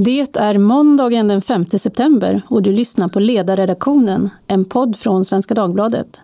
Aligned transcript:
Det 0.00 0.36
är 0.36 0.58
måndagen 0.58 1.28
den 1.28 1.42
5 1.42 1.66
september 1.66 2.42
och 2.48 2.62
du 2.62 2.72
lyssnar 2.72 3.08
på 3.08 3.20
Ledarredaktionen, 3.20 4.30
en 4.46 4.64
podd 4.64 4.96
från 4.96 5.24
Svenska 5.24 5.54
Dagbladet. 5.54 6.20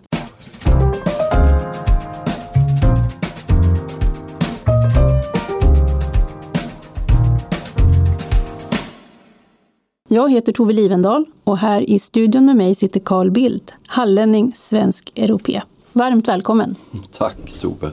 Jag 10.09 10.31
heter 10.31 10.51
Tove 10.51 10.73
Livendal 10.73 11.25
och 11.43 11.57
här 11.57 11.89
i 11.89 11.99
studion 11.99 12.45
med 12.45 12.55
mig 12.55 12.75
sitter 12.75 12.99
Carl 12.99 13.31
Bildt, 13.31 13.73
hallänning, 13.87 14.53
svensk 14.55 15.11
europé. 15.15 15.61
Varmt 15.93 16.27
välkommen! 16.27 16.75
Tack 17.11 17.37
Tove! 17.61 17.91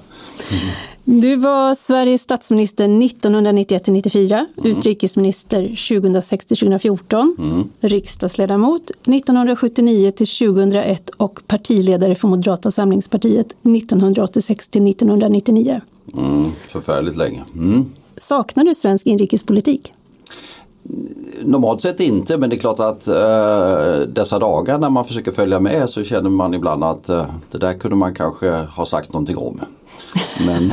Du 1.04 1.36
var 1.36 1.74
Sveriges 1.74 2.22
statsminister 2.22 2.88
1991-94, 2.88 4.34
mm. 4.34 4.46
utrikesminister 4.70 5.62
2006-2014, 5.62 7.34
mm. 7.38 7.68
riksdagsledamot 7.80 8.90
1979-2001 9.04 11.10
och 11.16 11.40
partiledare 11.46 12.14
för 12.14 12.28
Moderata 12.28 12.70
samlingspartiet 12.70 13.54
1986-1999. 13.62 15.80
Mm, 16.14 16.52
förfärligt 16.68 17.16
länge. 17.16 17.42
Mm. 17.54 17.86
Saknar 18.16 18.64
du 18.64 18.74
svensk 18.74 19.06
inrikespolitik? 19.06 19.92
Normalt 21.44 21.82
sett 21.82 22.00
inte 22.00 22.38
men 22.38 22.50
det 22.50 22.56
är 22.56 22.60
klart 22.60 22.80
att 22.80 23.06
eh, 23.06 24.08
dessa 24.08 24.38
dagar 24.38 24.78
när 24.78 24.90
man 24.90 25.04
försöker 25.04 25.32
följa 25.32 25.60
med 25.60 25.90
så 25.90 26.04
känner 26.04 26.30
man 26.30 26.54
ibland 26.54 26.84
att 26.84 27.08
eh, 27.08 27.26
det 27.50 27.58
där 27.58 27.74
kunde 27.74 27.96
man 27.96 28.14
kanske 28.14 28.50
ha 28.50 28.86
sagt 28.86 29.12
någonting 29.12 29.36
om. 29.36 29.60
Men 30.46 30.70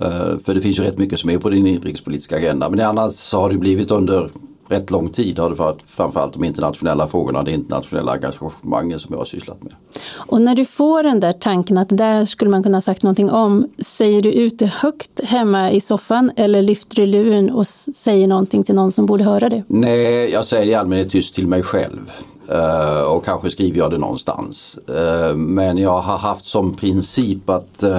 eh, 0.00 0.38
för 0.44 0.54
det 0.54 0.60
finns 0.60 0.78
ju 0.78 0.82
rätt 0.82 0.98
mycket 0.98 1.18
som 1.18 1.30
är 1.30 1.38
på 1.38 1.50
din 1.50 1.66
inrikespolitiska 1.66 2.36
agenda 2.36 2.68
men 2.68 2.80
annars 2.80 3.12
så 3.12 3.40
har 3.40 3.50
det 3.50 3.58
blivit 3.58 3.90
under 3.90 4.30
rätt 4.68 4.90
lång 4.90 5.08
tid 5.08 5.38
har 5.38 5.50
det 5.50 5.56
varit 5.56 5.82
framförallt 5.86 6.32
de 6.32 6.44
internationella 6.44 7.08
frågorna, 7.08 7.42
det 7.42 7.50
internationella 7.50 8.12
engagemanget 8.12 9.00
som 9.00 9.12
jag 9.12 9.18
har 9.18 9.24
sysslat 9.24 9.62
med. 9.62 9.72
Och 10.12 10.40
när 10.40 10.54
du 10.54 10.64
får 10.64 11.02
den 11.02 11.20
där 11.20 11.32
tanken 11.32 11.78
att 11.78 11.88
där 11.88 12.24
skulle 12.24 12.50
man 12.50 12.62
kunna 12.62 12.76
ha 12.76 12.82
sagt 12.82 13.02
någonting 13.02 13.30
om, 13.30 13.68
säger 13.78 14.22
du 14.22 14.32
ut 14.32 14.58
det 14.58 14.66
högt 14.66 15.20
hemma 15.24 15.70
i 15.70 15.80
soffan 15.80 16.30
eller 16.36 16.62
lyfter 16.62 16.96
du 16.96 17.06
luren 17.06 17.50
och 17.50 17.66
säger 17.66 18.26
någonting 18.26 18.64
till 18.64 18.74
någon 18.74 18.92
som 18.92 19.06
borde 19.06 19.24
höra 19.24 19.48
det? 19.48 19.62
Nej, 19.66 20.30
jag 20.30 20.44
säger 20.44 20.66
i 20.66 20.74
allmänhet 20.74 21.10
tyst 21.10 21.34
till 21.34 21.46
mig 21.46 21.62
själv. 21.62 22.12
Uh, 22.52 23.02
och 23.02 23.24
kanske 23.24 23.50
skriver 23.50 23.78
jag 23.78 23.90
det 23.90 23.98
någonstans. 23.98 24.78
Uh, 24.90 25.36
men 25.36 25.78
jag 25.78 26.00
har 26.00 26.18
haft 26.18 26.44
som 26.44 26.74
princip 26.74 27.50
att 27.50 27.84
uh, 27.84 27.98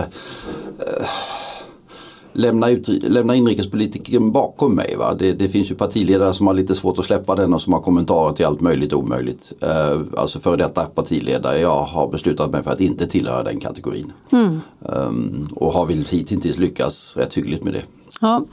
lämna, 2.35 2.69
ut, 2.69 3.03
lämna 3.03 3.35
inrikespolitiken 3.35 4.31
bakom 4.31 4.75
mig. 4.75 4.95
Va? 4.95 5.13
Det, 5.13 5.33
det, 5.33 5.49
finns 5.49 5.71
ju 5.71 5.75
partiledare 5.75 6.33
som 6.33 6.47
har 6.47 6.53
lite 6.53 6.75
svårt 6.75 6.99
att 6.99 7.05
släppa 7.05 7.35
den 7.35 7.53
och 7.53 7.61
som 7.61 7.73
har 7.73 7.79
kommentarer 7.79 8.33
till 8.33 8.45
allt 8.45 8.61
möjligt 8.61 8.93
och 8.93 8.99
omöjligt. 8.99 9.53
Uh, 9.63 10.01
alltså 10.17 10.39
för 10.39 10.57
detta 10.57 10.85
partiledare. 10.85 11.59
Jag 11.59 11.83
har 11.83 12.07
beslutat 12.07 12.51
mig 12.51 12.63
för 12.63 12.71
att 12.71 12.81
inte 12.81 13.07
tillhöra 13.07 13.43
den 13.43 13.59
kategorin. 13.59 14.11
Mm. 14.31 14.61
Um, 14.79 15.47
och 15.55 15.73
har 15.73 15.85
väl 15.85 16.05
hittills 16.09 16.57
lyckats 16.57 17.17
rätt 17.17 17.33
hyggligt 17.33 17.63
med 17.63 17.73
det. 17.73 17.81
Ja. 18.21 18.45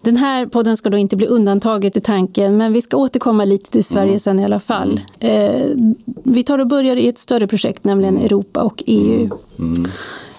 Den 0.00 0.16
här 0.16 0.46
podden 0.46 0.76
ska 0.76 0.90
då 0.90 0.98
inte 0.98 1.16
bli 1.16 1.26
undantaget 1.26 1.96
i 1.96 2.00
tanken 2.00 2.56
men 2.56 2.72
vi 2.72 2.82
ska 2.82 2.96
återkomma 2.96 3.44
lite 3.44 3.70
till 3.70 3.84
Sverige 3.84 4.08
mm. 4.08 4.18
sen 4.18 4.38
i 4.38 4.44
alla 4.44 4.60
fall. 4.60 5.00
Eh, 5.18 5.66
vi 6.22 6.42
tar 6.42 6.58
och 6.58 6.66
börjar 6.66 6.96
i 6.96 7.08
ett 7.08 7.18
större 7.18 7.46
projekt, 7.46 7.84
nämligen 7.84 8.14
mm. 8.14 8.26
Europa 8.26 8.62
och 8.62 8.82
EU. 8.86 9.30
Mm. 9.58 9.84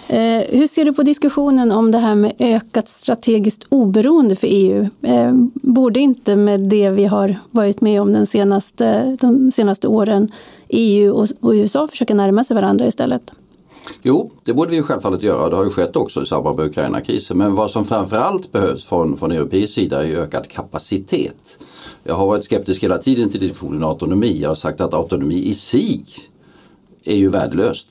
Eh, 0.08 0.44
hur 0.50 0.68
ser 0.68 0.86
du 0.86 0.94
på 0.94 1.04
diskussionen 1.04 1.72
om 1.72 1.92
det 1.92 1.98
här 1.98 2.16
med 2.16 2.34
ökat 2.40 2.90
strategiskt 2.90 3.64
oberoende 3.70 4.36
för 4.36 4.48
EU? 4.52 4.90
Eh, 5.02 5.32
borde 5.54 6.00
inte 6.00 6.36
med 6.36 6.60
det 6.60 6.90
vi 6.90 7.06
har 7.06 7.36
varit 7.52 7.82
med 7.82 8.02
om 8.02 8.14
den 8.14 8.28
senaste, 8.28 9.18
de 9.22 9.52
senaste 9.52 9.88
åren 9.88 10.32
EU 10.70 11.14
och, 11.14 11.28
och 11.40 11.52
USA 11.52 11.88
försöka 11.88 12.14
närma 12.14 12.44
sig 12.44 12.56
varandra 12.56 12.88
istället? 12.88 13.32
Jo, 14.02 14.32
det 14.44 14.54
borde 14.54 14.72
vi 14.72 14.82
självfallet 14.82 15.24
göra. 15.24 15.50
Det 15.50 15.56
har 15.56 15.64
ju 15.64 15.70
skett 15.70 15.96
också 15.96 16.24
i 16.24 16.26
samband 16.26 16.58
med 16.58 16.66
Ukraina-krisen. 16.66 17.38
Men 17.38 17.56
vad 17.56 17.72
som 17.72 17.86
framförallt 17.86 18.52
behövs 18.52 18.86
från, 18.86 19.18
från 19.18 19.32
europeisk 19.32 19.74
sida 19.74 20.08
är 20.08 20.16
ökad 20.16 20.48
kapacitet. 20.48 21.58
Jag 22.04 22.16
har 22.16 22.28
varit 22.28 22.44
skeptisk 22.44 22.84
hela 22.84 22.98
tiden 22.98 23.30
till 23.30 23.40
diskussionen 23.40 23.84
om 23.84 23.90
autonomi. 23.90 24.40
Jag 24.42 24.50
har 24.50 24.56
sagt 24.56 24.82
att 24.82 24.94
autonomi 24.94 25.44
i 25.46 25.54
sig 25.54 26.06
är 27.04 27.16
ju 27.16 27.30
värdelöst 27.30 27.88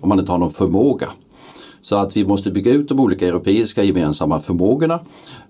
om 0.00 0.08
man 0.08 0.18
inte 0.18 0.32
har 0.32 0.38
någon 0.38 0.52
förmåga. 0.52 1.08
Så 1.84 1.96
att 1.96 2.16
vi 2.16 2.26
måste 2.26 2.50
bygga 2.50 2.72
ut 2.72 2.88
de 2.88 3.00
olika 3.00 3.28
europeiska 3.28 3.82
gemensamma 3.82 4.40
förmågorna. 4.40 4.94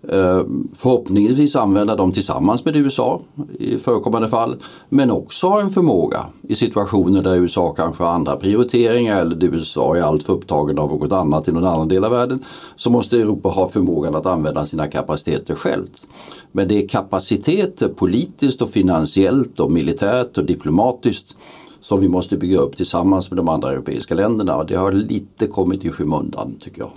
Eh, 0.09 0.43
förhoppningsvis 0.75 1.56
använda 1.56 1.97
dem 1.97 2.12
tillsammans 2.12 2.65
med 2.65 2.77
USA 2.77 3.21
i 3.59 3.78
förekommande 3.78 4.28
fall. 4.28 4.56
Men 4.89 5.11
också 5.11 5.47
ha 5.47 5.61
en 5.61 5.71
förmåga 5.71 6.27
i 6.49 6.55
situationer 6.55 7.23
där 7.23 7.37
USA 7.37 7.75
kanske 7.77 8.05
har 8.05 8.11
andra 8.11 8.37
prioriteringar 8.37 9.21
eller 9.21 9.37
där 9.37 9.47
USA 9.47 9.97
är 9.97 10.03
alltför 10.03 10.33
upptagen 10.33 10.78
av 10.78 10.91
något 10.91 11.12
annat 11.12 11.49
i 11.49 11.53
någon 11.53 11.65
annan 11.65 11.89
del 11.89 12.05
av 12.05 12.11
världen. 12.11 12.44
Så 12.77 12.91
måste 12.91 13.17
Europa 13.17 13.49
ha 13.49 13.69
förmågan 13.69 14.15
att 14.15 14.27
använda 14.27 14.67
sina 14.67 14.87
kapaciteter 14.87 15.55
självt. 15.55 16.09
Men 16.53 16.69
det 16.69 16.83
är 16.83 16.89
kapaciteter 16.89 17.89
politiskt 17.89 18.62
och 18.62 18.71
finansiellt 18.71 19.61
och 19.61 19.73
militärt 19.73 20.39
och 20.39 20.44
diplomatiskt 20.44 21.37
som 21.84 22.00
vi 22.00 22.09
måste 22.09 22.37
bygga 22.37 22.59
upp 22.59 22.77
tillsammans 22.77 23.31
med 23.31 23.37
de 23.37 23.49
andra 23.49 23.72
europeiska 23.72 24.15
länderna 24.15 24.56
och 24.56 24.67
det 24.67 24.75
har 24.75 24.93
lite 24.93 25.47
kommit 25.47 25.84
i 25.84 25.91
skymundan 25.91 26.55
tycker 26.61 26.81
jag. 26.81 26.91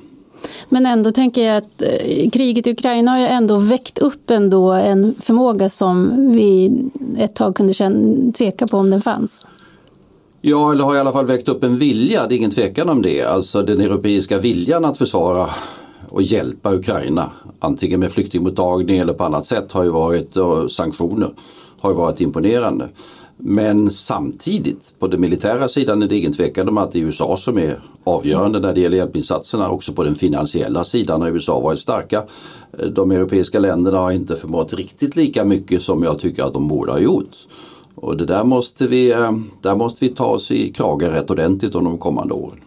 Men 0.69 0.85
ändå 0.85 1.11
tänker 1.11 1.41
jag 1.41 1.57
att 1.57 1.81
eh, 1.81 2.29
kriget 2.29 2.67
i 2.67 2.71
Ukraina 2.71 3.11
har 3.11 3.19
ju 3.19 3.25
ändå 3.25 3.57
väckt 3.57 3.99
upp 3.99 4.29
ändå 4.29 4.71
en 4.71 5.15
förmåga 5.21 5.69
som 5.69 6.11
vi 6.31 6.71
ett 7.17 7.35
tag 7.35 7.55
kunde 7.55 7.73
känna, 7.73 8.31
tveka 8.31 8.67
på 8.67 8.77
om 8.77 8.89
den 8.89 9.01
fanns. 9.01 9.45
Ja, 10.41 10.71
eller 10.71 10.83
har 10.83 10.95
i 10.95 10.99
alla 10.99 11.11
fall 11.11 11.25
väckt 11.25 11.49
upp 11.49 11.63
en 11.63 11.77
vilja, 11.77 12.27
det 12.27 12.35
är 12.35 12.37
ingen 12.37 12.51
tvekan 12.51 12.89
om 12.89 13.01
det. 13.01 13.23
Alltså 13.23 13.61
den 13.61 13.81
europeiska 13.81 14.37
viljan 14.37 14.85
att 14.85 14.97
försvara 14.97 15.49
och 16.09 16.21
hjälpa 16.21 16.73
Ukraina, 16.73 17.31
antingen 17.59 17.99
med 17.99 18.11
flyktingmottagning 18.11 18.97
eller 18.97 19.13
på 19.13 19.23
annat 19.23 19.45
sätt, 19.45 19.71
har 19.71 19.83
ju 19.83 19.89
varit, 19.89 20.37
och 20.37 20.71
sanktioner, 20.71 21.29
har 21.79 21.89
ju 21.89 21.95
varit 21.95 22.21
imponerande. 22.21 22.89
Men 23.37 23.89
samtidigt 23.89 24.93
på 24.99 25.07
den 25.07 25.21
militära 25.21 25.67
sidan 25.67 26.03
är 26.03 26.07
det 26.07 26.17
ingen 26.17 26.33
tvekan 26.33 26.69
om 26.69 26.77
att 26.77 26.91
det 26.91 26.99
är 26.99 27.03
USA 27.03 27.37
som 27.37 27.57
är 27.57 27.79
avgörande 28.03 28.59
när 28.59 28.73
det 28.73 28.81
gäller 28.81 28.97
hjälpinsatserna. 28.97 29.69
Också 29.69 29.93
på 29.93 30.03
den 30.03 30.15
finansiella 30.15 30.83
sidan 30.83 31.21
har 31.21 31.29
USA 31.29 31.59
varit 31.59 31.79
starka. 31.79 32.23
De 32.91 33.11
europeiska 33.11 33.59
länderna 33.59 33.99
har 33.99 34.11
inte 34.11 34.35
förmått 34.35 34.73
riktigt 34.73 35.15
lika 35.15 35.45
mycket 35.45 35.81
som 35.81 36.03
jag 36.03 36.19
tycker 36.19 36.43
att 36.43 36.53
de 36.53 36.67
borde 36.67 36.91
ha 36.91 36.99
gjort. 36.99 37.35
Och 37.95 38.17
det 38.17 38.25
där 38.25 38.43
måste 38.43 38.87
vi, 38.87 39.11
eh, 39.11 39.31
där 39.61 39.75
måste 39.75 40.05
vi 40.05 40.15
ta 40.15 40.25
oss 40.25 40.51
i 40.51 40.73
kragen 40.73 41.09
rätt 41.09 41.29
ordentligt 41.29 41.75
under 41.75 41.91
de 41.91 41.97
kommande 41.97 42.33
åren. 42.33 42.59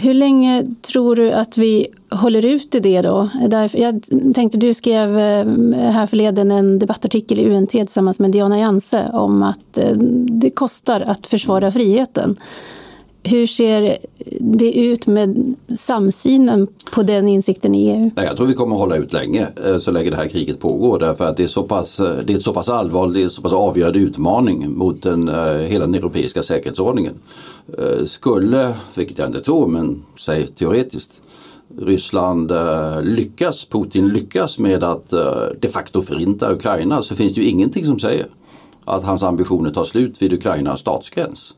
Hur 0.00 0.14
länge 0.14 0.64
tror 0.82 1.16
du 1.16 1.32
att 1.32 1.58
vi 1.58 1.86
håller 2.10 2.44
ut 2.44 2.74
i 2.74 2.80
det 2.80 3.02
då? 3.02 3.28
Jag 3.72 4.02
tänkte 4.34 4.58
du 4.58 4.74
skrev 4.74 5.18
eh, 5.18 5.46
här 5.90 6.06
förleden 6.06 6.50
en 6.50 6.78
debattartikel 6.78 7.38
i 7.38 7.50
UNT 7.50 7.70
tillsammans 7.70 8.20
med 8.20 8.30
Diana 8.30 8.58
Janse 8.58 9.10
om 9.12 9.42
att 9.42 9.78
eh, 9.78 9.92
det 10.40 10.50
kostar 10.50 11.00
att 11.00 11.26
försvara 11.26 11.72
friheten. 11.72 12.36
Hur 13.30 13.46
ser 13.46 13.98
det 14.40 14.72
ut 14.72 15.06
med 15.06 15.54
samsynen 15.78 16.66
på 16.94 17.02
den 17.02 17.28
insikten 17.28 17.74
i 17.74 17.90
EU? 17.90 18.10
Nej, 18.16 18.26
jag 18.26 18.36
tror 18.36 18.46
vi 18.46 18.54
kommer 18.54 18.74
att 18.76 18.80
hålla 18.80 18.96
ut 18.96 19.12
länge 19.12 19.48
eh, 19.66 19.78
så 19.78 19.90
länge 19.90 20.10
det 20.10 20.16
här 20.16 20.28
kriget 20.28 20.60
pågår 20.60 20.98
därför 20.98 21.24
att 21.24 21.36
det 21.36 21.44
är 21.44 21.48
så 21.48 21.62
pass, 21.62 22.00
eh, 22.00 22.18
det 22.24 22.32
är 22.32 22.38
så 22.38 22.54
pass 22.54 22.68
allvarlig 22.68 23.30
så 23.30 23.42
pass 23.42 23.52
avgörande 23.52 23.98
utmaning 23.98 24.78
mot 24.78 25.02
den, 25.02 25.28
eh, 25.28 25.52
hela 25.52 25.86
den 25.86 25.94
europeiska 25.94 26.42
säkerhetsordningen. 26.42 27.14
Skulle, 28.06 28.74
vilket 28.94 29.18
jag 29.18 29.28
inte 29.28 29.40
tror, 29.40 29.66
men 29.66 30.02
säg 30.18 30.46
teoretiskt, 30.46 31.20
Ryssland 31.78 32.52
lyckas, 33.02 33.64
Putin 33.64 34.08
lyckas 34.08 34.58
med 34.58 34.84
att 34.84 35.10
de 35.60 35.68
facto 35.68 36.02
förinta 36.02 36.52
Ukraina 36.52 37.02
så 37.02 37.14
finns 37.14 37.34
det 37.34 37.40
ju 37.40 37.46
ingenting 37.46 37.84
som 37.84 37.98
säger 37.98 38.26
att 38.84 39.04
hans 39.04 39.22
ambitioner 39.22 39.70
tar 39.70 39.84
slut 39.84 40.22
vid 40.22 40.32
Ukrainas 40.32 40.80
statsgräns. 40.80 41.54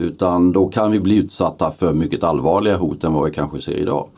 Utan 0.00 0.52
då 0.52 0.68
kan 0.68 0.90
vi 0.90 1.00
bli 1.00 1.16
utsatta 1.16 1.70
för 1.70 1.92
mycket 1.94 2.24
allvarliga 2.24 2.76
hot 2.76 3.04
än 3.04 3.12
vad 3.12 3.24
vi 3.24 3.30
kanske 3.30 3.60
ser 3.60 3.76
idag. 3.76 4.08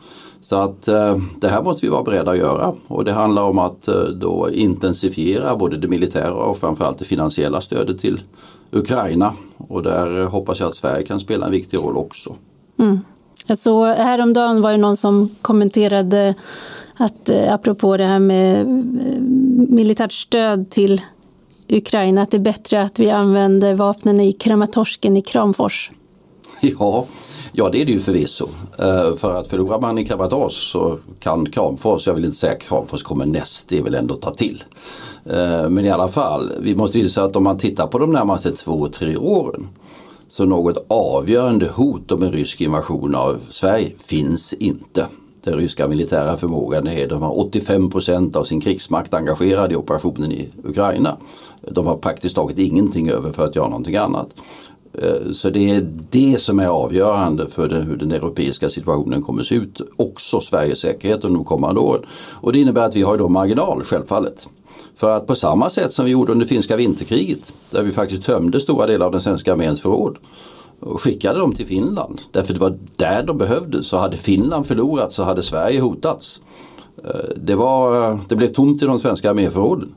Så 0.41 0.55
att 0.55 0.87
eh, 0.87 1.17
det 1.41 1.47
här 1.47 1.63
måste 1.63 1.85
vi 1.85 1.89
vara 1.89 2.03
beredda 2.03 2.31
att 2.31 2.37
göra 2.37 2.73
och 2.87 3.05
det 3.05 3.11
handlar 3.11 3.43
om 3.43 3.59
att 3.59 3.87
eh, 3.87 4.03
då 4.03 4.49
intensifiera 4.51 5.55
både 5.55 5.77
det 5.77 5.87
militära 5.87 6.33
och 6.33 6.57
framförallt 6.57 6.99
det 6.99 7.05
finansiella 7.05 7.61
stödet 7.61 7.99
till 7.99 8.21
Ukraina 8.71 9.33
och 9.57 9.83
där 9.83 10.25
hoppas 10.25 10.59
jag 10.59 10.69
att 10.69 10.75
Sverige 10.75 11.05
kan 11.05 11.19
spela 11.19 11.45
en 11.45 11.51
viktig 11.51 11.77
roll 11.77 11.97
också. 11.97 12.35
Mm. 12.79 12.99
Alltså, 13.47 13.83
häromdagen 13.83 14.61
var 14.61 14.71
det 14.71 14.77
någon 14.77 14.97
som 14.97 15.29
kommenterade 15.41 16.35
att 16.93 17.29
eh, 17.29 17.53
apropå 17.53 17.97
det 17.97 18.05
här 18.05 18.19
med 18.19 18.67
militärt 19.69 20.11
stöd 20.11 20.69
till 20.69 21.01
Ukraina, 21.77 22.21
att 22.21 22.31
det 22.31 22.37
är 22.37 22.41
bättre 22.41 22.81
att 22.81 22.99
vi 22.99 23.09
använder 23.09 23.73
vapnen 23.73 24.21
i 24.21 24.33
Kramatorsken 24.33 25.17
i 25.17 25.21
Kramfors. 25.21 25.91
Ja, 26.61 27.05
Ja 27.53 27.69
det 27.69 27.81
är 27.81 27.85
det 27.85 27.91
ju 27.91 27.99
förvisso. 27.99 28.47
Eh, 28.77 29.15
för 29.15 29.39
att 29.39 29.47
förlorar 29.47 29.81
man 29.81 29.97
i 29.97 30.05
Kramatorsk 30.05 30.71
så 30.71 30.97
kan 31.19 31.51
Kramfors, 31.51 32.07
jag 32.07 32.13
vill 32.13 32.25
inte 32.25 32.37
säga 32.37 32.55
Kramfors 32.55 33.03
kommer 33.03 33.25
näst, 33.25 33.69
det 33.69 33.77
är 33.77 33.83
väl 33.83 33.95
ändå 33.95 34.13
ta 34.13 34.31
till. 34.33 34.63
Eh, 35.25 35.69
men 35.69 35.85
i 35.85 35.89
alla 35.89 36.07
fall, 36.07 36.51
vi 36.59 36.75
måste 36.75 36.99
ju 36.99 37.09
säga 37.09 37.25
att 37.25 37.35
om 37.35 37.43
man 37.43 37.57
tittar 37.57 37.87
på 37.87 37.99
de 37.99 38.11
närmaste 38.11 38.51
två, 38.51 38.87
tre 38.87 39.17
åren 39.17 39.67
så 40.27 40.45
något 40.45 40.85
avgörande 40.87 41.67
hot 41.67 42.11
om 42.11 42.23
en 42.23 42.31
rysk 42.31 42.61
invasion 42.61 43.15
av 43.15 43.39
Sverige 43.49 43.91
finns 43.97 44.53
inte. 44.53 45.05
Den 45.43 45.53
ryska 45.53 45.87
militära 45.87 46.37
förmågan 46.37 46.87
är, 46.87 47.07
de 47.07 47.21
har 47.21 47.39
85 47.39 47.89
procent 47.89 48.35
av 48.35 48.43
sin 48.43 48.61
krigsmakt 48.61 49.13
engagerad 49.13 49.71
i 49.71 49.75
operationen 49.75 50.31
i 50.31 50.49
Ukraina. 50.63 51.17
De 51.71 51.87
har 51.87 51.97
praktiskt 51.97 52.35
taget 52.35 52.59
ingenting 52.59 53.09
över 53.09 53.31
för 53.31 53.45
att 53.45 53.55
göra 53.55 53.67
någonting 53.67 53.95
annat. 53.95 54.27
Eh, 54.93 55.31
så 55.33 55.49
det 55.49 55.69
är 55.69 55.89
det 56.09 56.41
som 56.41 56.59
är 56.59 56.67
avgörande 56.67 57.47
för 57.47 57.69
den, 57.69 57.81
hur 57.81 57.95
den 57.95 58.11
europeiska 58.11 58.69
situationen 58.69 59.21
kommer 59.21 59.41
att 59.41 59.47
se 59.47 59.55
ut. 59.55 59.81
Också 59.95 60.39
Sveriges 60.39 60.79
säkerhet 60.79 61.23
under 61.23 61.37
de 61.37 61.45
kommande 61.45 61.81
åren. 61.81 62.05
Och 62.31 62.53
det 62.53 62.59
innebär 62.59 62.85
att 62.85 62.95
vi 62.95 63.01
har 63.01 63.17
då 63.17 63.29
marginal 63.29 63.83
självfallet. 63.83 64.47
För 64.95 65.15
att 65.17 65.27
på 65.27 65.35
samma 65.35 65.69
sätt 65.69 65.93
som 65.93 66.05
vi 66.05 66.11
gjorde 66.11 66.31
under 66.31 66.45
finska 66.45 66.75
vinterkriget 66.75 67.53
där 67.69 67.83
vi 67.83 67.91
faktiskt 67.91 68.23
tömde 68.23 68.59
stora 68.59 68.87
delar 68.87 69.05
av 69.05 69.11
den 69.11 69.21
svenska 69.21 69.53
arméns 69.53 69.81
förråd 69.81 70.17
och 70.81 71.01
skickade 71.01 71.39
dem 71.39 71.55
till 71.55 71.67
Finland. 71.67 72.21
Därför 72.31 72.53
det 72.53 72.59
var 72.59 72.77
där 72.95 73.23
de 73.23 73.37
behövdes. 73.37 73.87
Så 73.87 73.97
hade 73.97 74.17
Finland 74.17 74.67
förlorat 74.67 75.11
så 75.11 75.23
hade 75.23 75.43
Sverige 75.43 75.81
hotats. 75.81 76.41
Eh, 77.03 77.35
det, 77.37 77.55
var, 77.55 78.19
det 78.29 78.35
blev 78.35 78.47
tomt 78.47 78.83
i 78.83 78.85
de 78.85 78.99
svenska 78.99 79.29
arméförråden. 79.29 79.95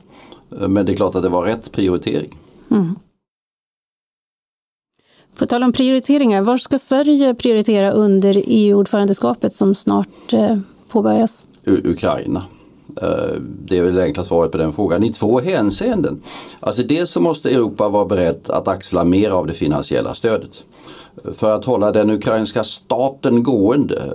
Eh, 0.61 0.69
men 0.69 0.87
det 0.87 0.93
är 0.93 0.97
klart 0.97 1.15
att 1.15 1.23
det 1.23 1.29
var 1.29 1.43
rätt 1.43 1.73
prioritering. 1.73 2.39
Mm. 2.71 2.95
På 5.39 5.47
tal 5.47 5.63
om 5.63 5.73
prioriteringar, 5.73 6.43
var 6.43 6.57
ska 6.57 6.79
Sverige 6.79 7.35
prioritera 7.35 7.91
under 7.91 8.43
EU-ordförandeskapet 8.47 9.55
som 9.55 9.75
snart 9.75 10.33
eh, 10.33 10.59
påbörjas? 10.89 11.45
U 11.65 11.81
Ukraina. 11.85 12.45
Eh, 13.03 13.41
det 13.65 13.79
är 13.79 13.83
väl 13.83 13.95
det 13.95 14.03
enkla 14.03 14.25
svaret 14.25 14.53
på 14.53 14.59
den 14.59 14.73
frågan 14.73 15.05
i 15.05 15.13
två 15.13 15.41
hänseenden. 15.41 16.23
Alltså 16.61 16.83
dels 16.83 17.11
så 17.11 17.21
måste 17.21 17.51
Europa 17.51 17.89
vara 17.89 18.05
beredd 18.05 18.41
att 18.47 18.69
axla 18.69 19.05
mer 19.05 19.31
av 19.31 19.47
det 19.47 19.53
finansiella 19.53 20.15
stödet. 20.15 20.65
För 21.35 21.51
att 21.51 21.65
hålla 21.65 21.93
den 21.93 22.11
ukrainska 22.11 22.65
staten 22.65 23.43
gående, 23.43 24.15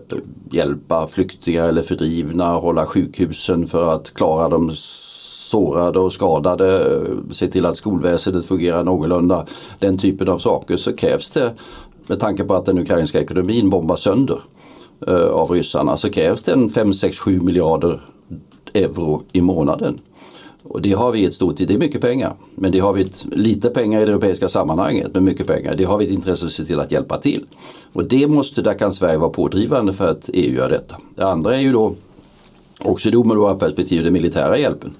hjälpa 0.51 1.07
flyktingar 1.07 1.67
eller 1.67 1.81
fördrivna, 1.81 2.53
hålla 2.53 2.85
sjukhusen 2.85 3.67
för 3.67 3.93
att 3.93 4.13
klara 4.13 4.49
de 4.49 4.71
sårade 4.75 5.99
och 5.99 6.13
skadade, 6.13 6.95
eh, 6.95 7.31
se 7.31 7.47
till 7.47 7.65
att 7.65 7.77
skolväsendet 7.77 8.45
fungerar 8.45 8.83
någorlunda. 8.83 9.45
Den 9.79 9.97
typen 9.97 10.29
av 10.29 10.37
saker 10.37 10.77
så 10.77 10.95
krävs 10.95 11.29
det 11.29 11.53
med 12.07 12.19
tanke 12.19 12.43
på 12.43 12.55
att 12.55 12.65
den 12.65 12.77
ukrainska 12.77 13.21
ekonomin 13.21 13.69
bombas 13.69 14.01
sönder 14.01 14.39
eh, 15.07 15.27
av 15.27 15.51
ryssarna 15.51 15.97
så 15.97 16.09
krävs 16.09 16.43
det 16.43 16.51
en 16.51 16.69
5, 16.69 16.93
6, 16.93 17.19
7 17.19 17.41
miljarder 17.41 18.01
euro 18.73 19.23
i 19.31 19.41
månaden. 19.41 19.99
Och 20.63 20.81
det 20.81 20.91
har 20.91 21.11
vi 21.11 21.25
ett 21.25 21.33
stort, 21.33 21.57
det 21.57 21.73
är 21.73 21.77
mycket 21.77 22.01
pengar, 22.01 22.33
men 22.55 22.71
det 22.71 22.79
har 22.79 22.93
vi 22.93 23.01
ett, 23.01 23.25
lite 23.31 23.69
pengar 23.69 24.01
i 24.01 24.05
det 24.05 24.11
europeiska 24.11 24.49
sammanhanget, 24.49 25.11
men 25.13 25.23
mycket 25.23 25.47
pengar. 25.47 25.75
Det 25.75 25.83
har 25.83 25.97
vi 25.97 26.05
ett 26.05 26.11
intresse 26.11 26.45
att 26.45 26.51
se 26.51 26.65
till 26.65 26.79
att 26.79 26.91
hjälpa 26.91 27.17
till. 27.17 27.45
Och 27.93 28.03
det 28.03 28.27
måste, 28.27 28.61
där 28.61 28.73
kan 28.73 28.93
Sverige 28.93 29.17
vara 29.17 29.29
pådrivande 29.29 29.93
för 29.93 30.07
att 30.07 30.29
EU 30.33 30.55
gör 30.55 30.69
detta. 30.69 30.95
Det 31.15 31.23
andra 31.23 31.55
är 31.55 31.59
ju 31.59 31.71
då 31.71 31.95
också 32.81 33.11
det 33.11 33.17
omedelbara 33.17 33.55
perspektivet, 33.55 34.03
den 34.03 34.13
militära 34.13 34.57
hjälpen. 34.57 34.95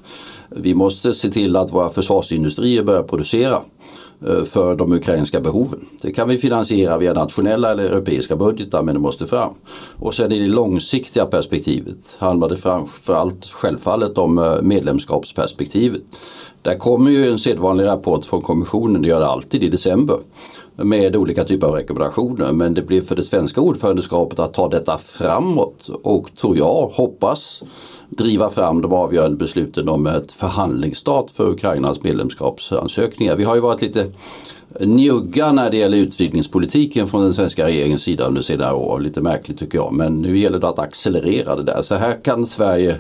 Vi 0.50 0.74
måste 0.74 1.14
se 1.14 1.30
till 1.30 1.56
att 1.56 1.74
våra 1.74 1.90
försvarsindustrier 1.90 2.84
börjar 2.84 3.04
producera 3.04 3.62
Eh, 4.28 4.44
för 4.44 4.76
de 4.76 4.94
ukrainska 4.94 5.40
behoven. 5.42 5.86
Det 6.02 6.12
kan 6.12 6.30
vi 6.30 6.38
finansiera 6.38 6.98
via 6.98 7.14
nationella 7.14 7.72
eller 7.72 7.84
europeiska 7.84 8.36
budgetar 8.36 8.84
men 8.84 8.96
det 8.96 9.00
måste 9.00 9.28
fram. 9.28 9.54
Och 9.96 10.14
sen 10.14 10.32
i 10.32 10.40
det 10.40 10.48
långsiktiga 10.48 11.26
perspektivet 11.26 12.16
handlar 12.18 12.50
det 12.50 12.58
framförallt 12.58 13.46
självfallet 13.46 14.18
om 14.18 14.38
eh, 14.38 14.62
medlemskapsperspektivet. 14.62 16.02
Där 16.62 16.76
kommer 16.76 17.12
ju 17.12 17.30
en 17.32 17.40
sedvanlig 17.40 17.86
rapport 17.86 18.26
från 18.26 18.42
kommissionen, 18.42 19.02
det 19.02 19.08
gör 19.08 19.20
det 19.20 19.28
alltid 19.28 19.64
i 19.64 19.70
december 19.70 20.18
med 20.84 21.16
olika 21.16 21.44
typer 21.44 21.68
av 21.68 21.74
rekommendationer. 21.74 22.54
Men 22.54 22.74
det 22.74 22.82
blir 22.82 23.02
för 23.02 23.16
det 23.16 23.24
svenska 23.24 23.62
ordförandeskapet 23.62 24.40
att 24.40 24.54
ta 24.54 24.70
detta 24.70 24.98
framåt 24.98 25.90
och 26.04 26.36
tror 26.36 26.58
jag, 26.58 26.92
hoppas 26.94 27.64
driva 28.10 28.50
fram 28.50 28.82
de 28.82 28.94
avgörande 28.94 29.38
besluten 29.38 29.90
om 29.90 30.08
ett 30.08 30.32
förhandlingsstart 30.32 31.32
för 31.32 31.50
Ukrainas 31.50 32.04
medlemskapsansökningar. 32.04 33.36
Vi 33.36 33.44
har 33.44 33.56
ju 33.56 33.62
varit 33.62 33.82
lite 33.82 34.12
njugga 34.80 35.52
när 35.52 35.72
det 35.72 35.78
gäller 35.78 35.98
utvidgningspolitiken 35.98 37.08
från 37.08 37.22
den 37.22 37.34
svenska 37.34 37.68
regeringens 37.68 38.02
sida 38.02 38.26
under 38.28 38.42
senare 38.42 38.74
år. 38.74 39.00
Lite 39.00 39.22
märkligt 39.22 39.60
tycker 39.60 39.78
jag 39.78 39.94
men 39.94 40.22
nu 40.22 40.38
gäller 40.38 40.60
det 40.60 40.68
att 40.68 40.80
accelerera 40.80 41.56
det 41.56 41.64
där. 41.64 41.82
Så 41.82 41.96
här 41.96 42.24
kan 42.24 42.46
Sverige 42.46 43.00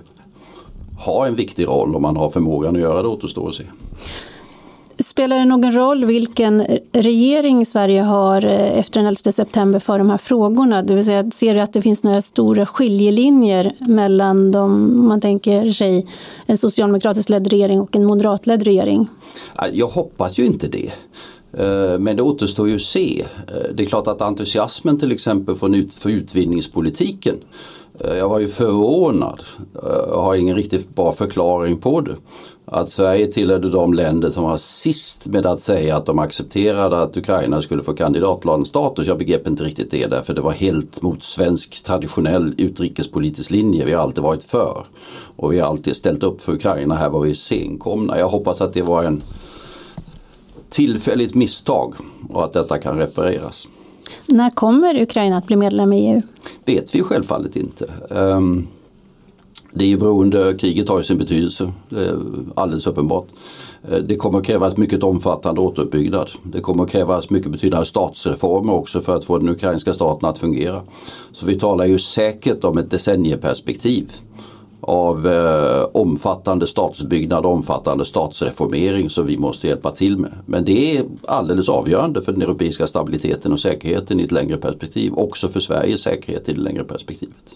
ha 0.99 1.27
en 1.27 1.35
viktig 1.35 1.67
roll 1.67 1.95
om 1.95 2.01
man 2.01 2.17
har 2.17 2.29
förmågan 2.29 2.75
att 2.75 2.81
göra 2.81 3.01
det 3.01 3.07
återstår 3.07 3.49
att 3.49 3.55
se. 3.55 3.63
Spelar 4.99 5.39
det 5.39 5.45
någon 5.45 5.71
roll 5.71 6.05
vilken 6.05 6.65
regering 6.91 7.65
Sverige 7.65 8.01
har 8.01 8.45
eh, 8.45 8.79
efter 8.79 8.99
den 8.99 9.07
11 9.07 9.31
september 9.31 9.79
för 9.79 9.99
de 9.99 10.09
här 10.09 10.17
frågorna? 10.17 10.83
Det 10.83 10.95
vill 10.95 11.05
säga, 11.05 11.31
ser 11.35 11.53
du 11.53 11.59
att 11.59 11.73
det 11.73 11.81
finns 11.81 12.03
några 12.03 12.21
stora 12.21 12.65
skiljelinjer 12.65 13.75
mellan 13.79 14.51
de, 14.51 15.07
man 15.07 15.21
tänker 15.21 15.71
sig 15.71 16.07
en 16.45 16.57
socialdemokratiskt 16.57 17.29
ledd 17.29 17.47
regering 17.47 17.81
och 17.81 17.95
en 17.95 18.05
moderatledd 18.05 18.63
regering? 18.63 19.07
Jag 19.73 19.87
hoppas 19.87 20.37
ju 20.37 20.45
inte 20.45 20.67
det. 20.67 20.91
Eh, 21.53 21.99
men 21.99 22.15
det 22.15 22.21
återstår 22.21 22.69
ju 22.69 22.75
att 22.75 22.81
se. 22.81 23.25
Eh, 23.47 23.73
det 23.73 23.83
är 23.83 23.87
klart 23.87 24.07
att 24.07 24.21
entusiasmen 24.21 24.99
till 24.99 25.11
exempel 25.11 25.55
för 25.55 26.09
utvidgningspolitiken 26.09 27.35
jag 28.01 28.29
var 28.29 28.39
ju 28.39 28.47
förvånad 28.47 29.41
och 30.11 30.23
har 30.23 30.35
ingen 30.35 30.55
riktigt 30.55 30.95
bra 30.95 31.13
förklaring 31.13 31.77
på 31.77 32.01
det 32.01 32.15
att 32.71 32.89
Sverige 32.89 33.27
tillhörde 33.27 33.69
de 33.69 33.93
länder 33.93 34.29
som 34.29 34.43
var 34.43 34.57
sist 34.57 35.27
med 35.27 35.45
att 35.45 35.61
säga 35.61 35.97
att 35.97 36.05
de 36.05 36.19
accepterade 36.19 37.01
att 37.01 37.17
Ukraina 37.17 37.61
skulle 37.61 37.83
få 37.83 37.93
kandidatlandsstatus. 37.93 39.07
Jag 39.07 39.17
begrep 39.17 39.47
inte 39.47 39.63
riktigt 39.63 39.91
det 39.91 40.07
därför 40.07 40.33
det 40.33 40.41
var 40.41 40.51
helt 40.51 41.01
mot 41.01 41.23
svensk 41.23 41.83
traditionell 41.83 42.53
utrikespolitisk 42.57 43.51
linje. 43.51 43.85
Vi 43.85 43.93
har 43.93 44.03
alltid 44.03 44.23
varit 44.23 44.43
för. 44.43 44.83
Och 45.35 45.53
vi 45.53 45.59
har 45.59 45.67
alltid 45.67 45.95
ställt 45.95 46.23
upp 46.23 46.41
för 46.41 46.53
Ukraina. 46.53 46.95
Här 46.95 47.09
var 47.09 47.21
vi 47.21 47.35
senkomna. 47.35 48.19
Jag 48.19 48.29
hoppas 48.29 48.61
att 48.61 48.73
det 48.73 48.81
var 48.81 49.03
en 49.03 49.21
tillfälligt 50.69 51.35
misstag 51.35 51.93
och 52.29 52.45
att 52.45 52.53
detta 52.53 52.77
kan 52.77 52.97
repareras. 52.97 53.67
När 54.25 54.49
kommer 54.49 55.01
Ukraina 55.01 55.37
att 55.37 55.47
bli 55.47 55.55
medlem 55.55 55.93
i 55.93 56.09
EU? 56.09 56.21
vet 56.65 56.95
vi 56.95 57.03
självfallet 57.03 57.55
inte. 57.55 57.85
Um, 58.09 58.67
det 59.73 59.85
är 59.85 59.89
ju 59.89 59.97
beroende, 59.97 60.55
kriget 60.59 60.89
har 60.89 60.97
ju 60.97 61.03
sin 61.03 61.17
betydelse, 61.17 61.71
det 61.89 62.05
är 62.05 62.17
alldeles 62.55 62.87
uppenbart. 62.87 63.27
Eh, 63.89 63.97
det 63.97 64.15
kommer 64.15 64.39
att 64.39 64.45
krävas 64.45 64.77
mycket 64.77 65.03
omfattande 65.03 65.61
återuppbyggnad. 65.61 66.29
Det 66.43 66.61
kommer 66.61 66.83
att 66.83 66.89
krävas 66.89 67.29
mycket 67.29 67.51
betydande 67.51 67.85
statsreformer 67.85 68.73
också 68.73 69.01
för 69.01 69.15
att 69.15 69.25
få 69.25 69.37
den 69.37 69.49
ukrainska 69.49 69.93
staten 69.93 70.29
att 70.29 70.39
fungera. 70.39 70.81
Så 71.31 71.45
vi 71.45 71.59
talar 71.59 71.85
ju 71.85 71.99
säkert 71.99 72.63
om 72.63 72.77
ett 72.77 72.91
decennieperspektiv 72.91 74.11
av 74.81 75.27
eh, 75.27 75.87
omfattande 75.91 76.67
statsbyggnad 76.67 77.45
och 77.45 77.51
omfattande 77.51 78.05
statsreformering 78.05 79.09
som 79.09 79.25
vi 79.25 79.37
måste 79.37 79.67
hjälpa 79.67 79.91
till 79.91 80.17
med. 80.17 80.31
Men 80.45 80.65
det 80.65 80.97
är 80.97 81.05
alldeles 81.25 81.69
avgörande 81.69 82.21
för 82.21 82.31
den 82.31 82.41
europeiska 82.41 82.87
stabiliteten 82.87 83.53
och 83.53 83.59
säkerheten 83.59 84.19
i 84.19 84.23
ett 84.23 84.31
längre 84.31 84.57
perspektiv. 84.57 85.13
Också 85.13 85.49
för 85.49 85.59
Sveriges 85.59 86.01
säkerhet 86.01 86.49
i 86.49 86.53
det 86.53 86.61
längre 86.61 86.83
perspektivet. 86.83 87.55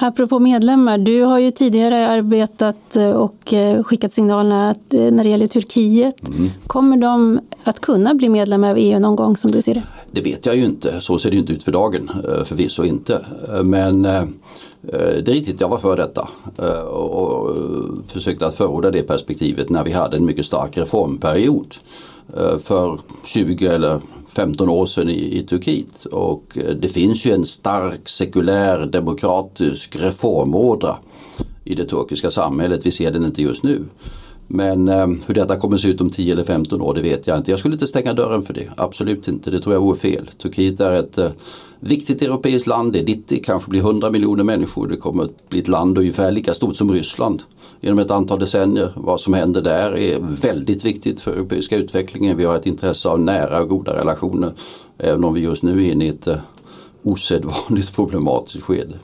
Apropå 0.00 0.38
medlemmar, 0.38 0.98
du 0.98 1.22
har 1.22 1.38
ju 1.38 1.50
tidigare 1.50 2.08
arbetat 2.08 2.96
eh, 2.96 3.10
och 3.10 3.52
eh, 3.52 3.82
skickat 3.82 4.14
signalerna 4.14 4.70
att 4.70 4.94
eh, 4.94 5.00
när 5.00 5.24
det 5.24 5.30
gäller 5.30 5.46
Turkiet. 5.46 6.28
Mm. 6.28 6.50
Kommer 6.66 6.96
de 6.96 7.40
att 7.64 7.80
kunna 7.80 8.14
bli 8.14 8.28
medlemmar 8.28 8.70
av 8.70 8.76
EU 8.78 8.98
någon 8.98 9.16
gång 9.16 9.36
som 9.36 9.50
du 9.50 9.62
ser 9.62 9.74
det? 9.74 9.82
Det 10.10 10.20
vet 10.20 10.46
jag 10.46 10.56
ju 10.56 10.64
inte, 10.64 11.00
så 11.00 11.18
ser 11.18 11.30
det 11.30 11.36
inte 11.36 11.52
ut 11.52 11.62
för 11.62 11.72
dagen, 11.72 12.10
förvisso 12.44 12.84
inte. 12.84 13.26
Men 13.64 14.06
Eh, 14.92 14.98
det 14.98 15.30
är 15.30 15.34
riktigt, 15.34 15.60
jag 15.60 15.68
var 15.68 15.78
för 15.78 15.96
detta 15.96 16.28
eh, 16.58 16.80
och 16.80 17.56
eh, 17.56 18.06
försökte 18.06 18.46
att 18.46 18.54
förorda 18.54 18.90
det 18.90 19.02
perspektivet 19.02 19.70
när 19.70 19.84
vi 19.84 19.92
hade 19.92 20.16
en 20.16 20.24
mycket 20.24 20.46
stark 20.46 20.76
reformperiod 20.76 21.74
för 22.62 22.98
20 23.24 23.66
eller 23.66 24.00
15 24.28 24.68
år 24.68 24.86
sedan 24.86 25.08
i, 25.08 25.38
i 25.38 25.42
Turkiet. 25.42 26.04
Och 26.04 26.58
det 26.80 26.88
finns 26.88 27.26
ju 27.26 27.32
en 27.32 27.44
stark 27.44 28.08
sekulär 28.08 28.86
demokratisk 28.86 29.96
reformådra 29.96 30.96
i 31.64 31.74
det 31.74 31.84
turkiska 31.84 32.30
samhället. 32.30 32.86
Vi 32.86 32.90
ser 32.90 33.10
den 33.10 33.24
inte 33.24 33.42
just 33.42 33.62
nu. 33.62 33.84
Men 34.50 34.88
eh, 34.88 35.06
hur 35.26 35.34
detta 35.34 35.56
kommer 35.56 35.74
att 35.74 35.80
se 35.80 35.88
ut 35.88 36.00
om 36.00 36.10
10 36.10 36.32
eller 36.32 36.44
15 36.44 36.80
år 36.80 36.94
det 36.94 37.00
vet 37.00 37.26
jag 37.26 37.38
inte. 37.38 37.50
Jag 37.50 37.60
skulle 37.60 37.74
inte 37.74 37.86
stänga 37.86 38.14
dörren 38.14 38.42
för 38.42 38.54
det. 38.54 38.68
Absolut 38.76 39.28
inte. 39.28 39.50
Det 39.50 39.60
tror 39.60 39.74
jag 39.74 39.80
vore 39.80 39.96
fel. 39.96 40.30
Turkiet 40.38 40.80
är 40.80 40.92
ett 40.92 41.18
eh, 41.18 41.30
viktigt 41.80 42.22
europeiskt 42.22 42.66
land. 42.66 42.92
Det 42.92 42.98
är 42.98 43.04
90, 43.04 43.42
kanske 43.44 43.70
blir 43.70 43.80
100 43.80 44.10
miljoner 44.10 44.44
människor. 44.44 44.88
Det 44.88 44.96
kommer 44.96 45.24
att 45.24 45.48
bli 45.48 45.58
ett 45.58 45.68
land 45.68 45.98
ungefär 45.98 46.30
lika 46.30 46.54
stort 46.54 46.76
som 46.76 46.92
Ryssland 46.92 47.42
inom 47.80 47.98
ett 47.98 48.10
antal 48.10 48.38
decennier. 48.38 48.92
Vad 48.96 49.20
som 49.20 49.34
händer 49.34 49.62
där 49.62 49.98
är 49.98 50.18
väldigt 50.20 50.84
viktigt 50.84 51.20
för 51.20 51.32
europeiska 51.32 51.76
utvecklingen. 51.76 52.36
Vi 52.36 52.44
har 52.44 52.56
ett 52.56 52.66
intresse 52.66 53.08
av 53.08 53.20
nära 53.20 53.62
och 53.62 53.68
goda 53.68 54.00
relationer. 54.00 54.52
Även 54.98 55.24
om 55.24 55.34
vi 55.34 55.40
just 55.40 55.62
nu 55.62 55.86
är 55.86 55.92
inne 55.92 56.04
i 56.04 56.08
ett 56.08 56.26
eh, 56.26 56.36
osedvanligt 57.02 57.94
problematiskt 57.94 58.64
skede. 58.64 58.94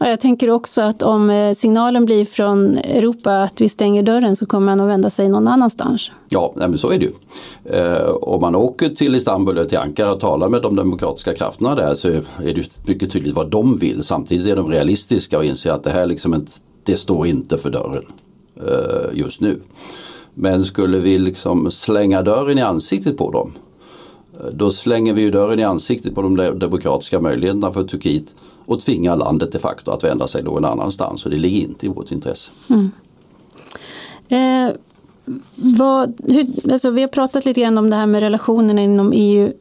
Jag 0.00 0.20
tänker 0.20 0.50
också 0.50 0.80
att 0.80 1.02
om 1.02 1.30
eh, 1.30 1.54
signalen 1.54 2.04
blir 2.04 2.24
från 2.24 2.76
Europa 2.76 3.42
att 3.42 3.60
vi 3.60 3.68
stänger 3.68 4.02
dörren 4.02 4.36
så 4.36 4.46
kommer 4.46 4.66
man 4.66 4.80
att 4.80 4.88
vända 4.88 5.10
sig 5.10 5.28
någon 5.28 5.48
annanstans. 5.48 6.10
Ja, 6.28 6.52
nej, 6.56 6.68
men 6.68 6.78
så 6.78 6.90
är 6.90 6.98
det 6.98 7.04
ju. 7.04 7.12
Eh, 7.64 8.08
om 8.08 8.40
man 8.40 8.54
åker 8.54 8.88
till 8.88 9.14
Istanbul 9.14 9.58
eller 9.58 9.68
till 9.68 9.78
Ankara 9.78 10.12
och 10.12 10.20
talar 10.20 10.48
med 10.48 10.62
de 10.62 10.76
demokratiska 10.76 11.34
krafterna 11.34 11.74
där 11.74 11.94
så 11.94 12.08
är 12.08 12.22
det 12.54 12.88
mycket 12.88 13.12
tydligt 13.12 13.34
vad 13.34 13.50
de 13.50 13.78
vill. 13.78 14.04
Samtidigt 14.04 14.46
är 14.46 14.56
de 14.56 14.70
realistiska 14.70 15.38
och 15.38 15.44
inser 15.44 15.70
att 15.70 15.84
det 15.84 15.90
här 15.90 16.06
liksom 16.06 16.34
inte, 16.34 16.52
det 16.84 16.96
står 16.96 17.26
inte 17.26 17.58
för 17.58 17.70
dörren 17.70 18.04
eh, 18.56 19.18
just 19.18 19.40
nu. 19.40 19.60
Men 20.34 20.64
skulle 20.64 20.98
vi 20.98 21.18
liksom 21.18 21.70
slänga 21.70 22.22
dörren 22.22 22.58
i 22.58 22.62
ansiktet 22.62 23.16
på 23.16 23.30
dem 23.30 23.52
eh, 24.40 24.46
då 24.52 24.70
slänger 24.70 25.12
vi 25.12 25.22
ju 25.22 25.30
dörren 25.30 25.60
i 25.60 25.64
ansiktet 25.64 26.14
på 26.14 26.22
de 26.22 26.36
demokratiska 26.36 27.20
möjligheterna 27.20 27.72
för 27.72 27.84
Turkiet 27.84 28.34
och 28.68 28.80
tvingar 28.80 29.16
landet 29.16 29.52
de 29.52 29.58
facto 29.58 29.90
att 29.90 30.04
vända 30.04 30.28
sig 30.28 30.42
någon 30.42 30.64
annanstans 30.64 31.24
och 31.24 31.30
det 31.30 31.36
ligger 31.36 31.60
inte 31.60 31.86
i 31.86 31.88
vårt 31.88 32.12
intresse. 32.12 32.50
Mm. 32.70 32.90
Eh, 34.28 34.74
vad, 35.54 36.20
hur, 36.24 36.72
alltså 36.72 36.90
vi 36.90 37.00
har 37.00 37.08
pratat 37.08 37.44
lite 37.44 37.60
grann 37.60 37.78
om 37.78 37.90
det 37.90 37.96
här 37.96 38.06
med 38.06 38.20
relationerna 38.20 38.82
inom 38.82 39.12
EU. 39.14 39.52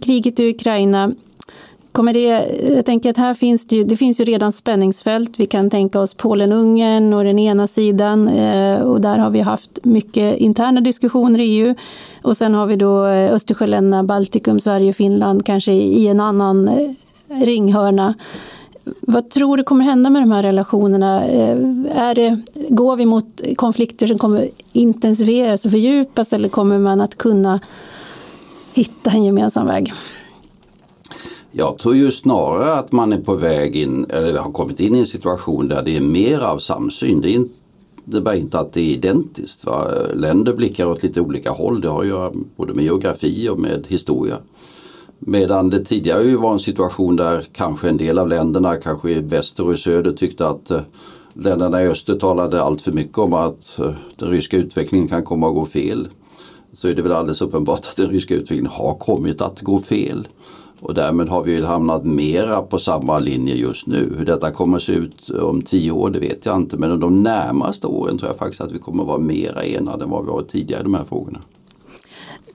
Kriget 0.00 0.40
i 0.40 0.50
Ukraina 0.50 1.12
Kommer 1.92 2.12
det, 2.12 2.48
jag 2.76 2.86
tänker 2.86 3.10
att 3.10 3.16
här 3.16 3.34
finns 3.34 3.66
det, 3.66 3.76
ju, 3.76 3.84
det 3.84 3.96
finns 3.96 4.20
ju 4.20 4.24
redan 4.24 4.52
spänningsfält. 4.52 5.40
Vi 5.40 5.46
kan 5.46 5.70
tänka 5.70 6.00
oss 6.00 6.14
Polen-Ungern 6.14 7.14
och 7.14 7.24
den 7.24 7.38
ena 7.38 7.66
sidan 7.66 8.28
eh, 8.28 8.80
och 8.80 9.00
där 9.00 9.18
har 9.18 9.30
vi 9.30 9.40
haft 9.40 9.84
mycket 9.84 10.36
interna 10.36 10.80
diskussioner 10.80 11.38
i 11.38 11.44
EU. 11.44 11.74
Och 12.22 12.36
sen 12.36 12.54
har 12.54 12.66
vi 12.66 12.76
då 12.76 13.06
eh, 13.06 13.32
Östersjöländerna, 13.32 14.04
Baltikum, 14.04 14.60
Sverige, 14.60 14.92
Finland 14.92 15.46
kanske 15.46 15.72
i 15.72 16.08
en 16.08 16.20
annan 16.20 16.68
eh, 16.68 16.90
ringhörna. 17.28 18.14
Vad 19.00 19.30
tror 19.30 19.56
du 19.56 19.62
kommer 19.62 19.84
hända 19.84 20.10
med 20.10 20.22
de 20.22 20.32
här 20.32 20.42
relationerna? 20.42 21.24
Eh, 21.24 21.56
är 21.90 22.14
det, 22.14 22.42
går 22.68 22.96
vi 22.96 23.06
mot 23.06 23.40
konflikter 23.56 24.06
som 24.06 24.18
kommer 24.18 24.48
intensifieras 24.72 25.64
och 25.64 25.70
fördjupas 25.70 26.32
eller 26.32 26.48
kommer 26.48 26.78
man 26.78 27.00
att 27.00 27.16
kunna 27.16 27.60
hitta 28.74 29.10
en 29.10 29.24
gemensam 29.24 29.66
väg? 29.66 29.92
Jag 31.50 31.78
tror 31.78 31.96
ju 31.96 32.10
snarare 32.10 32.74
att 32.74 32.92
man 32.92 33.12
är 33.12 33.20
på 33.20 33.34
väg 33.34 33.76
in, 33.76 34.06
eller 34.08 34.38
har 34.38 34.52
kommit 34.52 34.80
in 34.80 34.94
i 34.94 34.98
en 34.98 35.06
situation 35.06 35.68
där 35.68 35.82
det 35.82 35.96
är 35.96 36.00
mer 36.00 36.38
av 36.38 36.58
samsyn. 36.58 37.20
Det 37.20 37.30
innebär 37.30 38.34
inte 38.34 38.58
att 38.58 38.72
det 38.72 38.80
är 38.80 38.84
identiskt. 38.84 39.64
Va? 39.64 39.88
Länder 40.14 40.52
blickar 40.52 40.86
åt 40.86 41.02
lite 41.02 41.20
olika 41.20 41.50
håll. 41.50 41.80
Det 41.80 41.88
har 41.88 42.00
att 42.00 42.08
göra 42.08 42.32
både 42.56 42.74
med 42.74 42.84
geografi 42.84 43.48
och 43.48 43.58
med 43.58 43.86
historia. 43.88 44.36
Medan 45.18 45.70
det 45.70 45.84
tidigare 45.84 46.22
ju 46.22 46.36
var 46.36 46.52
en 46.52 46.58
situation 46.58 47.16
där 47.16 47.44
kanske 47.52 47.88
en 47.88 47.96
del 47.96 48.18
av 48.18 48.28
länderna, 48.28 48.76
kanske 48.76 49.10
i 49.10 49.20
väster 49.20 49.66
och 49.66 49.74
i 49.74 49.76
söder 49.76 50.12
tyckte 50.12 50.48
att 50.48 50.70
eh, 50.70 50.80
länderna 51.32 51.82
i 51.82 51.88
öster 51.88 52.14
talade 52.14 52.62
allt 52.62 52.82
för 52.82 52.92
mycket 52.92 53.18
om 53.18 53.32
att 53.32 53.78
eh, 53.78 53.90
den 54.16 54.28
ryska 54.28 54.56
utvecklingen 54.56 55.08
kan 55.08 55.22
komma 55.22 55.48
att 55.48 55.54
gå 55.54 55.66
fel. 55.66 56.08
Så 56.72 56.88
är 56.88 56.94
det 56.94 57.02
väl 57.02 57.12
alldeles 57.12 57.40
uppenbart 57.40 57.78
att 57.78 57.96
den 57.96 58.10
ryska 58.10 58.34
utvecklingen 58.34 58.66
har 58.66 58.94
kommit 58.94 59.40
att 59.40 59.60
gå 59.60 59.78
fel. 59.78 60.28
Och 60.80 60.94
därmed 60.94 61.28
har 61.28 61.42
vi 61.42 61.64
hamnat 61.64 62.04
mera 62.04 62.62
på 62.62 62.78
samma 62.78 63.18
linje 63.18 63.54
just 63.54 63.86
nu. 63.86 64.14
Hur 64.18 64.24
detta 64.24 64.50
kommer 64.50 64.76
att 64.76 64.82
se 64.82 64.92
ut 64.92 65.30
eh, 65.30 65.40
om 65.40 65.62
tio 65.62 65.90
år 65.90 66.10
det 66.10 66.18
vet 66.18 66.46
jag 66.46 66.56
inte 66.56 66.76
men 66.76 67.00
de 67.00 67.22
närmaste 67.22 67.86
åren 67.86 68.18
tror 68.18 68.30
jag 68.30 68.38
faktiskt 68.38 68.60
att 68.60 68.72
vi 68.72 68.78
kommer 68.78 69.02
att 69.02 69.08
vara 69.08 69.18
mera 69.18 69.62
enade 69.62 70.04
än 70.04 70.10
vad 70.10 70.24
vi 70.24 70.30
varit 70.30 70.48
tidigare 70.48 70.80
i 70.80 70.84
de 70.84 70.94
här 70.94 71.04
frågorna. 71.04 71.40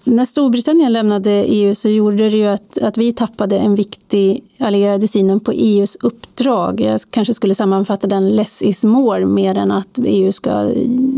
När 0.04 0.26
Storbritannien 0.26 0.94
lämnade 0.94 1.32
EU 1.32 1.76
så 1.76 1.90
gjorde 1.90 2.30
det 2.30 2.38
ju 2.38 2.46
att, 2.46 2.78
att 2.78 2.98
vi 2.98 3.14
tappade 3.14 3.58
en 3.58 3.76
viktig 3.76 4.44
allierad 4.60 5.04
i 5.04 5.08
synen 5.08 5.40
på 5.40 5.52
EUs 5.52 5.98
uppdrag. 6.02 6.82
Jag 6.82 7.02
kanske 7.10 7.34
skulle 7.34 7.56
sammanfatta 7.56 8.08
den 8.08 8.30
less 8.30 8.62
is 8.62 8.84
more 8.84 9.26
mer 9.26 9.58
än 9.58 9.72
att 9.72 10.00
EU 10.06 10.32
ska 10.32 10.72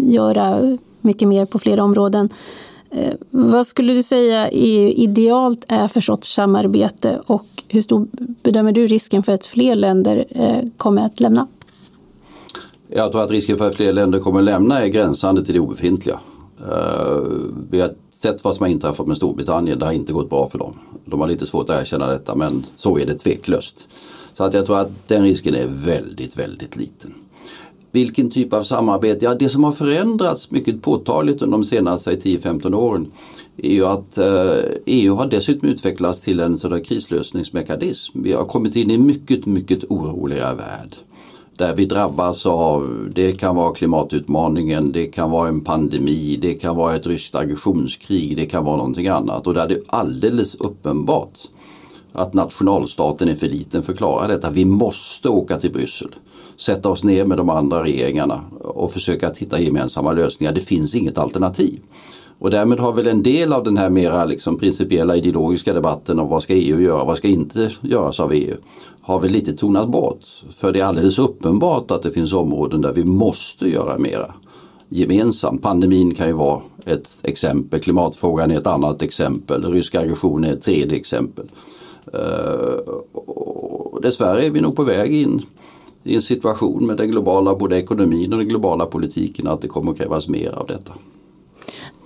göra 0.06 0.78
mycket 1.02 1.28
mer 1.28 1.46
på 1.46 1.60
flera 1.60 1.84
områden. 1.84 2.30
Eh, 2.92 3.14
vad 3.30 3.68
skulle 3.68 3.94
du 3.94 4.04
säga 4.04 4.50
EU 4.50 4.90
idealt 4.90 5.66
är 5.68 5.88
för 5.88 6.02
sorts 6.02 6.36
samarbete 6.36 7.22
och 7.26 7.46
hur 7.68 7.82
stor 7.82 8.08
bedömer 8.44 8.72
du 8.72 8.88
risken 8.88 9.24
för 9.24 9.32
att 9.32 9.46
fler 9.46 9.76
länder 9.76 10.26
eh, 10.30 10.70
kommer 10.78 11.06
att 11.06 11.20
lämna? 11.20 11.48
Jag 12.88 13.12
tror 13.12 13.24
att 13.24 13.32
risken 13.32 13.58
för 13.58 13.68
att 13.68 13.76
fler 13.76 13.94
länder 13.94 14.20
kommer 14.20 14.40
att 14.40 14.46
lämna 14.46 14.84
är 14.84 14.88
gränsande 14.88 15.46
till 15.46 15.54
det 15.54 15.60
obefintliga. 15.60 16.20
Eh, 16.62 17.22
vi 17.70 17.82
har 17.82 17.94
sett 18.12 18.44
vad 18.44 18.56
som 18.56 18.64
har 18.64 18.72
inträffat 18.72 19.08
med 19.08 19.18
Storbritannien, 19.18 19.80
det 19.80 19.86
har 19.86 19.94
inte 19.94 20.14
gått 20.14 20.30
bra 20.30 20.48
för 20.48 20.60
dem. 20.60 20.80
De 21.06 21.20
har 21.20 21.28
lite 21.28 21.46
svårt 21.46 21.70
att 21.70 21.82
erkänna 21.82 22.08
detta 22.08 22.36
men 22.36 22.66
så 22.76 23.00
är 23.00 23.06
det 23.06 23.16
tveklöst. 23.16 23.88
Så 24.34 24.44
att 24.44 24.54
jag 24.54 24.66
tror 24.66 24.80
att 24.80 25.08
den 25.08 25.24
risken 25.24 25.56
är 25.56 25.68
väldigt, 25.68 26.38
väldigt 26.38 26.76
liten. 26.76 27.14
Vilken 27.92 28.32
typ 28.32 28.54
av 28.54 28.64
samarbete? 28.64 29.26
Ja, 29.26 29.36
det 29.36 29.50
som 29.50 29.64
har 29.64 29.72
förändrats 29.72 30.52
mycket 30.52 30.82
påtagligt 30.82 31.42
under 31.42 31.58
de 31.58 31.64
senaste 31.64 32.16
10-15 32.16 32.74
åren 32.74 33.12
är 33.58 33.72
ju 33.72 33.86
att 33.86 34.18
eh, 34.18 34.64
EU 34.86 35.16
har 35.16 35.28
dessutom 35.28 35.70
utvecklats 35.70 36.20
till 36.20 36.40
en 36.40 36.58
sådan 36.58 36.84
krislösningsmekanism. 36.84 38.22
Vi 38.24 38.34
har 38.34 38.46
kommit 38.46 38.76
in 38.76 38.92
i 38.92 38.94
en 38.94 39.06
mycket, 39.06 39.46
mycket 39.46 39.84
oroligare 39.84 40.56
värld. 40.56 40.96
Där 41.58 41.76
vi 41.76 41.86
drabbas 41.86 42.46
av, 42.46 43.10
det 43.16 43.32
kan 43.32 43.56
vara 43.56 43.74
klimatutmaningen, 43.74 44.92
det 44.92 45.06
kan 45.06 45.32
vara 45.32 45.48
en 45.48 45.62
pandemi, 45.62 46.38
det 46.42 46.54
kan 46.54 46.76
vara 46.76 46.96
ett 46.96 47.08
ryskt 47.08 47.36
aggressionskrig, 47.36 48.38
det 48.38 48.46
kan 48.46 48.66
vara 48.66 48.78
någonting 48.78 49.08
annat. 49.08 49.48
Och 49.48 49.54
där 49.54 49.68
det 49.68 49.76
är 49.76 49.82
alldeles 49.88 50.56
uppenbart 50.56 51.40
att 52.14 52.34
nationalstaten 52.34 53.30
är 53.30 53.36
för 53.36 53.48
liten 53.48 53.84
för 53.84 53.92
att 53.92 53.98
klara 53.98 54.28
detta. 54.28 54.50
Vi 54.50 54.66
måste 54.66 55.30
åka 55.30 55.58
till 55.58 55.72
Bryssel 55.72 56.16
sätta 56.58 56.90
oss 56.90 57.04
ner 57.04 57.26
med 57.26 57.38
de 57.38 57.50
andra 57.50 57.84
regeringarna 57.84 58.42
och 58.60 58.92
försöka 58.92 59.28
att 59.28 59.38
hitta 59.38 59.60
gemensamma 59.60 60.14
lösningar. 60.14 60.54
Det 60.54 60.60
finns 60.60 60.96
inget 60.96 61.18
alternativ. 61.18 61.80
Och 62.40 62.52
därmed 62.52 62.80
har 62.80 62.94
väl 62.94 63.08
en 63.08 63.24
del 63.24 63.54
av 63.54 63.64
den 63.64 63.78
här 63.78 63.90
mera 63.90 64.26
liksom 64.26 64.58
principiella 64.58 65.16
ideologiska 65.16 65.74
debatten 65.74 66.20
om 66.20 66.28
vad 66.28 66.44
ska 66.44 66.54
EU 66.54 66.82
göra, 66.82 67.02
och 67.02 67.08
vad 67.08 67.18
ska 67.18 67.28
inte 67.28 67.72
göras 67.82 68.20
av 68.20 68.34
EU, 68.34 68.56
har 69.02 69.20
väl 69.20 69.32
lite 69.32 69.54
tonat 69.54 69.90
bort. 69.90 70.26
För 70.50 70.72
det 70.72 70.80
är 70.80 70.84
alldeles 70.84 71.20
uppenbart 71.20 71.92
att 71.92 72.04
det 72.04 72.12
finns 72.12 72.34
områden 72.34 72.82
där 72.82 72.94
vi 72.94 73.04
måste 73.04 73.70
göra 73.70 73.98
mera 73.98 74.34
gemensamt. 74.90 75.62
Pandemin 75.62 76.16
kan 76.16 76.28
ju 76.28 76.34
vara 76.34 76.62
ett 76.86 77.10
exempel, 77.24 77.80
klimatfrågan 77.80 78.52
är 78.52 78.58
ett 78.58 78.68
annat 78.68 79.02
exempel, 79.02 79.66
rysk 79.74 79.96
aggression 79.96 80.44
är 80.44 80.54
ett 80.54 80.62
tredje 80.62 80.98
exempel. 80.98 81.46
Eh, 82.14 82.94
och 83.26 84.02
dessvärre 84.02 84.46
är 84.46 84.50
vi 84.50 84.62
nog 84.62 84.76
på 84.76 84.84
väg 84.84 85.22
in 85.22 85.42
i 86.04 86.16
en 86.16 86.22
situation 86.22 86.86
med 86.86 86.98
den 86.98 87.12
globala 87.12 87.56
både 87.56 87.78
ekonomin 87.78 88.34
och 88.34 88.40
den 88.40 88.48
globala 88.48 88.86
politiken 88.86 89.48
att 89.48 89.62
det 89.62 89.68
kommer 89.68 89.92
att 89.92 89.98
krävas 89.98 90.28
mer 90.28 90.52
av 90.52 90.68
detta. 90.68 90.94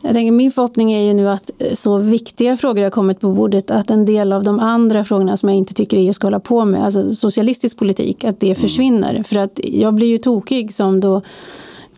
Jag 0.01 0.13
tänker, 0.13 0.31
min 0.31 0.51
förhoppning 0.51 0.91
är 0.91 1.01
ju 1.01 1.13
nu 1.13 1.29
att 1.29 1.51
eh, 1.57 1.73
så 1.73 1.97
viktiga 1.97 2.57
frågor 2.57 2.83
har 2.83 2.89
kommit 2.89 3.19
på 3.19 3.31
bordet 3.31 3.71
att 3.71 3.89
en 3.89 4.05
del 4.05 4.33
av 4.33 4.43
de 4.43 4.59
andra 4.59 5.05
frågorna 5.05 5.37
som 5.37 5.49
jag 5.49 5.57
inte 5.57 5.73
tycker 5.73 5.97
EU 5.97 6.13
ska 6.13 6.27
hålla 6.27 6.39
på 6.39 6.65
med, 6.65 6.85
alltså 6.85 7.09
socialistisk 7.09 7.77
politik, 7.77 8.23
att 8.23 8.39
det 8.39 8.47
mm. 8.47 8.61
försvinner. 8.61 9.11
Mm. 9.11 9.23
För 9.23 9.35
att 9.35 9.59
jag 9.63 9.93
blir 9.93 10.07
ju 10.07 10.17
tokig 10.17 10.73
som 10.73 10.99
då 10.99 11.21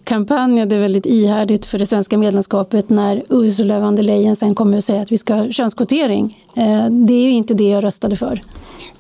kampanjade 0.03 0.77
väldigt 0.77 1.05
ihärdigt 1.05 1.65
för 1.65 1.79
det 1.79 1.85
svenska 1.85 2.17
medlemskapet 2.17 2.89
när 2.89 3.23
Ursula 3.29 3.79
von 3.79 3.95
der 3.95 4.03
Leyen 4.03 4.35
sen 4.35 4.55
kommer 4.55 4.77
att 4.77 4.83
säga 4.83 5.01
att 5.01 5.11
vi 5.11 5.17
ska 5.17 5.33
ha 5.33 5.51
könskvotering. 5.51 6.45
Eh, 6.55 6.85
det 6.89 7.13
är 7.13 7.23
ju 7.23 7.31
inte 7.31 7.53
det 7.53 7.69
jag 7.69 7.83
röstade 7.83 8.15
för. 8.15 8.41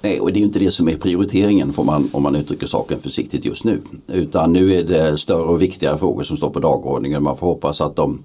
Nej, 0.01 0.19
och 0.19 0.31
det 0.31 0.37
är 0.37 0.39
ju 0.39 0.45
inte 0.45 0.59
det 0.59 0.71
som 0.71 0.89
är 0.89 0.95
prioriteringen 0.95 1.73
får 1.73 1.83
man, 1.83 2.09
om 2.11 2.23
man 2.23 2.35
uttrycker 2.35 2.67
saken 2.67 2.99
försiktigt 2.99 3.45
just 3.45 3.63
nu. 3.63 3.81
Utan 4.07 4.53
nu 4.53 4.73
är 4.73 4.83
det 4.83 5.17
större 5.17 5.43
och 5.43 5.61
viktigare 5.61 5.97
frågor 5.97 6.23
som 6.23 6.37
står 6.37 6.49
på 6.49 6.59
dagordningen. 6.59 7.23
Man 7.23 7.37
får 7.37 7.47
hoppas 7.47 7.81
att 7.81 7.95
de 7.95 8.23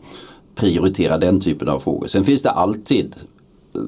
prioritera 0.56 1.18
den 1.18 1.40
typen 1.40 1.68
av 1.68 1.78
frågor. 1.78 2.08
Sen 2.08 2.24
finns 2.24 2.42
det 2.42 2.50
alltid 2.50 3.14
eh, 3.74 3.80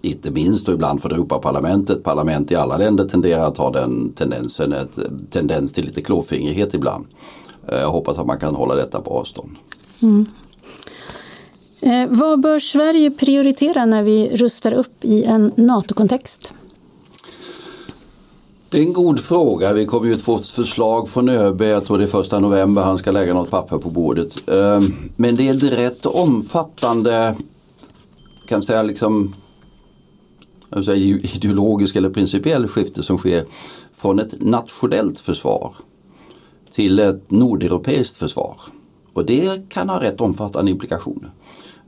inte 0.00 0.30
minst 0.30 0.68
och 0.68 0.74
ibland 0.74 1.02
för 1.02 1.10
Europaparlamentet, 1.10 2.02
parlament 2.02 2.50
i 2.52 2.54
alla 2.54 2.76
länder 2.76 3.08
tenderar 3.08 3.48
att 3.48 3.58
ha 3.58 3.70
den 3.70 4.12
tendensen, 4.12 4.72
ett 4.72 4.98
tendens 5.30 5.72
till 5.72 5.86
lite 5.86 6.00
klåfingrighet 6.00 6.74
ibland. 6.74 7.06
Eh, 7.68 7.78
jag 7.78 7.90
hoppas 7.90 8.18
att 8.18 8.26
man 8.26 8.38
kan 8.38 8.54
hålla 8.54 8.74
detta 8.74 9.00
på 9.00 9.10
avstånd. 9.10 9.56
Mm. 10.02 10.26
Eh, 11.80 12.08
vad 12.08 12.40
bör 12.40 12.58
Sverige 12.58 13.10
prioritera 13.10 13.84
när 13.84 14.02
vi 14.02 14.36
rustar 14.36 14.72
upp 14.72 15.04
i 15.04 15.24
en 15.24 15.52
NATO-kontext? 15.56 16.54
Det 18.72 18.78
är 18.78 18.82
en 18.82 18.92
god 18.92 19.20
fråga. 19.20 19.72
Vi 19.72 19.86
kommer 19.86 20.06
ju 20.06 20.14
att 20.14 20.22
få 20.22 20.36
ett 20.36 20.46
förslag 20.46 21.08
från 21.08 21.28
ÖB, 21.28 21.62
jag 21.62 21.84
tror 21.84 21.98
det 21.98 22.04
är 22.04 22.08
första 22.08 22.40
november 22.40 22.82
han 22.82 22.98
ska 22.98 23.10
lägga 23.10 23.34
något 23.34 23.50
papper 23.50 23.78
på 23.78 23.90
bordet. 23.90 24.48
Ehm, 24.48 24.82
men 25.16 25.36
det 25.36 25.48
är 25.48 25.54
ett 25.54 25.62
rätt 25.62 26.06
omfattande, 26.06 27.36
kan 28.48 28.56
man 28.56 28.62
säga 28.62 28.82
liksom 28.82 29.34
ideologisk 31.34 31.96
eller 31.96 32.10
principiell 32.10 32.68
skifte 32.68 33.02
som 33.02 33.18
sker 33.18 33.44
från 33.96 34.18
ett 34.18 34.40
nationellt 34.40 35.20
försvar 35.20 35.74
till 36.72 36.98
ett 36.98 37.30
nordeuropeiskt 37.30 38.16
försvar. 38.16 38.56
Och 39.12 39.26
det 39.26 39.68
kan 39.68 39.88
ha 39.88 40.02
rätt 40.02 40.20
omfattande 40.20 40.70
implikationer. 40.70 41.30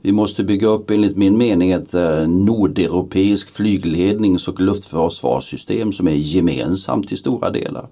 Vi 0.05 0.11
måste 0.11 0.43
bygga 0.43 0.67
upp 0.67 0.91
enligt 0.91 1.17
min 1.17 1.37
mening 1.37 1.71
ett 1.71 1.93
eh, 1.93 2.27
nordeuropeisk 2.27 3.49
flyglednings 3.49 4.47
och 4.47 4.61
luftförsvarssystem 4.61 5.91
som 5.91 6.07
är 6.07 6.11
gemensamt 6.11 7.07
till 7.07 7.17
stora 7.17 7.49
delar. 7.49 7.87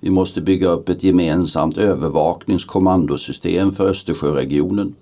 Vi 0.00 0.10
måste 0.10 0.40
bygga 0.40 0.68
upp 0.68 0.88
ett 0.88 1.02
gemensamt 1.02 1.78
övervakningskommandosystem 1.78 3.72
för 3.72 3.86
Östersjöregionen. 3.86 4.94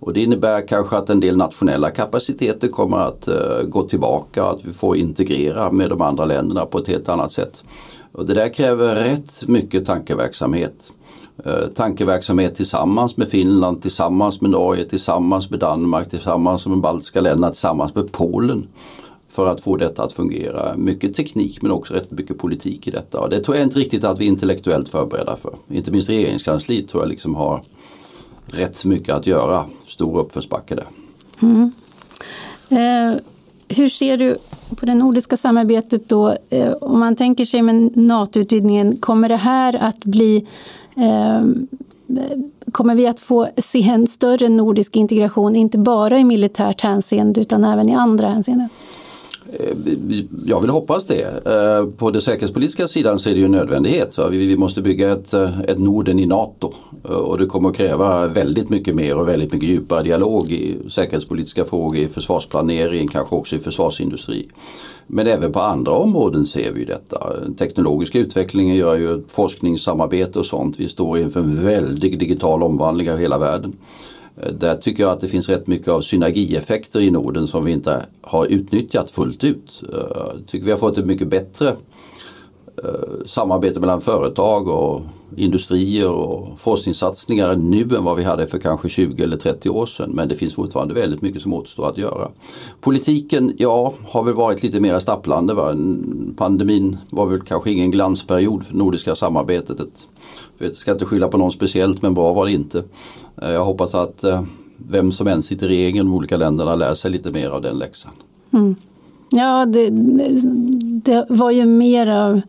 Och 0.00 0.12
det 0.12 0.20
innebär 0.22 0.68
kanske 0.68 0.96
att 0.96 1.10
en 1.10 1.20
del 1.20 1.36
nationella 1.36 1.90
kapaciteter 1.90 2.68
kommer 2.68 2.98
att 2.98 3.28
eh, 3.28 3.62
gå 3.68 3.82
tillbaka, 3.82 4.44
att 4.44 4.64
vi 4.64 4.72
får 4.72 4.96
integrera 4.96 5.72
med 5.72 5.90
de 5.90 6.00
andra 6.00 6.24
länderna 6.24 6.66
på 6.66 6.78
ett 6.78 6.88
helt 6.88 7.08
annat 7.08 7.32
sätt. 7.32 7.64
Och 8.12 8.26
det 8.26 8.34
där 8.34 8.48
kräver 8.48 8.94
rätt 8.94 9.48
mycket 9.48 9.86
tankeverksamhet. 9.86 10.92
Eh, 11.44 11.66
tankeverksamhet 11.74 12.56
tillsammans 12.56 13.16
med 13.16 13.28
Finland, 13.28 13.82
tillsammans 13.82 14.40
med 14.40 14.50
Norge, 14.50 14.84
tillsammans 14.84 15.50
med 15.50 15.60
Danmark, 15.60 16.10
tillsammans 16.10 16.66
med 16.66 16.72
de 16.72 16.80
baltiska 16.80 17.20
länderna, 17.20 17.50
tillsammans 17.50 17.94
med 17.94 18.12
Polen 18.12 18.66
för 19.28 19.48
att 19.48 19.60
få 19.60 19.76
detta 19.76 20.02
att 20.02 20.12
fungera. 20.12 20.76
Mycket 20.76 21.14
teknik 21.14 21.62
men 21.62 21.72
också 21.72 21.94
rätt 21.94 22.10
mycket 22.10 22.38
politik 22.38 22.88
i 22.88 22.90
detta. 22.90 23.20
Och 23.20 23.30
det 23.30 23.40
tror 23.40 23.56
jag 23.56 23.66
inte 23.66 23.78
riktigt 23.78 24.04
att 24.04 24.20
vi 24.20 24.24
är 24.24 24.28
intellektuellt 24.28 24.88
förberedda 24.88 25.36
för. 25.36 25.54
Inte 25.68 25.90
minst 25.90 26.08
regeringskansliet 26.08 26.88
tror 26.88 27.02
jag 27.02 27.08
liksom 27.08 27.34
har 27.34 27.62
rätt 28.46 28.84
mycket 28.84 29.14
att 29.14 29.26
göra. 29.26 29.64
Stor 29.86 30.18
uppförsbacke 30.18 30.74
där. 30.74 30.86
Mm. 31.42 31.72
Eh, 32.68 33.20
hur 33.68 33.88
ser 33.88 34.16
du 34.16 34.38
på 34.76 34.86
det 34.86 34.94
nordiska 34.94 35.36
samarbetet 35.36 36.08
då? 36.08 36.36
Eh, 36.50 36.72
om 36.72 37.00
man 37.00 37.16
tänker 37.16 37.44
sig 37.44 37.62
med 37.62 37.96
NATO-utvidgningen, 37.96 38.96
kommer 38.96 39.28
det 39.28 39.36
här 39.36 39.76
att 39.76 40.04
bli 40.04 40.46
Ehm, 40.96 41.66
kommer 42.72 42.94
vi 42.94 43.06
att 43.06 43.20
få 43.20 43.48
se 43.56 43.82
en 43.82 44.06
större 44.06 44.48
nordisk 44.48 44.96
integration, 44.96 45.56
inte 45.56 45.78
bara 45.78 46.18
i 46.18 46.24
militärt 46.24 46.80
hänseende 46.80 47.40
utan 47.40 47.64
även 47.64 47.88
i 47.88 47.94
andra 47.94 48.28
hänseenden? 48.28 48.68
Eh, 49.52 49.76
jag 50.46 50.60
vill 50.60 50.70
hoppas 50.70 51.06
det. 51.06 51.46
Eh, 51.46 51.86
på 51.86 52.10
den 52.10 52.20
säkerhetspolitiska 52.20 52.88
sidan 52.88 53.18
så 53.18 53.30
är 53.30 53.34
det 53.34 53.38
ju 53.38 53.44
en 53.44 53.50
nödvändighet. 53.50 54.18
Vi 54.30 54.56
måste 54.56 54.82
bygga 54.82 55.12
ett, 55.12 55.34
eh, 55.34 55.60
ett 55.60 55.78
Norden 55.78 56.18
i 56.18 56.26
NATO 56.26 56.72
och 57.02 57.38
det 57.38 57.46
kommer 57.46 57.68
att 57.68 57.76
kräva 57.76 58.26
väldigt 58.26 58.68
mycket 58.70 58.94
mer 58.94 59.18
och 59.18 59.28
väldigt 59.28 59.52
mycket 59.52 59.68
djupare 59.68 60.02
dialog 60.02 60.50
i 60.50 60.78
säkerhetspolitiska 60.88 61.64
frågor, 61.64 61.96
i 61.96 62.08
försvarsplanering, 62.08 63.08
kanske 63.08 63.36
också 63.36 63.56
i 63.56 63.58
försvarsindustri. 63.58 64.48
Men 65.06 65.26
även 65.26 65.52
på 65.52 65.60
andra 65.60 65.92
områden 65.92 66.46
ser 66.46 66.72
vi 66.72 66.84
detta. 66.84 67.40
Den 67.40 67.54
teknologiska 67.54 68.18
utvecklingen 68.18 68.76
gör 68.76 68.98
ju 68.98 69.22
forskningssamarbete 69.28 70.38
och 70.38 70.46
sånt. 70.46 70.80
Vi 70.80 70.88
står 70.88 71.18
inför 71.18 71.40
en 71.40 71.64
väldig 71.64 72.18
digital 72.18 72.62
omvandling 72.62 73.10
av 73.10 73.18
hela 73.18 73.38
världen. 73.38 73.72
Eh, 74.36 74.52
där 74.52 74.76
tycker 74.76 75.02
jag 75.02 75.12
att 75.12 75.20
det 75.20 75.28
finns 75.28 75.48
rätt 75.48 75.66
mycket 75.66 75.88
av 75.88 76.00
synergieffekter 76.00 77.00
i 77.00 77.10
Norden 77.10 77.46
som 77.46 77.64
vi 77.64 77.72
inte 77.72 78.06
har 78.20 78.46
utnyttjat 78.46 79.10
fullt 79.10 79.44
ut. 79.44 79.82
Eh, 79.92 79.98
jag 79.98 80.46
tycker 80.46 80.64
vi 80.64 80.70
har 80.70 80.78
fått 80.78 80.98
ett 80.98 81.06
mycket 81.06 81.28
bättre 81.28 81.68
eh, 82.84 83.26
samarbete 83.26 83.80
mellan 83.80 84.00
företag 84.00 84.68
och 84.68 85.02
industrier 85.36 86.10
och 86.10 86.58
forskningssatsningar 86.58 87.56
nu 87.56 87.96
än 87.96 88.04
vad 88.04 88.16
vi 88.16 88.24
hade 88.24 88.46
för 88.46 88.58
kanske 88.58 88.88
20 88.88 89.22
eller 89.22 89.36
30 89.36 89.70
år 89.70 89.86
sedan. 89.86 90.10
Men 90.10 90.28
det 90.28 90.36
finns 90.36 90.54
fortfarande 90.54 90.94
väldigt 90.94 91.22
mycket 91.22 91.42
som 91.42 91.52
återstår 91.52 91.88
att 91.88 91.98
göra. 91.98 92.28
Politiken, 92.80 93.54
ja, 93.58 93.94
har 94.08 94.22
väl 94.22 94.34
varit 94.34 94.62
lite 94.62 94.80
mer 94.80 94.98
stapplande. 94.98 95.54
Va? 95.54 95.74
Pandemin 96.36 96.98
var 97.10 97.26
väl 97.26 97.40
kanske 97.40 97.70
ingen 97.70 97.90
glansperiod 97.90 98.64
för 98.64 98.72
det 98.72 98.78
nordiska 98.78 99.14
samarbetet. 99.14 100.08
Jag 100.58 100.74
ska 100.74 100.92
inte 100.92 101.04
skylla 101.04 101.28
på 101.28 101.38
någon 101.38 101.52
speciellt 101.52 102.02
men 102.02 102.14
bra 102.14 102.32
var 102.32 102.46
det 102.46 102.52
inte. 102.52 102.84
Eh, 103.42 103.50
jag 103.50 103.64
hoppas 103.64 103.94
att 103.94 104.24
eh, 104.24 104.42
vem 104.76 105.12
som 105.12 105.26
än 105.26 105.42
sitter 105.42 105.66
i 105.66 105.68
regeringen 105.68 106.06
i 106.06 106.08
de 106.08 106.14
olika 106.14 106.36
länderna 106.36 106.74
lär 106.74 106.94
sig 106.94 107.10
lite 107.10 107.30
mer 107.30 107.48
av 107.48 107.62
den 107.62 107.78
läxan. 107.78 108.12
Mm. 108.52 108.76
Ja, 109.30 109.66
det, 109.66 109.88
det 111.04 111.26
var 111.28 111.50
ju 111.50 111.64
mer 111.64 112.06
av 112.06 112.40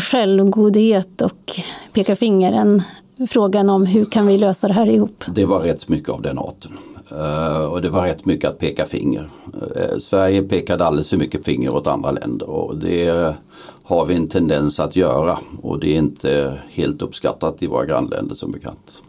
självgodhet 0.00 1.22
och 1.22 1.60
peka 1.92 2.16
finger 2.16 2.52
än 2.52 2.82
frågan 3.28 3.70
om 3.70 3.86
hur 3.86 4.04
kan 4.04 4.26
vi 4.26 4.38
lösa 4.38 4.68
det 4.68 4.74
här 4.74 4.86
ihop. 4.86 5.24
Det 5.28 5.44
var 5.44 5.60
rätt 5.60 5.88
mycket 5.88 6.08
av 6.08 6.22
den 6.22 6.38
arten. 6.38 6.72
Uh, 7.12 7.64
och 7.64 7.82
det 7.82 7.88
var 7.88 8.02
rätt 8.02 8.24
mycket 8.24 8.50
att 8.50 8.58
peka 8.58 8.84
finger. 8.84 9.30
Sverige 9.98 10.42
pekade 10.42 10.84
alldeles 10.84 11.08
för 11.08 11.16
mycket 11.16 11.44
finger 11.44 11.74
åt 11.74 11.86
andra 11.86 12.10
länder 12.10 12.50
och 12.50 12.76
det 12.76 13.34
har 13.82 14.06
vi 14.06 14.14
en 14.14 14.28
tendens 14.28 14.80
att 14.80 14.96
göra 14.96 15.38
och 15.62 15.80
det 15.80 15.94
är 15.94 15.98
inte 15.98 16.58
helt 16.70 17.02
uppskattat 17.02 17.62
i 17.62 17.66
våra 17.66 17.84
grannländer 17.84 18.34
som 18.34 18.50
bekant. 18.50 19.02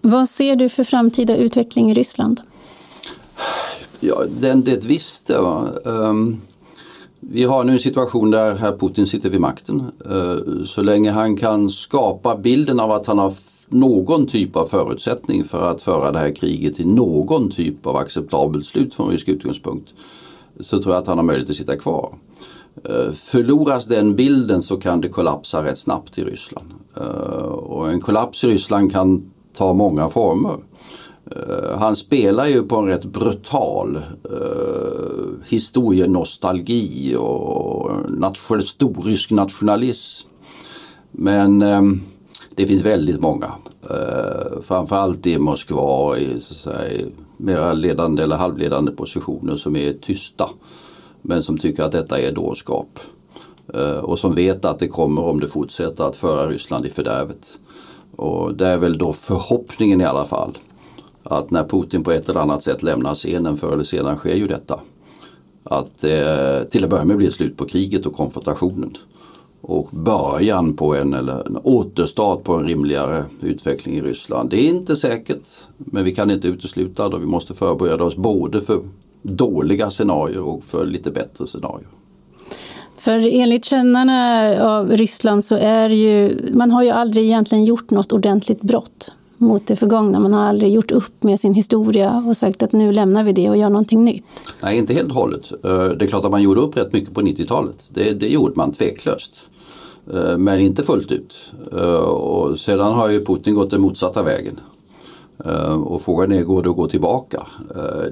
Vad 0.00 0.28
ser 0.28 0.56
du 0.56 0.68
för 0.68 0.84
framtida 0.84 1.36
utveckling 1.36 1.90
i 1.90 1.94
Ryssland? 1.94 2.40
Ja, 4.00 4.22
den 4.40 4.64
det 4.64 4.84
visste. 4.84 5.34
Um, 5.84 6.40
vi 7.20 7.44
har 7.44 7.64
nu 7.64 7.72
en 7.72 7.78
situation 7.78 8.30
där 8.30 8.54
herr 8.54 8.76
Putin 8.78 9.06
sitter 9.06 9.30
vid 9.30 9.40
makten. 9.40 9.92
Uh, 10.10 10.64
så 10.64 10.82
länge 10.82 11.10
han 11.10 11.36
kan 11.36 11.68
skapa 11.68 12.36
bilden 12.36 12.80
av 12.80 12.92
att 12.92 13.06
han 13.06 13.18
har 13.18 13.34
någon 13.68 14.26
typ 14.26 14.56
av 14.56 14.66
förutsättning 14.66 15.44
för 15.44 15.70
att 15.70 15.82
föra 15.82 16.12
det 16.12 16.18
här 16.18 16.34
kriget 16.34 16.74
till 16.74 16.88
någon 16.88 17.50
typ 17.50 17.86
av 17.86 17.96
acceptabelt 17.96 18.66
slut 18.66 18.94
från 18.94 19.10
rysk 19.10 19.28
utgångspunkt 19.28 19.94
så 20.60 20.82
tror 20.82 20.94
jag 20.94 21.02
att 21.02 21.08
han 21.08 21.18
har 21.18 21.24
möjlighet 21.24 21.50
att 21.50 21.56
sitta 21.56 21.76
kvar. 21.76 22.14
Eh, 22.84 23.12
förloras 23.12 23.86
den 23.86 24.16
bilden 24.16 24.62
så 24.62 24.76
kan 24.76 25.00
det 25.00 25.08
kollapsa 25.08 25.64
rätt 25.64 25.78
snabbt 25.78 26.18
i 26.18 26.24
Ryssland. 26.24 26.66
Eh, 26.96 27.02
och 27.44 27.90
en 27.90 28.00
kollaps 28.00 28.44
i 28.44 28.48
Ryssland 28.48 28.92
kan 28.92 29.30
tar 29.58 29.74
många 29.74 30.08
former. 30.08 30.56
Eh, 31.30 31.78
han 31.78 31.96
spelar 31.96 32.46
ju 32.46 32.62
på 32.62 32.76
en 32.76 32.86
rätt 32.86 33.04
brutal 33.04 33.96
eh, 34.24 35.48
historienostalgi 35.48 37.16
och 37.16 38.10
nation, 38.10 38.62
storrysk 38.62 39.30
nationalism. 39.30 40.28
Men 41.10 41.62
eh, 41.62 41.82
det 42.54 42.66
finns 42.66 42.84
väldigt 42.84 43.20
många. 43.20 43.52
Eh, 43.90 44.60
framförallt 44.62 45.26
i 45.26 45.38
Moskva 45.38 46.18
i 46.18 46.40
så 46.40 46.54
säga, 46.54 47.06
mera 47.36 47.72
ledande 47.72 48.22
eller 48.22 48.36
halvledande 48.36 48.92
positioner 48.92 49.56
som 49.56 49.76
är 49.76 49.92
tysta. 49.92 50.50
Men 51.22 51.42
som 51.42 51.58
tycker 51.58 51.82
att 51.82 51.92
detta 51.92 52.20
är 52.20 52.32
dårskap. 52.32 52.98
Eh, 53.74 53.98
och 53.98 54.18
som 54.18 54.34
vet 54.34 54.64
att 54.64 54.78
det 54.78 54.88
kommer 54.88 55.22
om 55.22 55.40
det 55.40 55.48
fortsätter 55.48 56.04
att 56.04 56.16
föra 56.16 56.50
Ryssland 56.50 56.86
i 56.86 56.90
fördärvet. 56.90 57.58
Och 58.18 58.54
det 58.54 58.66
är 58.66 58.78
väl 58.78 58.98
då 58.98 59.12
förhoppningen 59.12 60.00
i 60.00 60.04
alla 60.04 60.24
fall 60.24 60.58
att 61.22 61.50
när 61.50 61.64
Putin 61.64 62.04
på 62.04 62.12
ett 62.12 62.28
eller 62.28 62.40
annat 62.40 62.62
sätt 62.62 62.82
lämnar 62.82 63.14
scenen, 63.14 63.56
förr 63.56 63.72
eller 63.72 63.84
senare 63.84 64.16
sker 64.16 64.34
ju 64.34 64.46
detta. 64.46 64.80
Att 65.64 66.04
eh, 66.04 66.68
till 66.70 66.84
att 66.84 66.90
börja 66.90 67.04
med 67.04 67.16
blir 67.16 67.26
det 67.26 67.32
slut 67.32 67.56
på 67.56 67.66
kriget 67.66 68.06
och 68.06 68.12
konfrontationen. 68.12 68.96
Och 69.60 69.88
början 69.90 70.76
på 70.76 70.94
en, 70.94 71.14
eller 71.14 71.46
en 71.46 71.58
återstart 71.62 72.44
på 72.44 72.54
en 72.54 72.66
rimligare 72.66 73.24
utveckling 73.40 73.94
i 73.94 74.02
Ryssland. 74.02 74.50
Det 74.50 74.56
är 74.56 74.68
inte 74.68 74.96
säkert 74.96 75.48
men 75.76 76.04
vi 76.04 76.14
kan 76.14 76.30
inte 76.30 76.48
utesluta 76.48 77.08
det. 77.08 77.18
Vi 77.18 77.26
måste 77.26 77.54
förbereda 77.54 78.04
oss 78.04 78.16
både 78.16 78.60
för 78.60 78.80
dåliga 79.22 79.90
scenarier 79.90 80.42
och 80.42 80.64
för 80.64 80.86
lite 80.86 81.10
bättre 81.10 81.46
scenarier. 81.46 81.88
För 83.08 83.26
enligt 83.26 83.64
kännarna 83.64 84.50
av 84.78 84.90
Ryssland 84.90 85.44
så 85.44 85.56
är 85.56 85.88
ju, 85.88 86.38
man 86.52 86.70
har 86.70 86.82
ju 86.82 86.90
aldrig 86.90 87.24
egentligen 87.24 87.64
gjort 87.64 87.90
något 87.90 88.12
ordentligt 88.12 88.60
brott 88.60 89.12
mot 89.36 89.66
det 89.66 89.76
förgångna. 89.76 90.20
Man 90.20 90.32
har 90.32 90.46
aldrig 90.46 90.72
gjort 90.72 90.90
upp 90.90 91.22
med 91.22 91.40
sin 91.40 91.54
historia 91.54 92.24
och 92.26 92.36
sagt 92.36 92.62
att 92.62 92.72
nu 92.72 92.92
lämnar 92.92 93.24
vi 93.24 93.32
det 93.32 93.50
och 93.50 93.56
gör 93.56 93.70
någonting 93.70 94.04
nytt. 94.04 94.24
Nej, 94.60 94.78
inte 94.78 94.94
helt 94.94 95.08
och 95.08 95.14
hållet. 95.14 95.52
Eh, 95.64 95.88
det 95.88 96.04
är 96.04 96.06
klart 96.06 96.24
att 96.24 96.30
man 96.30 96.42
gjorde 96.42 96.60
upp 96.60 96.76
rätt 96.76 96.92
mycket 96.92 97.14
på 97.14 97.20
90-talet. 97.20 97.90
Det, 97.94 98.12
det 98.12 98.28
gjorde 98.28 98.52
man 98.56 98.72
tveklöst. 98.72 99.32
Eh, 100.12 100.38
men 100.38 100.60
inte 100.60 100.82
fullt 100.82 101.12
ut. 101.12 101.34
Eh, 101.72 101.94
och 102.08 102.58
sedan 102.58 102.92
har 102.92 103.10
ju 103.10 103.24
Putin 103.24 103.54
gått 103.54 103.70
den 103.70 103.80
motsatta 103.80 104.22
vägen. 104.22 104.60
Och 105.84 106.02
frågan 106.02 106.32
är, 106.32 106.42
går 106.42 106.62
det 106.62 106.70
att 106.70 106.76
gå 106.76 106.88
tillbaka? 106.88 107.46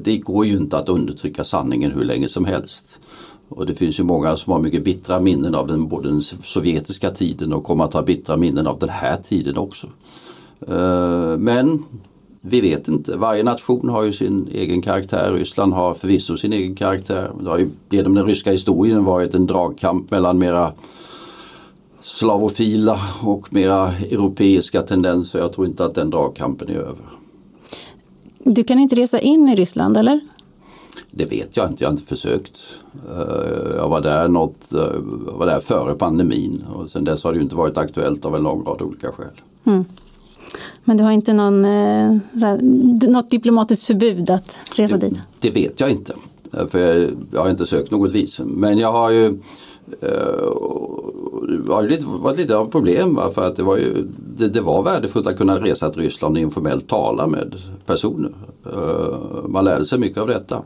Det 0.00 0.18
går 0.18 0.46
ju 0.46 0.56
inte 0.56 0.78
att 0.78 0.88
undertrycka 0.88 1.44
sanningen 1.44 1.92
hur 1.92 2.04
länge 2.04 2.28
som 2.28 2.44
helst. 2.44 3.00
Och 3.48 3.66
det 3.66 3.74
finns 3.74 4.00
ju 4.00 4.04
många 4.04 4.36
som 4.36 4.52
har 4.52 4.60
mycket 4.60 4.84
bittra 4.84 5.20
minnen 5.20 5.54
av 5.54 5.66
den, 5.66 5.88
både 5.88 6.08
den 6.08 6.20
sovjetiska 6.20 7.10
tiden 7.10 7.52
och 7.52 7.64
kommer 7.64 7.84
att 7.84 7.94
ha 7.94 8.02
bittra 8.02 8.36
minnen 8.36 8.66
av 8.66 8.78
den 8.78 8.88
här 8.88 9.16
tiden 9.16 9.56
också. 9.56 9.86
Eh, 10.68 11.38
men 11.38 11.84
vi 12.40 12.60
vet 12.60 12.88
inte. 12.88 13.16
Varje 13.16 13.42
nation 13.42 13.88
har 13.88 14.02
ju 14.02 14.12
sin 14.12 14.48
egen 14.52 14.82
karaktär. 14.82 15.32
Ryssland 15.32 15.72
har 15.72 15.94
förvisso 15.94 16.36
sin 16.36 16.52
egen 16.52 16.74
karaktär. 16.74 17.30
Det 17.40 17.50
har 17.50 17.58
ju 17.58 17.70
genom 17.90 18.14
den 18.14 18.26
ryska 18.26 18.52
historien 18.52 19.04
varit 19.04 19.34
en 19.34 19.46
dragkamp 19.46 20.10
mellan 20.10 20.38
mera 20.38 20.72
slavofila 22.00 23.00
och 23.22 23.52
mera 23.52 23.92
europeiska 23.92 24.82
tendenser. 24.82 25.38
Jag 25.38 25.52
tror 25.52 25.66
inte 25.66 25.84
att 25.84 25.94
den 25.94 26.10
dragkampen 26.10 26.68
är 26.68 26.74
över. 26.74 27.04
Du 28.38 28.64
kan 28.64 28.78
inte 28.78 28.96
resa 28.96 29.20
in 29.20 29.48
i 29.48 29.54
Ryssland 29.54 29.96
eller? 29.96 30.20
Det 31.16 31.24
vet 31.24 31.56
jag 31.56 31.70
inte, 31.70 31.84
jag 31.84 31.88
har 31.88 31.92
inte 31.92 32.06
försökt. 32.06 32.52
Eh, 33.10 33.76
jag 33.76 33.88
var 33.88 34.00
där, 34.00 34.28
något, 34.28 34.72
eh, 34.74 34.92
var 35.38 35.46
där 35.46 35.60
före 35.60 35.94
pandemin 35.94 36.64
och 36.74 36.90
sen 36.90 37.04
dess 37.04 37.24
har 37.24 37.32
det 37.32 37.40
inte 37.40 37.56
varit 37.56 37.78
aktuellt 37.78 38.24
av 38.24 38.36
en 38.36 38.42
lång 38.42 38.64
rad 38.64 38.82
olika 38.82 39.12
skäl. 39.12 39.26
Mm. 39.64 39.84
Men 40.84 40.96
du 40.96 41.04
har 41.04 41.10
inte 41.10 41.32
någon, 41.32 41.64
eh, 41.64 42.16
här, 42.32 42.58
något 43.08 43.30
diplomatiskt 43.30 43.86
förbud 43.86 44.30
att 44.30 44.58
resa 44.74 44.96
det, 44.96 45.08
dit? 45.08 45.18
Det 45.40 45.50
vet 45.50 45.80
jag 45.80 45.90
inte. 45.90 46.14
För 46.68 46.78
jag, 46.78 47.10
jag 47.32 47.40
har 47.40 47.50
inte 47.50 47.66
sökt 47.66 47.90
något 47.90 48.12
visum. 48.12 48.48
Men 48.48 48.78
jag 48.78 48.92
har 48.92 49.10
ju 49.10 49.38
varit 51.66 51.90
lite, 51.90 52.06
varit 52.06 52.38
lite 52.38 52.56
av 52.56 52.66
problem. 52.66 53.14
Va? 53.14 53.30
För 53.34 53.46
att 53.46 53.56
det 53.56 53.62
var, 53.62 53.76
ju, 53.76 54.08
det, 54.36 54.48
det, 54.48 54.60
var 54.60 54.82
värdefullt 54.82 55.26
att 55.26 55.36
kunna 55.36 55.56
resa 55.56 55.90
till 55.90 56.02
Ryssland 56.02 56.36
och 56.36 56.42
informellt 56.42 56.88
tala 56.88 57.26
med 57.26 57.54
personer. 57.86 58.32
Man 59.48 59.64
lärde 59.64 59.84
sig 59.84 59.98
mycket 59.98 60.18
av 60.18 60.26
detta. 60.26 60.62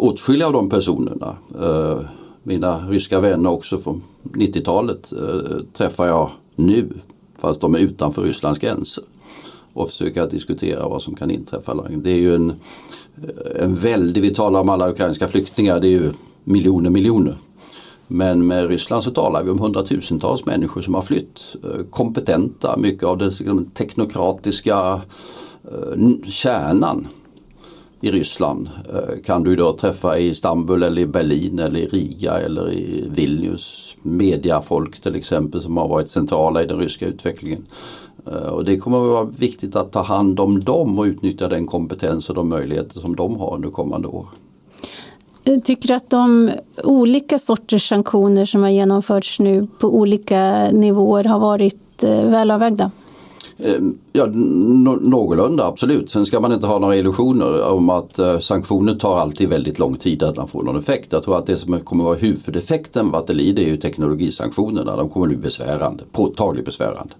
Åtskilliga 0.00 0.46
av 0.46 0.52
de 0.52 0.68
personerna, 0.70 1.36
eh, 1.60 2.00
mina 2.42 2.88
ryska 2.88 3.20
vänner 3.20 3.50
också 3.50 3.78
från 3.78 4.02
90-talet, 4.22 5.12
eh, 5.12 5.58
träffar 5.72 6.06
jag 6.06 6.30
nu 6.56 6.88
fast 7.38 7.60
de 7.60 7.74
är 7.74 7.78
utanför 7.78 8.22
Rysslands 8.22 8.58
gränser 8.58 9.04
och 9.72 9.88
försöka 9.88 10.26
diskutera 10.26 10.88
vad 10.88 11.02
som 11.02 11.14
kan 11.14 11.30
inträffa. 11.30 11.88
Det 11.94 12.10
är 12.10 12.18
ju 12.18 12.34
en, 12.34 12.50
eh, 12.50 13.62
en 13.62 13.74
väldig, 13.74 14.22
vi 14.22 14.34
talar 14.34 14.60
om 14.60 14.68
alla 14.68 14.90
ukrainska 14.90 15.28
flyktingar, 15.28 15.80
det 15.80 15.86
är 15.86 15.90
ju 15.90 16.12
miljoner 16.44 16.90
miljoner. 16.90 17.38
Men 18.06 18.46
med 18.46 18.68
Ryssland 18.68 19.04
så 19.04 19.10
talar 19.10 19.44
vi 19.44 19.50
om 19.50 19.58
hundratusentals 19.58 20.46
människor 20.46 20.80
som 20.80 20.94
har 20.94 21.02
flytt. 21.02 21.56
Kompetenta, 21.90 22.76
mycket 22.76 23.04
av 23.04 23.18
den 23.18 23.70
teknokratiska 23.70 25.00
kärnan 26.24 27.06
i 28.00 28.10
Ryssland 28.10 28.70
eh, 28.92 29.22
kan 29.24 29.42
du 29.42 29.56
då 29.56 29.72
träffa 29.72 30.18
i 30.18 30.28
Istanbul 30.28 30.82
eller 30.82 31.02
i 31.02 31.06
Berlin 31.06 31.58
eller 31.58 31.80
i 31.80 31.86
Riga 31.86 32.40
eller 32.40 32.72
i 32.72 33.04
Vilnius. 33.08 33.96
Mediafolk 34.02 35.00
till 35.00 35.14
exempel 35.14 35.62
som 35.62 35.76
har 35.76 35.88
varit 35.88 36.08
centrala 36.08 36.62
i 36.62 36.66
den 36.66 36.78
ryska 36.78 37.06
utvecklingen. 37.06 37.66
Eh, 38.26 38.32
och 38.32 38.64
det 38.64 38.76
kommer 38.76 38.98
att 38.98 39.10
vara 39.10 39.24
viktigt 39.24 39.76
att 39.76 39.92
ta 39.92 40.02
hand 40.02 40.40
om 40.40 40.60
dem 40.60 40.98
och 40.98 41.04
utnyttja 41.04 41.48
den 41.48 41.66
kompetens 41.66 42.28
och 42.28 42.34
de 42.34 42.48
möjligheter 42.48 43.00
som 43.00 43.16
de 43.16 43.36
har 43.36 43.54
under 43.54 43.70
kommande 43.70 44.08
år. 44.08 44.26
Eh, 45.44 45.60
tycker 45.60 45.88
du 45.88 45.94
att 45.94 46.10
de 46.10 46.50
olika 46.84 47.38
sorters 47.38 47.88
sanktioner 47.88 48.44
som 48.44 48.62
har 48.62 48.70
genomförts 48.70 49.40
nu 49.40 49.66
på 49.78 49.88
olika 49.88 50.70
nivåer 50.70 51.24
har 51.24 51.38
varit 51.38 52.04
välavvägda? 52.04 52.90
Eh, 53.62 53.80
ja, 54.12 54.26
någorlunda 54.26 55.66
absolut. 55.66 56.10
Sen 56.10 56.26
ska 56.26 56.40
man 56.40 56.52
inte 56.52 56.66
ha 56.66 56.78
några 56.78 56.96
illusioner 56.96 57.62
om 57.62 57.90
att 57.90 58.18
eh, 58.18 58.38
sanktioner 58.38 58.94
tar 58.94 59.18
alltid 59.18 59.48
väldigt 59.48 59.78
lång 59.78 59.96
tid 59.96 60.22
att 60.22 60.36
man 60.36 60.48
får 60.48 60.62
någon 60.62 60.76
effekt. 60.76 61.12
Jag 61.12 61.22
tror 61.22 61.38
att 61.38 61.46
det 61.46 61.56
som 61.56 61.80
kommer 61.80 62.04
att 62.04 62.08
vara 62.08 62.18
huvudeffekten 62.18 63.10
vad 63.10 63.26
det 63.26 63.32
lider 63.32 63.62
är 63.62 63.66
ju 63.66 63.76
teknologisanktionerna. 63.76 64.96
De 64.96 65.08
kommer 65.08 65.26
att 65.26 65.30
bli 65.30 65.38
besvärande, 65.38 66.04
påtagligt 66.12 66.64
besvärande. 66.64 67.14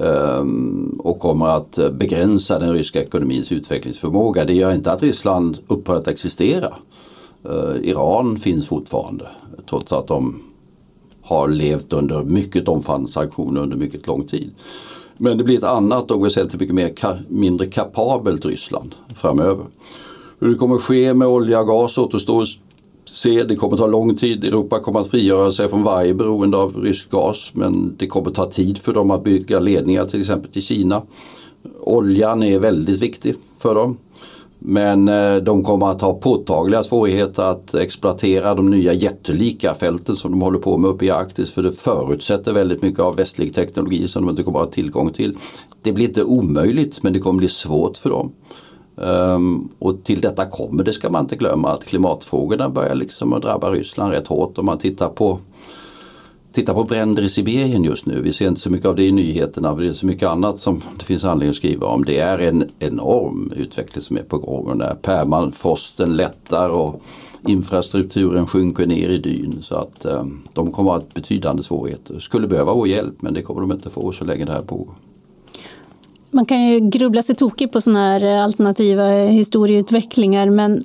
Ehm, 0.00 1.00
och 1.04 1.18
kommer 1.18 1.46
att 1.46 1.78
eh, 1.78 1.90
begränsa 1.90 2.58
den 2.58 2.72
ryska 2.72 3.02
ekonomins 3.02 3.52
utvecklingsförmåga. 3.52 4.44
Det 4.44 4.54
gör 4.54 4.72
inte 4.72 4.92
att 4.92 5.02
Ryssland 5.02 5.58
upphör 5.68 5.96
att 5.96 6.08
existera. 6.08 6.74
Eh, 7.44 7.76
Iran 7.82 8.36
finns 8.36 8.68
fortfarande 8.68 9.26
trots 9.68 9.92
att 9.92 10.06
de 10.06 10.42
har 11.22 11.48
levt 11.48 11.92
under 11.92 12.24
mycket 12.24 12.68
omfattande 12.68 13.08
sanktioner 13.08 13.60
under 13.60 13.76
mycket 13.76 14.06
lång 14.06 14.26
tid. 14.26 14.50
Men 15.18 15.38
det 15.38 15.44
blir 15.44 15.58
ett 15.58 15.64
annat 15.64 16.10
och 16.10 16.24
väsentligt 16.24 16.60
mycket 16.60 16.74
mer 16.74 16.88
ka 16.88 17.16
mindre 17.28 17.66
kapabelt 17.66 18.46
Ryssland 18.46 18.94
framöver. 19.14 19.64
Hur 20.38 20.48
det 20.48 20.54
kommer 20.54 20.74
att 20.74 20.82
ske 20.82 21.14
med 21.14 21.28
olja 21.28 21.60
och 21.60 21.66
gas 21.66 21.98
återstår 21.98 22.42
att 22.42 22.48
se. 23.04 23.44
Det 23.44 23.56
kommer 23.56 23.74
att 23.74 23.80
ta 23.80 23.86
lång 23.86 24.16
tid. 24.16 24.44
Europa 24.44 24.80
kommer 24.80 25.00
att 25.00 25.08
frigöra 25.08 25.52
sig 25.52 25.68
från 25.68 25.82
varje 25.82 26.14
beroende 26.14 26.56
av 26.56 26.76
rysk 26.76 27.10
gas 27.10 27.50
men 27.54 27.94
det 27.96 28.06
kommer 28.06 28.28
att 28.28 28.34
ta 28.34 28.50
tid 28.50 28.78
för 28.78 28.92
dem 28.92 29.10
att 29.10 29.24
bygga 29.24 29.58
ledningar 29.58 30.04
till 30.04 30.20
exempel 30.20 30.50
till 30.52 30.62
Kina. 30.62 31.02
Oljan 31.80 32.42
är 32.42 32.58
väldigt 32.58 33.02
viktig 33.02 33.34
för 33.58 33.74
dem. 33.74 33.96
Men 34.58 35.08
eh, 35.08 35.36
de 35.36 35.64
kommer 35.64 35.86
att 35.90 36.00
ha 36.00 36.14
påtagliga 36.14 36.82
svårigheter 36.82 37.42
att 37.42 37.74
exploatera 37.74 38.54
de 38.54 38.70
nya 38.70 38.92
jättelika 38.92 39.74
fälten 39.74 40.16
som 40.16 40.30
de 40.30 40.42
håller 40.42 40.58
på 40.58 40.78
med 40.78 40.90
uppe 40.90 41.04
i 41.04 41.10
Arktis 41.10 41.50
för 41.50 41.62
det 41.62 41.72
förutsätter 41.72 42.52
väldigt 42.52 42.82
mycket 42.82 43.00
av 43.00 43.16
västlig 43.16 43.54
teknologi 43.54 44.08
som 44.08 44.22
de 44.22 44.30
inte 44.30 44.42
kommer 44.42 44.58
att 44.58 44.66
ha 44.66 44.72
tillgång 44.72 45.12
till. 45.12 45.36
Det 45.82 45.92
blir 45.92 46.08
inte 46.08 46.24
omöjligt 46.24 47.02
men 47.02 47.12
det 47.12 47.18
kommer 47.18 47.38
bli 47.38 47.48
svårt 47.48 47.96
för 47.96 48.10
dem. 48.10 48.32
Um, 48.96 49.68
och 49.78 50.04
till 50.04 50.20
detta 50.20 50.46
kommer, 50.46 50.84
det 50.84 50.92
ska 50.92 51.10
man 51.10 51.24
inte 51.24 51.36
glömma, 51.36 51.72
att 51.72 51.84
klimatfrågorna 51.84 52.68
börjar 52.68 52.94
liksom 52.94 53.32
att 53.32 53.42
drabba 53.42 53.70
Ryssland 53.70 54.12
rätt 54.12 54.26
hårt 54.26 54.58
om 54.58 54.66
man 54.66 54.78
tittar 54.78 55.08
på 55.08 55.38
Titta 56.52 56.74
på 56.74 56.84
bränder 56.84 57.22
i 57.22 57.28
Sibirien 57.28 57.84
just 57.84 58.06
nu. 58.06 58.22
Vi 58.22 58.32
ser 58.32 58.48
inte 58.48 58.60
så 58.60 58.70
mycket 58.70 58.86
av 58.86 58.96
det 58.96 59.02
i 59.02 59.12
nyheterna. 59.12 59.74
Det 59.74 59.88
är 59.88 59.92
så 59.92 60.06
mycket 60.06 60.28
annat 60.28 60.58
som 60.58 60.82
det 60.98 61.04
finns 61.04 61.24
anledning 61.24 61.50
att 61.50 61.56
skriva 61.56 61.86
om. 61.86 62.04
Det 62.04 62.18
är 62.18 62.38
en 62.38 62.70
enorm 62.78 63.52
utveckling 63.56 64.02
som 64.02 64.16
är 64.16 64.22
på 64.22 64.38
gång. 64.38 64.66
Och 64.66 64.76
när 64.76 64.94
permafrosten 64.94 66.16
lättar 66.16 66.68
och 66.68 67.02
infrastrukturen 67.46 68.46
sjunker 68.46 68.86
ner 68.86 69.08
i 69.08 69.18
dyn. 69.18 69.58
Så 69.62 69.74
att 69.74 70.04
eh, 70.04 70.24
de 70.54 70.72
kommer 70.72 70.94
att 70.96 71.02
ha 71.02 71.08
betydande 71.14 71.62
svårigheter. 71.62 72.18
Skulle 72.18 72.46
behöva 72.46 72.74
vår 72.74 72.88
hjälp 72.88 73.22
men 73.22 73.34
det 73.34 73.42
kommer 73.42 73.60
de 73.60 73.72
inte 73.72 73.90
få 73.90 74.12
så 74.12 74.24
länge 74.24 74.44
det 74.44 74.52
här 74.52 74.62
pågår. 74.62 74.94
Man 76.30 76.44
kan 76.44 76.66
ju 76.66 76.80
grubbla 76.80 77.22
sig 77.22 77.36
tokig 77.36 77.72
på 77.72 77.80
sådana 77.80 78.00
här 78.00 78.24
eh, 78.24 78.44
alternativa 78.44 79.10
historieutvecklingar 79.12 80.50
men 80.50 80.84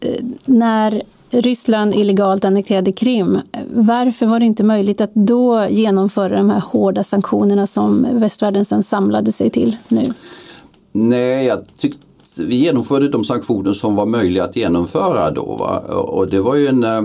eh, 0.00 0.24
när 0.44 1.02
Ryssland 1.30 1.94
illegalt 1.94 2.44
annekterade 2.44 2.92
Krim. 2.92 3.38
Varför 3.74 4.26
var 4.26 4.40
det 4.40 4.46
inte 4.46 4.64
möjligt 4.64 5.00
att 5.00 5.14
då 5.14 5.66
genomföra 5.70 6.36
de 6.36 6.50
här 6.50 6.60
hårda 6.60 7.04
sanktionerna 7.04 7.66
som 7.66 8.06
västvärlden 8.12 8.64
sedan 8.64 8.82
samlade 8.82 9.32
sig 9.32 9.50
till 9.50 9.76
nu? 9.88 10.02
Nej, 10.92 11.46
jag 11.46 11.58
tyckte 11.76 12.00
vi 12.34 12.56
genomförde 12.56 13.08
de 13.08 13.24
sanktioner 13.24 13.72
som 13.72 13.96
var 13.96 14.06
möjliga 14.06 14.44
att 14.44 14.56
genomföra 14.56 15.30
då. 15.30 15.56
Va? 15.56 15.78
Och 15.88 16.28
det 16.28 16.40
var 16.40 16.54
ju 16.54 16.66
en 16.66 16.84
eh, 16.84 16.98
eh 16.98 17.02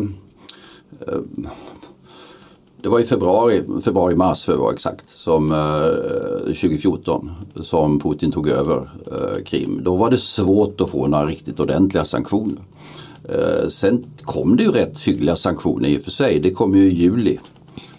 det 2.81 2.89
var 2.89 2.99
i 2.99 3.03
februari, 3.03 3.63
februari 3.83 4.15
mars 4.15 4.45
för 4.45 4.53
att 4.53 4.59
vara 4.59 4.73
exakt, 4.73 5.09
som, 5.09 5.51
eh, 5.51 6.53
2014 6.53 7.31
som 7.55 7.99
Putin 7.99 8.31
tog 8.31 8.47
över 8.47 8.89
eh, 9.11 9.43
Krim. 9.43 9.79
Då 9.83 9.95
var 9.95 10.11
det 10.11 10.17
svårt 10.17 10.81
att 10.81 10.89
få 10.89 11.07
några 11.07 11.25
riktigt 11.25 11.59
ordentliga 11.59 12.05
sanktioner. 12.05 12.61
Eh, 13.29 13.67
sen 13.69 14.05
kom 14.21 14.57
det 14.57 14.63
ju 14.63 14.71
rätt 14.71 14.99
hyggliga 14.99 15.35
sanktioner 15.35 15.89
i 15.89 15.97
och 15.97 16.01
för 16.01 16.11
sig. 16.11 16.39
Det 16.39 16.51
kom 16.51 16.75
ju 16.75 16.83
i 16.83 16.93
juli, 16.93 17.39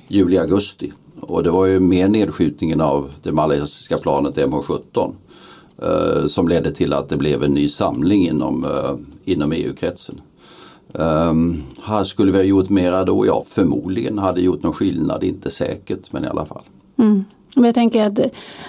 juli-augusti. 0.09 0.93
Och 1.21 1.43
det 1.43 1.51
var 1.51 1.67
ju 1.67 1.81
mer 1.81 2.09
nedskjutningen 2.09 2.81
av 2.81 3.11
det 3.23 3.33
malaysiska 3.33 3.99
planet 3.99 4.37
MH17 4.37 5.15
eh, 5.83 6.27
som 6.27 6.49
ledde 6.49 6.73
till 6.73 6.93
att 6.93 7.09
det 7.09 7.17
blev 7.17 7.43
en 7.43 7.55
ny 7.55 7.69
samling 7.69 8.29
inom, 8.29 8.65
eh, 8.65 8.97
inom 9.25 9.53
EU-kretsen. 9.53 10.21
Um, 10.93 11.63
ehm, 11.89 12.05
skulle 12.05 12.33
vi 12.33 12.39
ha 12.39 12.45
gjort 12.45 12.69
mera 12.69 13.05
då? 13.05 13.27
Ja, 13.27 13.45
förmodligen 13.49 14.19
hade 14.19 14.41
gjort 14.41 14.63
någon 14.63 14.73
skillnad, 14.73 15.25
inte 15.25 15.51
säkert 15.51 16.13
men 16.13 16.25
i 16.25 16.27
alla 16.27 16.47
fall. 16.47 16.63
Mm. 16.99 17.25
Men 17.57 17.65
jag 17.65 17.75
tänker 17.75 18.07
att 18.07 18.19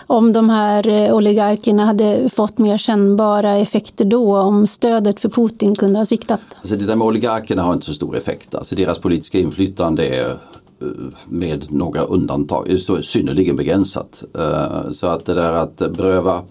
om 0.07 0.33
de 0.33 0.49
här 0.49 0.87
eh, 0.87 1.15
oligarkerna 1.15 1.85
hade 1.85 2.29
fått 2.29 2.57
mer 2.57 2.77
kännbara 2.77 3.55
effekter 3.55 4.05
då, 4.05 4.37
om 4.37 4.67
stödet 4.67 5.19
för 5.19 5.29
Putin 5.29 5.75
kunde 5.75 5.99
ha 5.99 6.05
sviktat? 6.05 6.41
Alltså 6.61 6.75
det 6.75 6.85
där 6.85 6.95
med 6.95 7.07
oligarkerna 7.07 7.63
har 7.63 7.73
inte 7.73 7.85
så 7.85 7.93
stor 7.93 8.17
effekt. 8.17 8.55
Alltså 8.55 8.75
deras 8.75 8.99
politiska 8.99 9.39
inflytande 9.39 10.07
är 10.07 10.29
eh, 10.29 10.87
med 11.25 11.71
några 11.71 12.01
undantag 12.01 12.71
eh, 12.71 13.01
synnerligen 13.01 13.55
begränsat. 13.55 14.23
Så 14.91 15.07
att 15.07 15.25
det 15.25 15.33
där 15.33 15.51
att 15.51 15.77
beröva 15.77 16.41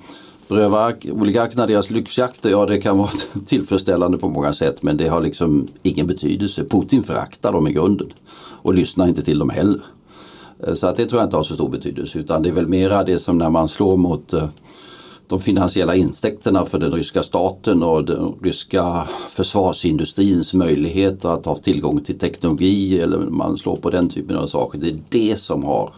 beröva 0.48 0.92
oligarkerna 1.10 1.66
deras 1.66 1.90
lyxjakter, 1.90 2.50
ja 2.50 2.66
det 2.66 2.80
kan 2.80 2.98
vara 2.98 3.10
tillfredsställande 3.46 4.18
på 4.18 4.28
många 4.28 4.52
sätt 4.52 4.82
men 4.82 4.96
det 4.96 5.08
har 5.08 5.20
liksom 5.20 5.68
ingen 5.82 6.06
betydelse. 6.06 6.64
Putin 6.64 7.02
föraktar 7.02 7.52
dem 7.52 7.68
i 7.68 7.72
grunden 7.72 8.12
och 8.62 8.74
lyssnar 8.74 9.06
inte 9.06 9.22
till 9.22 9.38
dem 9.38 9.50
heller. 9.50 9.80
Eh, 10.66 10.74
så 10.74 10.86
att 10.86 10.96
det 10.96 11.06
tror 11.06 11.20
jag 11.20 11.26
inte 11.26 11.36
har 11.36 11.44
så 11.44 11.54
stor 11.54 11.68
betydelse 11.68 12.18
utan 12.18 12.42
det 12.42 12.48
är 12.48 12.52
väl 12.52 12.68
mera 12.68 13.04
det 13.04 13.18
som 13.18 13.38
när 13.38 13.50
man 13.50 13.68
slår 13.68 13.96
mot 13.96 14.32
eh, 14.32 14.48
de 15.26 15.40
finansiella 15.40 15.94
intäkterna 15.94 16.64
för 16.64 16.78
den 16.78 16.92
ryska 16.92 17.22
staten 17.22 17.82
och 17.82 18.04
den 18.04 18.34
ryska 18.42 19.08
försvarsindustrins 19.28 20.54
möjligheter 20.54 21.28
att 21.28 21.46
ha 21.46 21.56
tillgång 21.56 22.00
till 22.00 22.18
teknologi 22.18 23.00
eller 23.00 23.18
man 23.18 23.58
slår 23.58 23.76
på 23.76 23.90
den 23.90 24.08
typen 24.08 24.36
av 24.36 24.46
saker. 24.46 24.78
Det 24.78 24.88
är 24.88 24.98
det 25.08 25.38
som 25.38 25.64
har 25.64 25.92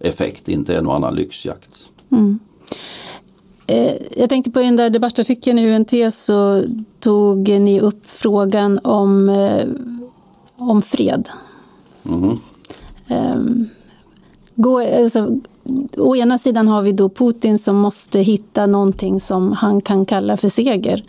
effekt, 0.00 0.48
inte 0.48 0.76
en 0.76 0.86
och 0.86 0.96
annan 0.96 1.14
lyxjakt. 1.14 1.90
Mm. 2.12 2.38
Eh, 3.66 3.94
jag 4.16 4.28
tänkte 4.28 4.50
på 4.50 4.60
den 4.60 4.76
där 4.76 4.90
debattartikeln 4.90 5.58
i 5.58 5.74
UNT 5.74 6.14
så 6.14 6.62
tog 7.00 7.48
ni 7.48 7.80
upp 7.80 8.06
frågan 8.06 8.80
om, 8.84 9.28
om 10.56 10.82
fred. 10.82 11.28
Mm. 12.04 12.38
Um, 13.08 13.68
gå, 14.58 14.78
alltså, 14.78 15.40
å 15.96 16.16
ena 16.16 16.38
sidan 16.38 16.68
har 16.68 16.82
vi 16.82 16.92
då 16.92 17.08
Putin 17.08 17.58
som 17.58 17.76
måste 17.76 18.20
hitta 18.20 18.66
någonting 18.66 19.20
som 19.20 19.52
han 19.52 19.80
kan 19.80 20.04
kalla 20.04 20.36
för 20.36 20.48
seger. 20.48 21.04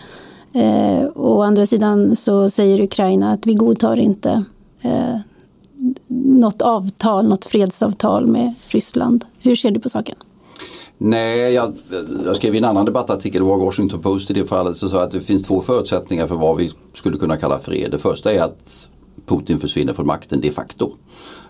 Eh, 0.53 1.07
å 1.15 1.41
andra 1.41 1.65
sidan 1.65 2.15
så 2.15 2.49
säger 2.49 2.81
Ukraina 2.81 3.31
att 3.31 3.47
vi 3.47 3.53
godtar 3.53 3.99
inte 3.99 4.43
eh, 4.81 5.17
något 6.07 6.61
avtal, 6.61 7.27
något 7.27 7.45
fredsavtal 7.45 8.27
med 8.27 8.53
Ryssland. 8.67 9.25
Hur 9.41 9.55
ser 9.55 9.71
du 9.71 9.79
på 9.79 9.89
saken? 9.89 10.15
Nej, 10.97 11.53
jag, 11.53 11.73
jag 12.25 12.35
skrev 12.35 12.55
i 12.55 12.57
en 12.57 12.65
annan 12.65 12.85
debattartikel, 12.85 13.41
det 13.41 13.47
var 13.47 13.57
Washington 13.57 14.01
Post 14.01 14.31
i 14.31 14.33
det 14.33 14.45
fallet, 14.45 14.77
så 14.77 14.89
sa 14.89 15.03
att 15.03 15.11
det 15.11 15.19
finns 15.19 15.43
två 15.43 15.61
förutsättningar 15.61 16.27
för 16.27 16.35
vad 16.35 16.57
vi 16.57 16.71
skulle 16.93 17.17
kunna 17.17 17.37
kalla 17.37 17.59
fred. 17.59 17.91
Det 17.91 17.97
första 17.97 18.33
är 18.33 18.41
att 18.41 18.87
Putin 19.25 19.59
försvinner 19.59 19.93
från 19.93 20.07
makten 20.07 20.41
de 20.41 20.51
facto. 20.51 20.91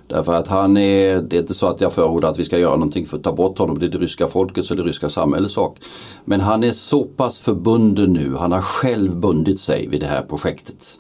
Därför 0.10 0.34
att 0.34 0.48
han 0.48 0.78
är, 0.78 1.22
det 1.22 1.36
är 1.36 1.42
inte 1.42 1.54
så 1.54 1.68
att 1.68 1.82
jag 1.82 1.94
förordar 1.94 2.30
att 2.30 2.40
vi 2.40 2.46
ska 2.46 2.58
göra 2.58 2.76
någonting 2.76 3.06
för 3.06 3.18
att 3.18 3.24
ta 3.24 3.32
bort 3.32 3.58
honom. 3.58 3.80
Det 3.80 3.86
är 3.86 3.90
det 3.90 3.98
ryska 3.98 4.28
folkets 4.28 4.72
och 4.72 4.78
det 4.78 4.84
ryska 4.84 5.10
samhällets 5.10 5.54
sak. 5.54 5.78
Men 6.26 6.42
han 6.42 6.64
är 6.64 6.72
så 6.72 7.04
pass 7.04 7.40
förbunden 7.40 8.14
nu, 8.14 8.36
han 8.36 8.52
har 8.52 8.62
själv 8.62 9.16
bundit 9.16 9.60
sig 9.60 9.88
vid 9.88 10.02
det 10.02 10.08
här 10.08 10.22
projektet. 10.22 11.00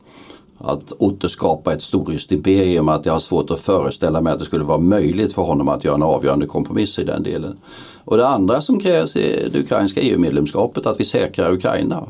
Att 0.57 0.91
återskapa 0.91 1.73
ett 1.73 1.81
storryskt 1.81 2.31
imperium, 2.31 2.89
att 2.89 3.05
jag 3.05 3.13
har 3.13 3.19
svårt 3.19 3.51
att 3.51 3.59
föreställa 3.59 4.21
mig 4.21 4.33
att 4.33 4.39
det 4.39 4.45
skulle 4.45 4.63
vara 4.63 4.77
möjligt 4.77 5.33
för 5.33 5.41
honom 5.41 5.69
att 5.69 5.83
göra 5.83 5.95
en 5.95 6.03
avgörande 6.03 6.45
kompromiss 6.45 6.99
i 6.99 7.03
den 7.03 7.23
delen. 7.23 7.57
Och 8.05 8.17
det 8.17 8.27
andra 8.27 8.61
som 8.61 8.79
krävs 8.79 9.15
är 9.15 9.49
det 9.49 9.59
ukrainska 9.59 10.01
EU-medlemskapet, 10.01 10.85
att 10.85 10.99
vi 10.99 11.05
säkrar 11.05 11.53
Ukraina. 11.53 12.07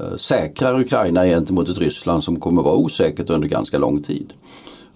Eh, 0.00 0.16
säkrar 0.16 0.80
Ukraina 0.80 1.24
gentemot 1.24 1.68
ett 1.68 1.78
Ryssland 1.78 2.24
som 2.24 2.40
kommer 2.40 2.62
vara 2.62 2.74
osäkert 2.74 3.30
under 3.30 3.48
ganska 3.48 3.78
lång 3.78 4.02
tid. 4.02 4.32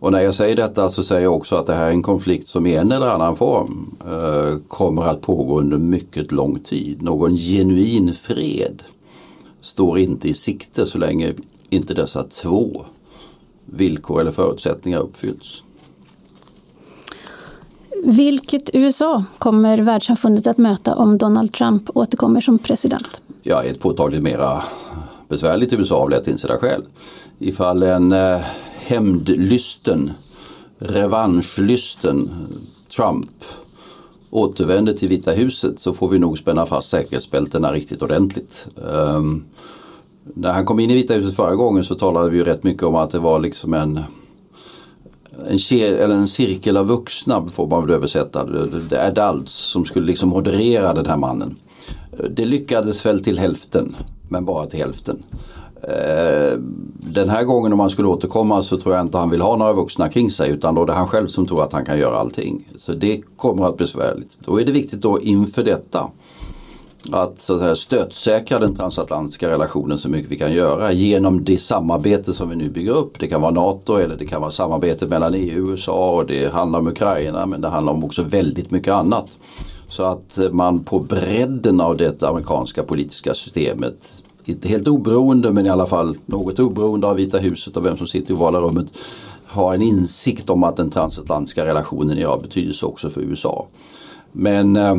Och 0.05 0.13
när 0.13 0.21
jag 0.21 0.35
säger 0.35 0.57
detta 0.57 0.89
så 0.89 1.05
säger 1.05 1.23
jag 1.23 1.37
också 1.37 1.57
att 1.57 1.67
det 1.67 1.75
här 1.75 1.87
är 1.87 1.91
en 1.91 2.03
konflikt 2.03 2.49
som 2.49 2.67
i 2.67 2.75
en 2.75 2.93
eller 2.93 3.07
annan 3.07 3.37
form 3.37 3.97
eh, 4.07 4.59
kommer 4.69 5.03
att 5.03 5.21
pågå 5.21 5.61
under 5.61 5.79
mycket 5.79 6.33
lång 6.33 6.59
tid. 6.59 7.03
Någon 7.03 7.37
genuin 7.37 8.15
fred 8.15 8.83
står 9.61 9.99
inte 9.99 10.29
i 10.29 10.35
sikte 10.35 10.87
så 10.87 10.99
länge 10.99 11.35
inte 11.71 11.95
dessa 11.95 12.23
två 12.23 12.85
villkor 13.65 14.21
eller 14.21 14.31
förutsättningar 14.31 14.99
uppfylls. 14.99 15.63
Vilket 18.05 18.71
USA 18.73 19.25
kommer 19.39 19.79
världssamfundet 19.79 20.47
att 20.47 20.59
möta 20.59 20.95
om 20.95 21.19
Donald 21.19 21.53
Trump 21.53 21.91
återkommer 21.95 22.41
som 22.41 22.59
president? 22.59 23.21
Ja, 23.43 23.63
ett 23.63 23.81
påtagligt 23.81 24.23
mera 24.23 24.63
besvärligt 25.29 25.73
USA 25.73 25.97
av 25.97 26.11
lätt 26.11 26.29
insedda 26.29 26.57
skäl. 26.57 26.83
Ifall 27.39 27.83
en 27.83 28.13
eh, 28.13 28.41
hämndlysten, 28.87 30.13
revanschlysten 30.79 32.31
Trump 32.97 33.31
återvänder 34.31 34.95
till 34.95 35.09
Vita 35.09 35.33
huset 35.33 35.79
så 35.79 35.93
får 35.93 36.09
vi 36.09 36.19
nog 36.19 36.39
spänna 36.39 36.67
fast 36.67 36.91
säkerhetsbältena 36.91 37.73
riktigt 37.73 38.03
ordentligt. 38.03 38.67
Um, 38.77 39.45
när 40.35 40.53
han 40.53 40.65
kom 40.65 40.81
in 40.81 40.91
i 40.91 40.95
Vita 40.95 41.15
huset 41.15 41.37
förra 41.37 41.55
gången 41.55 41.85
så 41.85 41.95
talade 41.95 42.31
vi 42.31 42.37
ju 42.37 42.45
rätt 42.45 42.65
mycket 42.65 42.83
om 42.83 42.95
att 42.95 43.11
det 43.11 43.19
var 43.19 43.41
liksom 43.41 43.75
en 43.75 44.01
en, 45.47 45.59
eller 45.81 46.15
en 46.15 46.29
cirkel 46.29 46.77
av 46.77 46.87
vuxna 46.87 47.49
får 47.49 47.67
man 47.67 47.87
väl 47.87 47.97
översätta 47.97 48.45
det. 48.45 49.07
Adults 49.07 49.53
som 49.53 49.85
skulle 49.85 50.07
liksom 50.07 50.29
moderera 50.29 50.95
den 50.95 51.07
här 51.07 51.17
mannen. 51.17 51.57
Det 52.31 52.45
lyckades 52.45 53.07
väl 53.07 53.25
till 53.25 53.39
hälften 53.39 53.97
men 54.29 54.45
bara 54.45 54.67
till 54.67 54.79
hälften. 54.79 55.23
Eh, 55.89 56.59
den 56.99 57.29
här 57.29 57.45
gången 57.45 57.73
om 57.73 57.81
han 57.81 57.91
skulle 57.91 58.09
återkomma 58.09 58.63
så 58.63 58.77
tror 58.77 58.95
jag 58.95 59.05
inte 59.05 59.19
han 59.19 59.31
vill 59.31 59.41
ha 59.41 59.57
några 59.57 59.73
vuxna 59.73 60.09
kring 60.09 60.31
sig 60.31 60.51
utan 60.51 60.75
då 60.75 60.83
är 60.83 60.87
det 60.87 60.93
han 60.93 61.09
själv 61.09 61.27
som 61.27 61.47
tror 61.47 61.65
att 61.65 61.73
han 61.73 61.85
kan 61.85 61.99
göra 61.99 62.17
allting. 62.17 62.69
Så 62.77 62.93
det 62.93 63.23
kommer 63.37 63.67
att 63.67 63.77
bli 63.77 63.85
besvärligt. 63.85 64.39
Då 64.45 64.61
är 64.61 64.65
det 64.65 64.73
viktigt 64.73 65.01
då 65.01 65.21
inför 65.21 65.65
detta 65.65 66.11
att, 67.13 67.41
så 67.41 67.55
att 67.55 67.61
säga, 67.61 67.77
stötsäkra 67.77 68.59
den 68.59 68.77
transatlantiska 68.77 69.51
relationen 69.51 69.99
så 69.99 70.09
mycket 70.09 70.31
vi 70.31 70.39
kan 70.39 70.53
göra 70.53 70.93
genom 70.93 71.45
det 71.45 71.59
samarbete 71.59 72.33
som 72.33 72.51
vi 72.51 72.57
nu 72.57 72.71
bygger 72.71 72.93
upp. 72.93 73.19
Det 73.19 73.27
kan 73.27 73.41
vara 73.41 73.53
NATO 73.53 73.97
eller 73.97 74.17
det 74.17 74.27
kan 74.27 74.41
vara 74.41 74.51
samarbete 74.51 75.07
mellan 75.07 75.35
EU 75.35 75.63
och 75.63 75.71
USA 75.71 76.11
och 76.11 76.27
det 76.27 76.53
handlar 76.53 76.79
om 76.79 76.87
Ukraina 76.87 77.47
men 77.47 77.61
det 77.61 77.69
handlar 77.69 77.93
om 77.93 78.05
också 78.05 78.23
väldigt 78.23 78.71
mycket 78.71 78.93
annat. 78.93 79.39
Så 79.87 80.03
att 80.03 80.39
man 80.51 80.85
på 80.85 80.99
bredden 80.99 81.81
av 81.81 81.97
det 81.97 82.23
amerikanska 82.23 82.83
politiska 82.83 83.35
systemet 83.35 84.24
inte 84.45 84.69
helt 84.69 84.89
oberoende 84.89 85.53
men 85.53 85.67
i 85.67 85.71
alla 85.71 85.87
fall 85.87 86.17
något 86.27 86.59
oberoende 86.59 87.07
av 87.07 87.17
Vita 87.17 87.39
huset 87.39 87.77
och 87.77 87.87
vem 87.87 87.97
som 87.97 88.07
sitter 88.07 88.33
i 88.33 88.37
ovala 88.37 88.59
rummet 88.59 88.87
har 89.45 89.75
en 89.75 89.83
insikt 89.83 90.51
om 90.51 90.65
att 90.65 90.77
den 90.77 90.91
transatlantiska 90.91 91.67
relationen 91.67 92.19
är 92.19 92.27
av 92.27 92.43
betydelse 92.43 92.87
också 92.87 93.11
för 93.11 93.21
USA. 93.21 93.67
Men 94.33 94.77
eh, 94.77 94.95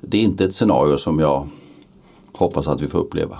det 0.00 0.18
är 0.18 0.22
inte 0.22 0.44
ett 0.44 0.54
scenario 0.54 0.98
som 0.98 1.18
jag 1.18 1.48
hoppas 2.32 2.66
att 2.66 2.82
vi 2.82 2.88
får 2.88 2.98
uppleva. 2.98 3.38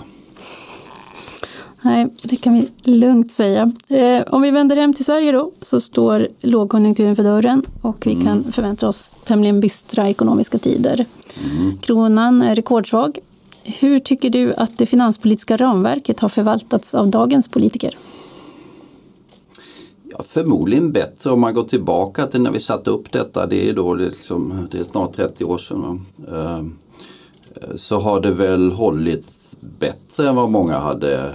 Nej, 1.81 2.07
det 2.23 2.35
kan 2.35 2.53
vi 2.53 2.91
lugnt 2.91 3.33
säga. 3.33 3.71
Eh, 3.87 4.23
om 4.29 4.41
vi 4.41 4.51
vänder 4.51 4.75
hem 4.75 4.93
till 4.93 5.05
Sverige 5.05 5.31
då 5.31 5.51
så 5.61 5.81
står 5.81 6.27
lågkonjunkturen 6.41 7.15
för 7.15 7.23
dörren 7.23 7.63
och 7.81 8.07
vi 8.07 8.13
mm. 8.13 8.25
kan 8.25 8.51
förvänta 8.51 8.87
oss 8.87 9.19
tämligen 9.23 9.59
bistra 9.59 10.09
ekonomiska 10.09 10.57
tider. 10.57 11.05
Mm. 11.45 11.77
Kronan 11.77 12.41
är 12.41 12.55
rekordsvag 12.55 13.19
hur 13.65 13.99
tycker 13.99 14.29
du 14.29 14.53
att 14.53 14.77
det 14.77 14.85
finanspolitiska 14.85 15.57
ramverket 15.57 16.19
har 16.19 16.29
förvaltats 16.29 16.95
av 16.95 17.07
dagens 17.07 17.47
politiker? 17.47 17.97
Ja, 20.03 20.23
förmodligen 20.23 20.91
bättre 20.91 21.31
om 21.31 21.39
man 21.39 21.53
går 21.53 21.63
tillbaka 21.63 22.27
till 22.27 22.41
när 22.41 22.51
vi 22.51 22.59
satte 22.59 22.89
upp 22.89 23.11
detta, 23.11 23.45
det 23.45 23.69
är, 23.69 23.73
då 23.73 23.93
liksom, 23.93 24.67
det 24.71 24.79
är 24.79 24.83
snart 24.83 25.15
30 25.15 25.45
år 25.45 25.57
sedan. 25.57 26.05
Ehm, 26.33 26.77
så 27.75 27.99
har 27.99 28.19
det 28.19 28.31
väl 28.31 28.71
hållit 28.71 29.25
bättre 29.79 30.29
än 30.29 30.35
vad 30.35 30.49
många 30.49 30.79
hade 30.79 31.33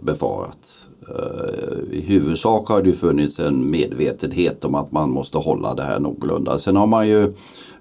befarat. 0.00 0.86
Ehm, 1.08 1.92
I 1.92 2.00
huvudsak 2.00 2.68
har 2.68 2.82
det 2.82 2.92
funnits 2.92 3.40
en 3.40 3.70
medvetenhet 3.70 4.64
om 4.64 4.74
att 4.74 4.92
man 4.92 5.10
måste 5.10 5.38
hålla 5.38 5.74
det 5.74 5.82
här 5.82 6.00
någorlunda. 6.00 6.58
Sen 6.58 6.76
har 6.76 6.86
man 6.86 7.08
ju 7.08 7.32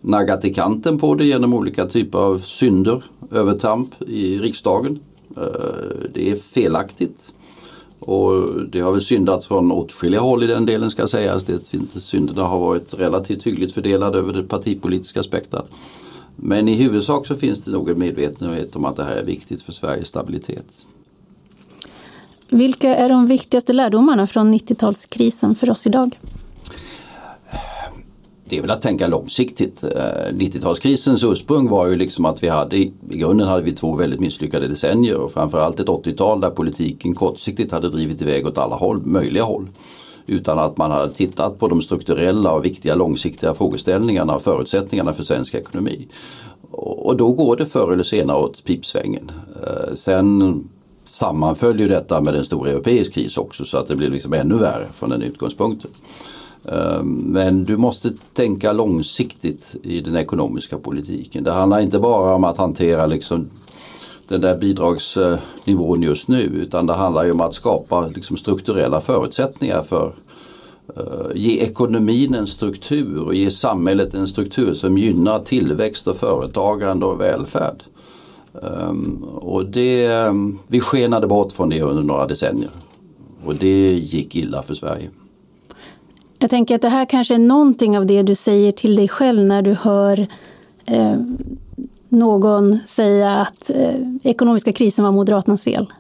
naggat 0.08 0.46
i 0.46 0.54
kanten 0.54 1.00
på 1.00 1.16
det 1.16 1.26
genom 1.26 1.54
olika 1.54 1.86
typer 1.86 2.20
av 2.20 2.40
synder, 2.40 3.04
övertramp 3.32 4.02
i 4.02 4.38
riksdagen. 4.38 5.00
Eh, 5.38 5.44
det 6.14 6.32
är 6.32 6.36
felaktigt. 6.36 7.32
Och 8.00 8.66
det 8.66 8.80
har 8.80 8.92
väl 8.92 9.02
syndats 9.02 9.48
från 9.48 9.72
åtskilliga 9.72 10.22
håll 10.22 10.44
i 10.44 10.48
den 10.48 10.66
delen 10.66 10.92
ska 10.92 11.08
sägas. 11.08 11.44
Det, 11.44 11.60
synderna 12.02 12.44
har 12.44 12.60
varit 12.60 12.94
relativt 12.94 13.44
hyggligt 13.44 13.74
fördelade 13.74 14.18
över 14.18 14.34
det 14.34 14.44
partipolitiska 14.44 15.24
spektrat. 15.24 15.72
Men 16.36 16.70
i 16.70 16.76
huvudsak 16.76 17.28
så 17.28 17.36
finns 17.36 17.64
det 17.64 17.72
nog 17.72 17.90
en 17.90 18.00
medvetenhet 18.00 18.76
om 18.76 18.86
att 18.86 18.96
det 18.96 19.04
här 19.04 19.16
är 19.16 19.24
viktigt 19.24 19.62
för 19.62 19.72
Sveriges 19.72 20.08
stabilitet. 20.08 20.86
Vilka 22.50 22.96
är 22.96 23.10
de 23.10 23.28
viktigaste 23.28 23.74
lärdomarna 23.74 24.28
från 24.28 24.54
90-talskrisen 24.54 25.56
för 25.56 25.70
oss 25.70 25.88
idag? 25.88 26.20
Det 28.50 28.58
är 28.58 28.62
väl 28.62 28.72
att 28.72 28.82
tänka 28.82 29.08
långsiktigt. 29.08 29.84
Eh, 29.84 30.34
90-talskrisens 30.34 31.32
ursprung 31.32 31.70
var 31.70 31.88
ju 31.88 31.96
liksom 31.96 32.26
att 32.26 32.44
vi 32.44 32.48
hade, 32.48 32.78
i 32.78 32.94
grunden 33.10 33.48
hade 33.48 33.64
vi 33.64 33.72
två 33.72 33.96
väldigt 33.96 34.20
misslyckade 34.20 34.68
decennier 34.68 35.16
och 35.16 35.32
framförallt 35.32 35.80
ett 35.80 35.88
80-tal 35.88 36.42
där 36.42 36.50
politiken 36.50 37.16
kortsiktigt 37.16 37.72
hade 37.72 37.90
drivit 37.90 38.22
iväg 38.22 38.48
åt 38.48 38.58
alla 38.58 38.76
håll, 38.76 39.02
möjliga 39.06 39.44
håll. 39.44 39.68
Utan 40.26 40.60
att 40.60 40.78
man 40.78 40.92
hade 40.92 41.14
tittat 41.14 41.60
på 41.60 41.68
de 41.68 41.82
strukturella 41.82 42.52
och 42.52 42.66
viktiga 42.66 42.96
långsiktiga 42.96 43.54
frågeställningarna 43.54 44.36
och 44.36 44.42
förutsättningarna 44.42 45.14
för 45.14 45.24
svensk 45.24 45.56
ekonomi. 45.56 46.08
Och 46.72 47.18
då 47.18 47.32
går 47.34 47.56
det 47.56 47.66
förr 47.66 47.94
eller 47.94 48.04
senare 48.04 48.38
åt 48.38 48.64
pipsvängen. 48.64 49.32
Eh, 49.64 49.94
sen 49.96 50.64
sammanföll 51.04 51.80
ju 51.80 51.88
detta 51.88 52.22
med 52.22 52.36
en 52.36 52.46
stor 52.46 52.68
europeisk 52.68 53.14
kris 53.14 53.38
också 53.38 53.66
så 53.66 53.78
att 53.78 53.88
det 53.88 53.96
blir 53.96 54.10
liksom 54.10 54.34
ännu 54.34 54.56
värre 54.56 54.86
från 54.94 55.10
den 55.10 55.22
utgångspunkten. 55.22 55.92
Ehm, 56.68 57.08
men 57.26 57.64
du 57.64 57.78
måste 57.78 58.10
tänka 58.34 58.74
långsiktigt 58.74 59.76
i 59.84 60.02
den 60.02 60.16
ekonomiska 60.16 60.78
politiken. 60.78 61.44
Det 61.44 61.52
handlar 61.52 61.80
inte 61.80 62.00
bara 62.00 62.36
om 62.36 62.44
att 62.44 62.58
hantera 62.58 63.06
liksom 63.06 63.50
den 64.28 64.42
där 64.42 64.58
bidragsnivån 64.58 66.02
just 66.02 66.28
nu 66.28 66.42
utan 66.42 66.88
det 66.88 66.94
handlar 66.94 67.24
ju 67.24 67.32
om 67.32 67.42
att 67.42 67.54
skapa 67.54 68.08
liksom 68.08 68.38
strukturella 68.38 69.02
förutsättningar 69.02 69.84
för 69.84 70.14
eh, 70.96 71.36
ge 71.36 71.60
ekonomin 71.60 72.34
en 72.34 72.48
struktur 72.48 73.20
och 73.20 73.36
ge 73.36 73.52
samhället 73.52 74.14
en 74.14 74.28
struktur 74.28 74.74
som 74.74 74.98
gynnar 74.98 75.40
tillväxt 75.40 76.08
och 76.08 76.16
företagande 76.16 77.06
och 77.06 77.22
välfärd. 77.22 77.84
Ehm, 78.64 79.24
och 79.24 79.66
det, 79.66 80.06
ehm, 80.06 80.60
vi 80.68 80.80
skenade 80.80 81.28
bort 81.28 81.52
från 81.52 81.70
det 81.70 81.82
under 81.82 82.04
några 82.04 82.28
decennier 82.28 82.72
och 83.46 83.56
det 83.56 83.94
gick 83.94 84.36
illa 84.36 84.64
för 84.64 84.76
Sverige. 84.76 85.10
Jag 86.40 86.50
tänker 86.50 86.76
att 86.76 86.82
det 86.82 86.90
här 86.90 87.06
kanske 87.06 87.36
är 87.36 87.40
någonting 87.40 87.98
av 87.98 88.06
det 88.06 88.22
du 88.22 88.36
säger 88.36 88.72
till 88.72 88.96
dig 88.96 89.08
själv 89.08 89.48
när 89.48 89.62
du 89.62 89.74
hör 89.74 90.28
eh, 90.86 91.16
någon 92.10 92.80
säga 92.88 93.36
att 93.36 93.70
eh, 93.70 93.96
ekonomiska 94.24 94.72
krisen 94.72 95.06
var 95.06 95.12
Moderaternas 95.12 95.64
fel. 95.64 95.94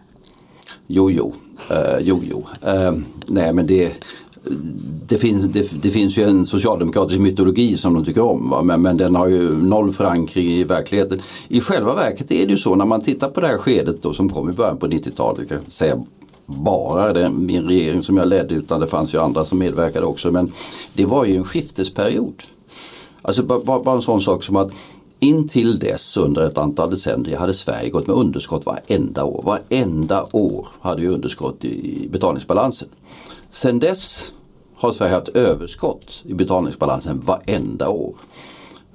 Jo, 0.88 1.12
jo, 1.12 1.34
uh, 1.71 2.00
jo, 2.02 2.21
jo. 2.23 2.38
Uh, 2.67 3.00
nej, 3.28 3.54
men 3.54 3.67
det, 3.67 3.91
det, 5.08 5.17
finns, 5.17 5.45
det, 5.45 5.82
det, 5.82 5.89
finns 5.89 6.17
ju 6.17 6.23
en 6.23 6.45
socialdemokratisk 6.45 7.19
mytologi 7.19 7.78
som 7.78 7.93
de 7.93 8.06
tycker 8.06 8.21
om 8.21 8.67
men, 8.67 8.82
men, 8.82 8.97
den 8.97 9.15
har 9.15 9.28
ju 9.28 9.52
noll 9.52 9.93
förankring 9.93 10.47
i 10.47 10.63
verkligheten. 10.63 11.21
I 11.47 11.62
själva 11.62 11.95
verket 11.95 12.32
är 12.32 12.45
det 12.45 12.52
ju 12.52 12.58
så 12.58 12.76
när 12.76 12.86
man 12.86 13.02
tittar 13.02 13.30
på 13.30 13.41
det 13.41 13.47
här 13.47 13.58
skedet 13.58 14.02
då, 14.02 14.13
som 14.13 14.30
kom 14.30 14.50
i 14.50 14.54
början 14.54 14.78
på 14.78 14.88
90-talet, 14.88 15.39
jag 15.39 15.50
kan 15.50 15.69
säga 15.69 16.04
bara 16.48 17.14
den, 17.14 17.46
min 17.46 17.68
regering 17.68 18.04
som 18.04 18.18
jag 18.18 18.28
ledde 18.28 18.56
utan 18.56 18.80
det 18.80 18.88
fanns 18.88 19.14
ju 19.14 19.22
andra 19.22 19.46
som 19.46 19.60
medverkade 19.60 20.06
också. 20.06 20.32
Men 20.32 20.52
det 20.94 21.06
var 21.06 21.26
ju 21.26 21.36
en 21.36 21.44
skiftesperiod. 21.44 22.44
Alltså 23.22 23.44
bara, 23.44 23.80
bara 23.80 23.96
en 23.96 24.02
sån 24.02 24.22
sak 24.22 24.44
som 24.44 24.56
att 24.56 24.72
Intill 25.20 25.80
dess 25.80 26.18
under 26.18 26.42
ett 26.42 26.58
antal 26.58 26.90
decennier 26.90 27.38
hade 27.38 27.54
Sverige 27.54 27.90
gått 27.90 28.08
med 28.08 28.16
underskott 28.16 28.66
varenda 28.66 29.24
år. 29.24 29.42
Varenda 29.46 30.28
år 30.32 30.68
hade 30.82 31.02
vi 31.02 31.08
underskott 31.08 31.66
i 31.66 32.08
betalningsbalansen. 32.12 32.88
Sen 33.50 33.80
dess 33.80 34.34
har 34.76 34.92
Sverige 34.92 35.14
haft 35.14 35.30
överskott 35.30 36.24
i 36.26 36.34
betalningsbalansen 36.34 37.20
varenda 37.20 37.90
år. 37.90 38.16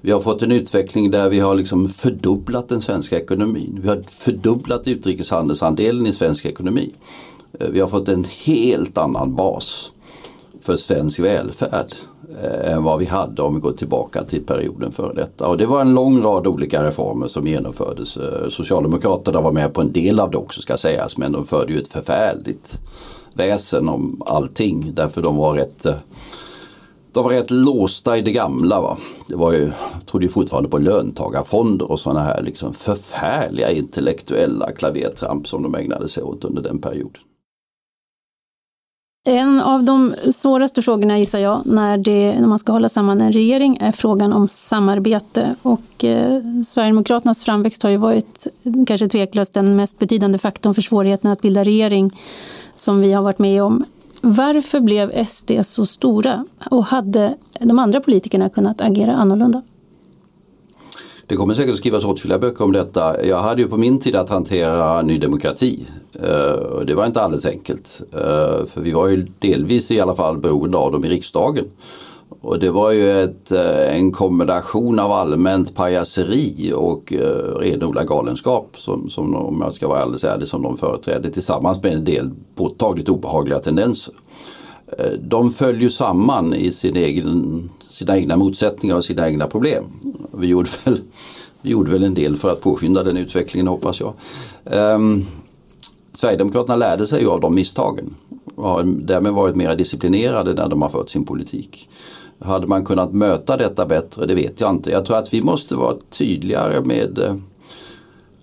Vi 0.01 0.11
har 0.11 0.21
fått 0.21 0.43
en 0.43 0.53
utveckling 0.53 1.11
där 1.11 1.29
vi 1.29 1.41
har 1.41 1.55
liksom 1.55 1.89
fördubblat 1.89 2.69
den 2.69 2.81
svenska 2.83 3.21
ekonomin. 3.21 3.79
Vi 3.83 3.89
har 3.89 4.03
fördubblat 4.09 4.89
utrikeshandelsandelen 4.89 6.07
i 6.07 6.13
svensk 6.13 6.45
ekonomi. 6.45 6.93
Eh, 7.61 7.69
vi 7.69 7.81
har 7.81 7.89
fått 7.89 8.09
en 8.09 8.25
helt 8.45 8.99
annan 8.99 9.35
bas 9.35 9.93
för 10.61 10.77
svensk 10.77 11.21
välfärd 11.21 11.95
eh, 12.43 12.73
än 12.73 12.83
vad 12.83 12.99
vi 12.99 13.05
hade 13.05 13.43
om 13.43 13.55
vi 13.55 13.61
går 13.61 13.73
tillbaka 13.73 14.23
till 14.23 14.47
perioden 14.47 14.93
före 14.93 15.15
detta. 15.15 15.49
Och 15.49 15.57
det 15.57 15.67
var 15.67 15.81
en 15.81 15.95
lång 15.95 16.23
rad 16.23 16.47
olika 16.47 16.87
reformer 16.87 17.29
som 17.29 17.47
genomfördes. 17.47 18.17
Eh, 18.17 18.49
Socialdemokraterna 18.49 19.41
var 19.41 19.53
med 19.53 19.75
på 19.75 19.81
en 19.81 19.93
del 19.93 20.21
av 20.21 20.31
det 20.31 20.39
också 20.39 20.61
ska 20.61 20.77
sägas 20.77 21.17
men 21.17 21.33
de 21.33 21.47
förde 21.47 21.73
ju 21.73 21.79
ett 21.79 21.89
förfärligt 21.89 22.81
väsen 23.35 23.89
om 23.89 24.23
allting 24.27 24.93
därför 24.95 25.23
de 25.23 25.37
var 25.37 25.55
rätt 25.55 25.87
de 27.13 27.25
var 27.25 27.31
rätt 27.31 27.51
låsta 27.51 28.19
i 28.19 28.23
det 28.23 28.33
gamla. 28.33 28.81
Va? 28.81 28.99
Det 29.29 29.37
var 29.37 29.53
ju, 29.53 29.73
trodde 30.07 30.27
ju 30.27 30.33
fortfarande 30.33 30.69
på 30.69 30.79
löntagarfonder 30.79 31.91
och 31.91 32.01
sådana 32.01 32.23
här 32.23 32.43
liksom 32.43 32.75
förfärliga 32.75 33.71
intellektuella 33.71 34.73
klavertramp 34.73 35.49
som 35.49 35.63
de 35.63 35.75
ägnade 35.75 36.09
sig 36.09 36.23
åt 36.23 36.45
under 36.45 36.63
den 36.63 36.79
perioden. 36.79 37.23
En 39.25 39.61
av 39.61 39.85
de 39.85 40.15
svåraste 40.33 40.83
frågorna 40.83 41.19
gissar 41.19 41.39
jag 41.39 41.63
när, 41.67 41.99
det, 41.99 42.41
när 42.41 42.49
man 42.49 42.59
ska 42.59 42.73
hålla 42.73 42.89
samman 42.89 43.21
en 43.21 43.33
regering 43.33 43.79
är 43.81 43.93
frågan 43.93 44.33
om 44.33 44.49
samarbete. 44.49 45.55
Och 45.63 46.05
eh, 46.05 46.43
Sverigedemokraternas 46.67 47.45
framväxt 47.45 47.83
har 47.83 47.91
ju 47.91 47.97
varit 47.97 48.47
kanske 48.87 49.09
tveklöst 49.09 49.55
den 49.55 49.77
mest 49.77 49.99
betydande 49.99 50.39
faktorn 50.39 50.75
för 50.75 50.83
svårigheten 50.83 51.31
att 51.31 51.41
bilda 51.41 51.65
regering 51.65 52.21
som 52.77 53.01
vi 53.01 53.13
har 53.13 53.23
varit 53.23 53.39
med 53.39 53.63
om. 53.63 53.85
Varför 54.21 54.81
blev 54.81 55.25
SD 55.27 55.51
så 55.63 55.87
stora 55.87 56.45
och 56.71 56.85
hade 56.85 57.35
de 57.61 57.79
andra 57.79 58.01
politikerna 58.01 58.49
kunnat 58.49 58.81
agera 58.81 59.15
annorlunda? 59.15 59.63
Det 61.27 61.37
kommer 61.37 61.55
säkert 61.55 61.73
att 61.73 61.77
skrivas 61.79 62.05
åtskilliga 62.05 62.39
böcker 62.39 62.65
om 62.65 62.73
detta. 62.73 63.27
Jag 63.27 63.39
hade 63.39 63.63
ju 63.63 63.69
på 63.69 63.77
min 63.77 64.01
tid 64.01 64.17
att 64.17 64.31
hantera 64.31 65.03
Ny 65.03 65.19
Demokrati. 65.19 65.87
Eh, 66.23 66.53
och 66.53 66.87
det 66.87 66.95
var 66.95 67.07
inte 67.07 67.23
alldeles 67.23 67.47
enkelt. 67.47 68.01
Eh, 68.13 68.67
för 68.67 68.81
vi 68.81 68.93
var 68.93 69.09
ju 69.09 69.27
delvis 69.39 69.91
i 69.91 70.01
alla 70.01 70.15
fall 70.15 70.39
beroende 70.39 70.79
av 70.79 70.93
dem 70.93 71.05
i 71.05 71.09
riksdagen. 71.09 71.65
Och 72.41 72.59
det 72.59 72.71
var 72.71 72.91
ju 72.91 73.23
ett, 73.23 73.53
eh, 73.53 73.97
en 73.97 74.13
kombination 74.13 74.99
av 74.99 75.13
allmänt 75.13 75.75
pajaseri 75.75 76.73
och 76.77 77.13
renodlad 77.59 78.09
galenskap 78.09 78.75
som, 78.77 79.11
som 79.11 79.35
om 79.35 79.61
jag 79.61 79.75
ska 79.75 79.89
vara 79.89 80.01
alldeles 80.01 80.25
ärlig 80.25 80.49
som 80.49 80.63
de 80.63 80.77
företrädde 80.77 81.31
tillsammans 81.31 81.83
med 81.83 81.93
en 81.93 82.05
del 82.05 82.31
påtagligt 82.55 83.09
obehagliga 83.09 83.59
tendenser. 83.59 84.15
De 85.21 85.51
föll 85.51 85.83
ju 85.83 85.91
samman 85.91 86.55
i 86.55 86.73
sin 86.73 86.97
egen 86.97 87.71
sina 88.03 88.19
egna 88.19 88.37
motsättningar 88.37 88.97
och 88.97 89.05
sina 89.05 89.29
egna 89.29 89.47
problem. 89.47 89.85
Vi 90.33 90.47
gjorde 90.47 90.71
väl, 90.85 91.01
vi 91.63 91.71
gjorde 91.71 91.91
väl 91.93 92.05
en 92.05 92.15
del 92.15 92.37
för 92.37 92.53
att 92.53 92.61
påskynda 92.61 93.03
den 93.03 93.17
utvecklingen 93.17 93.67
hoppas 93.67 94.01
jag. 94.01 94.15
Um, 94.65 95.27
Sverigedemokraterna 96.13 96.77
lärde 96.77 97.07
sig 97.07 97.21
ju 97.21 97.29
av 97.29 97.41
de 97.41 97.55
misstagen 97.55 98.15
och 98.55 98.69
har 98.69 98.83
därmed 98.83 99.33
varit 99.33 99.57
mer 99.57 99.77
disciplinerade 99.77 100.55
när 100.55 100.69
de 100.69 100.83
har 100.83 100.89
fört 100.89 101.11
sin 101.11 101.25
politik. 101.25 101.89
Hade 102.39 102.67
man 102.67 102.85
kunnat 102.85 103.13
möta 103.13 103.57
detta 103.57 103.87
bättre, 103.87 104.27
det 104.27 104.35
vet 104.35 104.61
jag 104.61 104.71
inte. 104.71 104.91
Jag 104.91 105.07
tror 105.07 105.17
att 105.17 105.35
vi 105.35 105.43
måste 105.43 105.75
vara 105.75 105.97
tydligare 106.11 106.81
med 106.81 107.19
eh, 107.19 107.35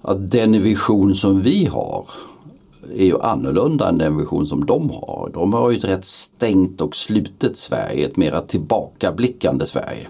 att 0.01 0.31
den 0.31 0.61
vision 0.61 1.15
som 1.15 1.41
vi 1.41 1.65
har 1.65 2.05
är 2.95 3.05
ju 3.05 3.21
annorlunda 3.21 3.89
än 3.89 3.97
den 3.97 4.17
vision 4.17 4.47
som 4.47 4.65
de 4.65 4.89
har. 4.89 5.31
De 5.33 5.53
har 5.53 5.71
ju 5.71 5.77
ett 5.77 5.83
rätt 5.83 6.05
stängt 6.05 6.81
och 6.81 6.95
slutet 6.95 7.57
Sverige, 7.57 8.07
ett 8.07 8.17
mera 8.17 8.41
tillbakablickande 8.41 9.65
Sverige. 9.65 10.07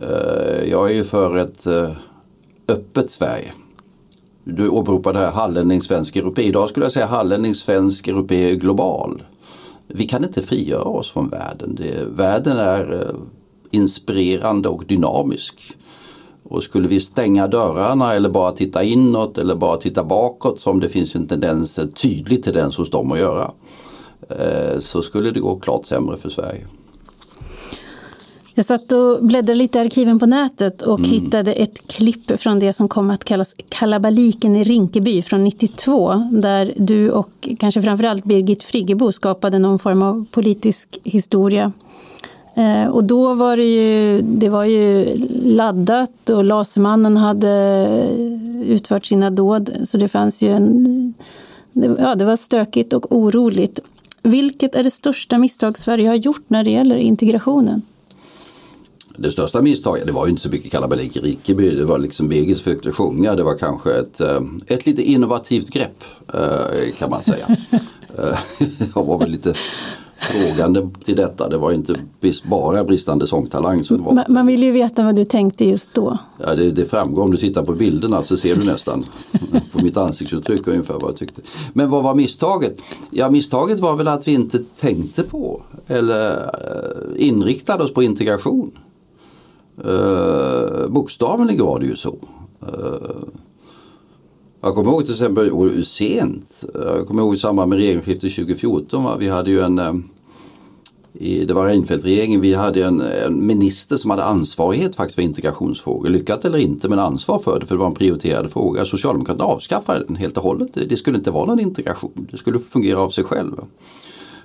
Eh, 0.00 0.70
jag 0.70 0.90
är 0.90 0.94
ju 0.94 1.04
för 1.04 1.36
ett 1.36 1.66
eh, 1.66 1.90
öppet 2.68 3.10
Sverige. 3.10 3.52
Du 4.44 4.68
åberopade 4.68 5.18
här 5.18 5.30
hallänning 5.30 5.82
svensk 5.82 6.16
europé. 6.16 6.42
Idag 6.42 6.68
skulle 6.68 6.86
jag 6.86 6.92
säga 6.92 7.06
hallänning 7.06 7.54
svensk 7.54 8.08
europé 8.08 8.54
global. 8.54 9.22
Vi 9.86 10.04
kan 10.04 10.24
inte 10.24 10.42
frigöra 10.42 10.84
oss 10.84 11.10
från 11.10 11.28
världen. 11.28 11.74
Det, 11.74 12.04
världen 12.08 12.56
är 12.56 12.92
eh, 12.92 13.16
inspirerande 13.70 14.68
och 14.68 14.84
dynamisk. 14.86 15.76
Och 16.44 16.62
skulle 16.62 16.88
vi 16.88 17.00
stänga 17.00 17.46
dörrarna 17.46 18.14
eller 18.14 18.28
bara 18.28 18.52
titta 18.52 18.82
inåt 18.82 19.38
eller 19.38 19.54
bara 19.54 19.76
titta 19.76 20.04
bakåt 20.04 20.60
som 20.60 20.80
det 20.80 20.88
finns 20.88 21.14
en 21.14 21.26
tendens, 21.26 21.78
en 21.78 21.92
tydlig 21.92 22.44
tendens 22.44 22.76
hos 22.76 22.90
dem 22.90 23.12
att 23.12 23.18
göra. 23.18 23.50
Eh, 24.28 24.78
så 24.78 25.02
skulle 25.02 25.30
det 25.30 25.40
gå 25.40 25.56
klart 25.56 25.86
sämre 25.86 26.16
för 26.16 26.28
Sverige. 26.28 26.66
Jag 28.56 28.66
satt 28.66 28.92
och 28.92 29.24
bläddrade 29.24 29.54
lite 29.54 29.78
i 29.78 29.80
arkiven 29.80 30.18
på 30.18 30.26
nätet 30.26 30.82
och 30.82 30.98
mm. 30.98 31.10
hittade 31.10 31.52
ett 31.52 31.88
klipp 31.88 32.40
från 32.40 32.58
det 32.58 32.72
som 32.72 32.88
kom 32.88 33.10
att 33.10 33.24
kallas 33.24 33.54
Kalabaliken 33.68 34.56
i 34.56 34.64
Rinkeby 34.64 35.22
från 35.22 35.44
92. 35.44 36.28
Där 36.32 36.74
du 36.76 37.10
och 37.10 37.48
kanske 37.58 37.82
framförallt 37.82 38.24
Birgit 38.24 38.64
Friggebo 38.64 39.12
skapade 39.12 39.58
någon 39.58 39.78
form 39.78 40.02
av 40.02 40.26
politisk 40.30 41.00
historia. 41.04 41.72
Eh, 42.54 42.86
och 42.86 43.04
då 43.04 43.34
var 43.34 43.56
det 43.56 43.64
ju, 43.64 44.22
det 44.22 44.48
var 44.48 44.64
ju 44.64 45.16
laddat 45.44 46.30
och 46.30 46.44
Lasermannen 46.44 47.16
hade 47.16 48.08
utfört 48.64 49.04
sina 49.04 49.30
dåd. 49.30 49.70
Så 49.84 49.98
det 49.98 50.08
fanns 50.08 50.42
ju 50.42 50.48
en... 50.48 51.14
Ja, 51.98 52.14
det 52.14 52.24
var 52.24 52.36
stökigt 52.36 52.92
och 52.92 53.16
oroligt. 53.16 53.80
Vilket 54.22 54.74
är 54.74 54.84
det 54.84 54.90
största 54.90 55.38
misstag 55.38 55.78
Sverige 55.78 56.08
har 56.08 56.14
gjort 56.14 56.44
när 56.46 56.64
det 56.64 56.70
gäller 56.70 56.96
integrationen? 56.96 57.82
Det 59.16 59.30
största 59.30 59.62
misstaget, 59.62 60.06
det 60.06 60.12
var 60.12 60.26
ju 60.26 60.30
inte 60.30 60.42
så 60.42 60.48
mycket 60.48 60.72
kalabalik 60.72 61.16
i 61.16 61.20
Rikeby, 61.20 61.70
det 61.70 61.84
var 61.84 61.98
liksom 61.98 62.28
Birgit 62.28 62.58
försökte 62.58 62.92
sjunga, 62.92 63.34
det 63.34 63.42
var 63.42 63.58
kanske 63.58 63.92
ett, 63.92 64.20
eh, 64.20 64.40
ett 64.66 64.86
lite 64.86 65.02
innovativt 65.02 65.70
grepp 65.70 66.04
eh, 66.34 66.92
kan 66.98 67.10
man 67.10 67.20
säga. 67.20 67.56
Jag 68.94 69.04
var 69.04 69.18
väl 69.18 69.30
lite 69.30 69.54
frågande 70.18 70.90
till 71.04 71.16
detta. 71.16 71.48
Det 71.48 71.58
var 71.58 71.72
inte 71.72 71.94
bara 72.44 72.84
bristande 72.84 73.26
sångtalang. 73.26 73.84
Som 73.84 74.04
var. 74.04 74.24
Man 74.28 74.46
vill 74.46 74.62
ju 74.62 74.70
veta 74.70 75.04
vad 75.04 75.16
du 75.16 75.24
tänkte 75.24 75.64
just 75.64 75.94
då. 75.94 76.18
Ja, 76.38 76.54
det, 76.54 76.70
det 76.70 76.84
framgår 76.84 77.22
om 77.22 77.30
du 77.30 77.36
tittar 77.36 77.64
på 77.64 77.72
bilderna 77.72 78.22
så 78.22 78.36
ser 78.36 78.56
du 78.56 78.64
nästan 78.64 79.04
på 79.72 79.84
mitt 79.84 79.96
ansiktsuttryck 79.96 80.66
ungefär 80.66 80.94
vad 80.94 81.10
jag 81.10 81.16
tyckte. 81.16 81.40
Men 81.72 81.90
vad 81.90 82.02
var 82.02 82.14
misstaget? 82.14 82.78
Ja, 83.10 83.30
misstaget 83.30 83.80
var 83.80 83.96
väl 83.96 84.08
att 84.08 84.28
vi 84.28 84.32
inte 84.32 84.58
tänkte 84.80 85.22
på 85.22 85.62
eller 85.86 86.32
eh, 86.32 87.26
inriktade 87.26 87.84
oss 87.84 87.94
på 87.94 88.02
integration. 88.02 88.70
Uh, 89.86 90.88
bokstavligen 90.88 91.66
var 91.66 91.80
det 91.80 91.86
ju 91.86 91.96
så. 91.96 92.16
Uh, 92.62 93.24
jag 94.64 94.74
kommer 94.74 94.90
ihåg 94.90 95.04
till 95.04 95.14
exempel 95.14 95.84
sent, 95.84 96.64
jag 96.74 97.06
kommer 97.06 97.22
ihåg 97.22 97.34
i 97.34 97.38
samband 97.38 97.68
med 97.68 97.78
regeringsskiftet 97.78 98.34
2014, 98.34 99.04
va? 99.04 99.16
vi 99.18 99.28
hade 99.28 99.50
ju 99.50 99.60
en 99.60 99.78
eh, 99.78 99.94
i, 101.12 101.44
det 101.44 101.54
var 101.54 101.66
Reinfeldt-regeringen, 101.66 102.40
vi 102.40 102.54
hade 102.54 102.84
en, 102.84 103.00
en, 103.00 103.46
minister 103.46 103.96
som 103.96 104.10
hade 104.10 104.24
ansvarighet 104.24 104.96
faktiskt 104.96 105.14
för 105.14 105.22
integrationsfrågor. 105.22 106.08
Lyckat 106.08 106.44
eller 106.44 106.58
inte 106.58 106.88
men 106.88 106.98
ansvar 106.98 107.38
för 107.38 107.60
det 107.60 107.66
för 107.66 107.74
det 107.74 107.78
var 107.78 107.86
en 107.86 107.94
prioriterad 107.94 108.52
fråga. 108.52 108.84
Socialdemokraterna 108.84 109.44
avskaffade 109.44 110.04
den 110.04 110.16
helt 110.16 110.36
och 110.36 110.42
hållet. 110.42 110.74
Det, 110.74 110.84
det 110.84 110.96
skulle 110.96 111.18
inte 111.18 111.30
vara 111.30 111.46
någon 111.46 111.60
integration, 111.60 112.28
det 112.30 112.36
skulle 112.36 112.58
fungera 112.58 113.00
av 113.00 113.10
sig 113.10 113.24
själv. 113.24 113.52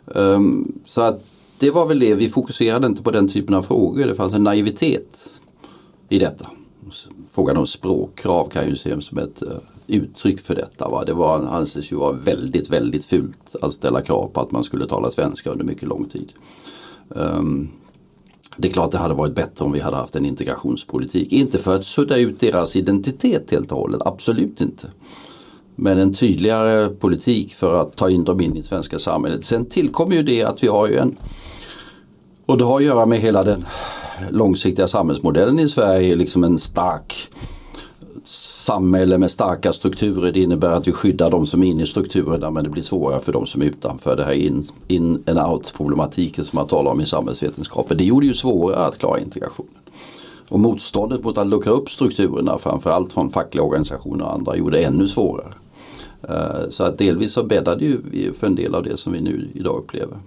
Um, 0.05 0.73
så 0.85 1.01
att 1.01 1.25
det 1.59 1.71
var 1.71 1.85
väl 1.85 1.99
det, 1.99 2.15
vi 2.15 2.29
fokuserade 2.29 2.87
inte 2.87 3.03
på 3.03 3.11
den 3.11 3.27
typen 3.27 3.55
av 3.55 3.61
frågor. 3.61 4.07
Det 4.07 4.15
fanns 4.15 4.33
en 4.33 4.43
naivitet 4.43 5.39
i 6.09 6.19
detta. 6.19 6.45
Frågan 7.29 7.57
om 7.57 7.67
språkkrav 7.67 8.49
kan 8.49 8.67
ju 8.67 8.73
ses 8.73 9.05
som 9.05 9.17
ett 9.17 9.41
eh, 9.41 9.49
uttryck 9.89 10.39
för 10.39 10.55
detta. 10.55 10.89
Va? 10.89 11.05
Det 11.05 11.13
var, 11.13 11.37
anses 11.37 11.91
ju 11.91 11.95
vara 11.95 12.11
väldigt, 12.11 12.69
väldigt 12.69 13.05
fult 13.05 13.55
att 13.61 13.73
ställa 13.73 14.01
krav 14.01 14.27
på 14.33 14.41
att 14.41 14.51
man 14.51 14.63
skulle 14.63 14.87
tala 14.87 15.11
svenska 15.11 15.49
under 15.49 15.65
mycket 15.65 15.87
lång 15.87 16.05
tid. 16.05 16.33
Um, 17.09 17.69
det 18.57 18.67
är 18.67 18.71
klart 18.71 18.91
det 18.91 18.97
hade 18.97 19.13
varit 19.13 19.35
bättre 19.35 19.65
om 19.65 19.71
vi 19.71 19.79
hade 19.79 19.97
haft 19.97 20.15
en 20.15 20.25
integrationspolitik. 20.25 21.33
Inte 21.33 21.57
för 21.57 21.75
att 21.75 21.85
sudda 21.85 22.17
ut 22.17 22.39
deras 22.39 22.75
identitet 22.75 23.51
helt 23.51 23.71
och 23.71 23.77
hållet, 23.77 24.01
absolut 24.05 24.61
inte. 24.61 24.87
Men 25.75 25.97
en 25.97 26.13
tydligare 26.13 26.89
politik 26.89 27.53
för 27.53 27.81
att 27.81 27.95
ta 27.95 28.09
in 28.09 28.23
dem 28.23 28.41
in 28.41 28.57
i 28.57 28.63
svenska 28.63 28.99
samhället. 28.99 29.43
Sen 29.43 29.65
tillkommer 29.65 30.15
ju 30.15 30.23
det 30.23 30.43
att 30.43 30.63
vi 30.63 30.67
har 30.67 30.87
ju 30.87 30.97
en 30.97 31.15
och 32.45 32.57
det 32.57 32.63
har 32.63 32.75
att 32.75 32.83
göra 32.85 33.05
med 33.05 33.19
hela 33.19 33.43
den 33.43 33.65
långsiktiga 34.29 34.87
samhällsmodellen 34.87 35.59
i 35.59 35.67
Sverige, 35.67 36.15
liksom 36.15 36.43
en 36.43 36.57
stark 36.57 37.29
samhälle 38.29 39.17
med 39.17 39.31
starka 39.31 39.73
strukturer. 39.73 40.31
Det 40.31 40.39
innebär 40.39 40.69
att 40.69 40.87
vi 40.87 40.91
skyddar 40.91 41.31
de 41.31 41.45
som 41.45 41.63
är 41.63 41.67
inne 41.67 41.83
i 41.83 41.85
strukturerna 41.85 42.51
men 42.51 42.63
det 42.63 42.69
blir 42.69 42.83
svårare 42.83 43.19
för 43.19 43.31
de 43.31 43.47
som 43.47 43.61
är 43.61 43.65
utanför. 43.65 44.15
Det 44.15 44.23
här 44.23 44.33
in, 44.33 44.67
in 44.87 45.23
and 45.27 45.39
out 45.39 45.73
problematiken 45.77 46.45
som 46.45 46.57
man 46.57 46.67
talar 46.67 46.91
om 46.91 47.01
i 47.01 47.05
samhällsvetenskapen. 47.05 47.97
Det 47.97 48.03
gjorde 48.03 48.25
ju 48.25 48.33
svårare 48.33 48.85
att 48.85 48.97
klara 48.97 49.19
integrationen. 49.19 49.73
Och 50.49 50.59
motståndet 50.59 51.23
mot 51.23 51.37
att 51.37 51.47
luckra 51.47 51.71
upp 51.71 51.89
strukturerna 51.89 52.57
framförallt 52.57 53.13
från 53.13 53.29
fackliga 53.29 53.63
organisationer 53.63 54.25
och 54.25 54.33
andra 54.33 54.57
gjorde 54.57 54.77
det 54.77 54.83
ännu 54.83 55.07
svårare. 55.07 55.53
Eh, 56.29 56.69
så 56.69 56.83
att 56.83 56.97
delvis 56.97 57.33
så 57.33 57.43
bäddade 57.43 57.85
ju 57.85 58.33
för 58.33 58.47
en 58.47 58.55
del 58.55 58.75
av 58.75 58.83
det 58.83 58.97
som 58.97 59.13
vi 59.13 59.21
nu 59.21 59.47
idag 59.53 59.77
upplever. 59.77 60.17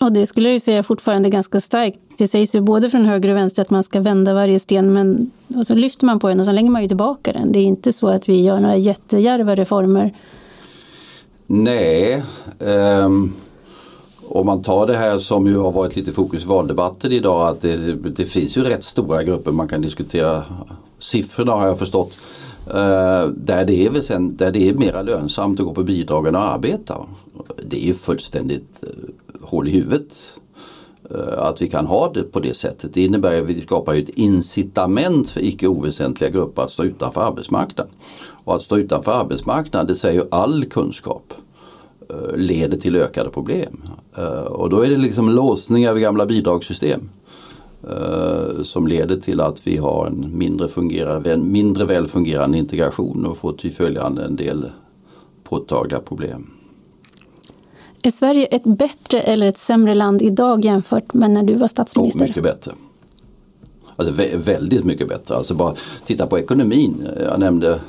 Och 0.00 0.12
det 0.12 0.26
skulle 0.26 0.52
jag 0.52 0.62
säga 0.62 0.82
fortfarande 0.82 1.30
ganska 1.30 1.60
starkt. 1.60 1.98
Det 2.18 2.28
sägs 2.28 2.54
ju 2.54 2.60
både 2.60 2.90
från 2.90 3.04
höger 3.04 3.28
och 3.28 3.36
vänster 3.36 3.62
att 3.62 3.70
man 3.70 3.82
ska 3.82 4.00
vända 4.00 4.34
varje 4.34 4.58
sten 4.58 4.92
men 4.92 5.30
och 5.56 5.66
så 5.66 5.74
lyfter 5.74 6.06
man 6.06 6.18
på 6.18 6.28
den 6.28 6.40
och 6.40 6.46
så 6.46 6.52
lägger 6.52 6.70
man 6.70 6.82
ju 6.82 6.88
tillbaka 6.88 7.32
den. 7.32 7.52
Det 7.52 7.58
är 7.58 7.64
inte 7.64 7.92
så 7.92 8.08
att 8.08 8.28
vi 8.28 8.42
gör 8.42 8.60
några 8.60 8.76
jättejärva 8.76 9.54
reformer. 9.54 10.14
Nej. 11.46 12.22
Um 12.58 13.34
om 14.28 14.46
man 14.46 14.62
tar 14.62 14.86
det 14.86 14.96
här 14.96 15.18
som 15.18 15.46
ju 15.46 15.56
har 15.56 15.72
varit 15.72 15.96
lite 15.96 16.12
fokus 16.12 16.44
i 16.44 16.46
valdebatten 16.46 17.12
idag 17.12 17.48
att 17.48 17.60
det, 17.62 17.76
det 17.94 18.24
finns 18.24 18.56
ju 18.56 18.64
rätt 18.64 18.84
stora 18.84 19.22
grupper 19.22 19.52
man 19.52 19.68
kan 19.68 19.80
diskutera 19.80 20.44
siffrorna 20.98 21.52
har 21.52 21.66
jag 21.66 21.78
förstått. 21.78 22.12
Uh, 22.68 23.28
där, 23.28 23.64
det 23.64 23.86
är 23.86 24.00
sen, 24.00 24.36
där 24.36 24.52
det 24.52 24.68
är 24.68 24.74
mera 24.74 25.02
lönsamt 25.02 25.60
att 25.60 25.66
gå 25.66 25.74
på 25.74 25.82
bidragen 25.82 26.34
och 26.34 26.42
arbeta. 26.42 27.06
Det 27.62 27.76
är 27.76 27.86
ju 27.86 27.94
fullständigt 27.94 28.84
uh, 28.84 28.88
hål 29.46 29.68
i 29.68 29.70
huvudet. 29.70 30.38
Eh, 31.10 31.38
att 31.38 31.62
vi 31.62 31.68
kan 31.68 31.86
ha 31.86 32.12
det 32.12 32.22
på 32.22 32.40
det 32.40 32.56
sättet. 32.56 32.94
Det 32.94 33.04
innebär 33.04 33.40
att 33.40 33.46
vi 33.46 33.62
skapar 33.62 33.94
ett 33.94 34.08
incitament 34.08 35.30
för 35.30 35.44
icke 35.44 35.68
oväsentliga 35.68 36.30
grupper 36.30 36.62
att 36.62 36.70
stå 36.70 36.84
utanför 36.84 37.20
arbetsmarknaden. 37.20 37.92
Och 38.44 38.56
att 38.56 38.62
stå 38.62 38.78
utanför 38.78 39.12
arbetsmarknaden 39.12 39.86
det 39.86 39.94
säger 39.94 40.20
ju 40.20 40.28
all 40.30 40.64
kunskap 40.64 41.32
eh, 42.08 42.36
leder 42.36 42.76
till 42.76 42.96
ökade 42.96 43.30
problem. 43.30 43.82
Eh, 44.16 44.24
och 44.28 44.70
då 44.70 44.80
är 44.80 44.90
det 44.90 44.96
liksom 44.96 45.30
låsningar 45.30 45.92
vid 45.92 46.02
gamla 46.02 46.26
bidragssystem. 46.26 47.08
Som 48.62 48.86
leder 48.86 49.16
till 49.16 49.40
att 49.40 49.66
vi 49.66 49.76
har 49.76 50.06
en 50.06 50.38
mindre, 50.38 50.68
fungerande, 50.68 51.36
mindre 51.36 51.84
väl 51.84 52.08
fungerande 52.08 52.58
integration 52.58 53.26
och 53.26 53.36
får 53.36 53.52
till 53.52 53.72
följande 53.72 54.24
en 54.24 54.36
del 54.36 54.66
påtagliga 55.44 56.00
problem. 56.00 56.50
Är 58.06 58.10
Sverige 58.10 58.46
ett 58.46 58.64
bättre 58.64 59.20
eller 59.20 59.46
ett 59.46 59.58
sämre 59.58 59.94
land 59.94 60.22
idag 60.22 60.64
jämfört 60.64 61.14
med 61.14 61.30
när 61.30 61.42
du 61.42 61.54
var 61.54 61.68
statsminister? 61.68 62.24
Oh, 62.24 62.28
mycket 62.28 62.42
bättre. 62.42 62.72
Alltså 63.96 64.14
väldigt 64.36 64.84
mycket 64.84 65.08
bättre. 65.08 65.36
Alltså 65.36 65.54
bara 65.54 65.74
titta 66.04 66.26
på 66.26 66.38
ekonomin. 66.38 67.08
Jag 67.30 67.40
nämnde 67.40 67.80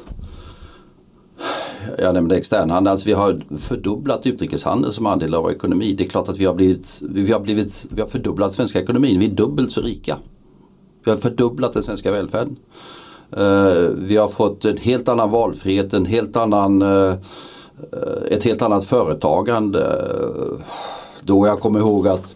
jag 1.97 2.13
nämnde 2.13 2.37
externhandel, 2.37 2.91
alltså 2.91 3.05
vi 3.05 3.13
har 3.13 3.41
fördubblat 3.57 4.25
utrikeshandel 4.25 4.93
som 4.93 5.05
andel 5.05 5.33
av 5.33 5.43
vår 5.43 5.51
ekonomi. 5.51 5.95
Det 5.97 6.03
är 6.03 6.09
klart 6.09 6.29
att 6.29 6.37
vi 6.37 6.45
har 6.45 6.53
blivit, 6.53 7.01
vi 7.01 7.31
har 7.31 7.39
blivit, 7.39 7.85
vi 7.89 8.01
har 8.01 8.07
fördubblat 8.07 8.53
svenska 8.53 8.81
ekonomin, 8.81 9.19
vi 9.19 9.25
är 9.25 9.31
dubbelt 9.31 9.71
så 9.71 9.81
rika. 9.81 10.17
Vi 11.05 11.11
har 11.11 11.17
fördubblat 11.17 11.73
den 11.73 11.83
svenska 11.83 12.11
välfärden. 12.11 12.55
Uh, 13.37 13.89
vi 13.97 14.17
har 14.17 14.27
fått 14.27 14.65
en 14.65 14.77
helt 14.77 15.07
annan 15.09 15.31
valfrihet, 15.31 15.93
en 15.93 16.05
helt 16.05 16.37
annan, 16.37 16.81
uh, 16.81 17.13
Eh, 17.77 18.37
ett 18.37 18.43
helt 18.43 18.61
annat 18.61 18.85
företagande. 18.85 20.07
Då 21.21 21.47
jag 21.47 21.59
kommer 21.59 21.79
ihåg 21.79 22.07
att 22.07 22.35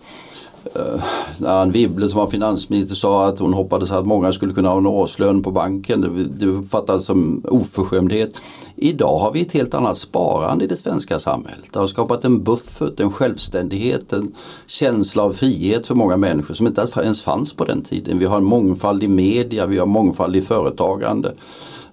eh, 0.75 1.01
när 1.37 1.61
Anne 1.61 1.71
Wibble 1.71 2.09
som 2.09 2.19
var 2.19 2.27
finansminister 2.27 2.95
sa 2.95 3.27
att 3.27 3.39
hon 3.39 3.53
hoppades 3.53 3.91
att 3.91 4.05
många 4.05 4.31
skulle 4.31 4.53
kunna 4.53 4.69
ha 4.69 4.77
en 4.77 4.85
årslön 4.85 5.43
på 5.43 5.51
banken. 5.51 6.29
Det, 6.39 6.45
uppfattades 6.45 7.05
som 7.05 7.45
oförskämdhet. 7.47 8.37
Idag 8.75 9.19
har 9.19 9.31
vi 9.31 9.41
ett 9.41 9.51
helt 9.51 9.73
annat 9.73 9.97
sparande 9.97 10.63
i 10.65 10.67
det 10.67 10.77
svenska 10.77 11.19
samhället. 11.19 11.73
Det 11.73 11.79
har 11.79 11.87
skapat 11.87 12.25
en 12.25 12.43
buffert, 12.43 12.99
en 12.99 13.11
självständighet, 13.11 14.13
en 14.13 14.35
känsla 14.67 15.23
av 15.23 15.31
frihet 15.33 15.87
för 15.87 15.95
många 15.95 16.17
människor 16.17 16.53
som 16.53 16.67
inte 16.67 16.87
ens 17.03 17.21
fanns 17.21 17.53
på 17.53 17.65
den 17.65 17.81
tiden. 17.81 18.19
Vi 18.19 18.25
har 18.25 18.37
en 18.37 18.43
mångfald 18.43 19.03
i 19.03 19.07
media, 19.07 19.65
vi 19.65 19.77
har 19.77 19.85
mångfald 19.85 20.35
i 20.35 20.41
företagande. 20.41 21.33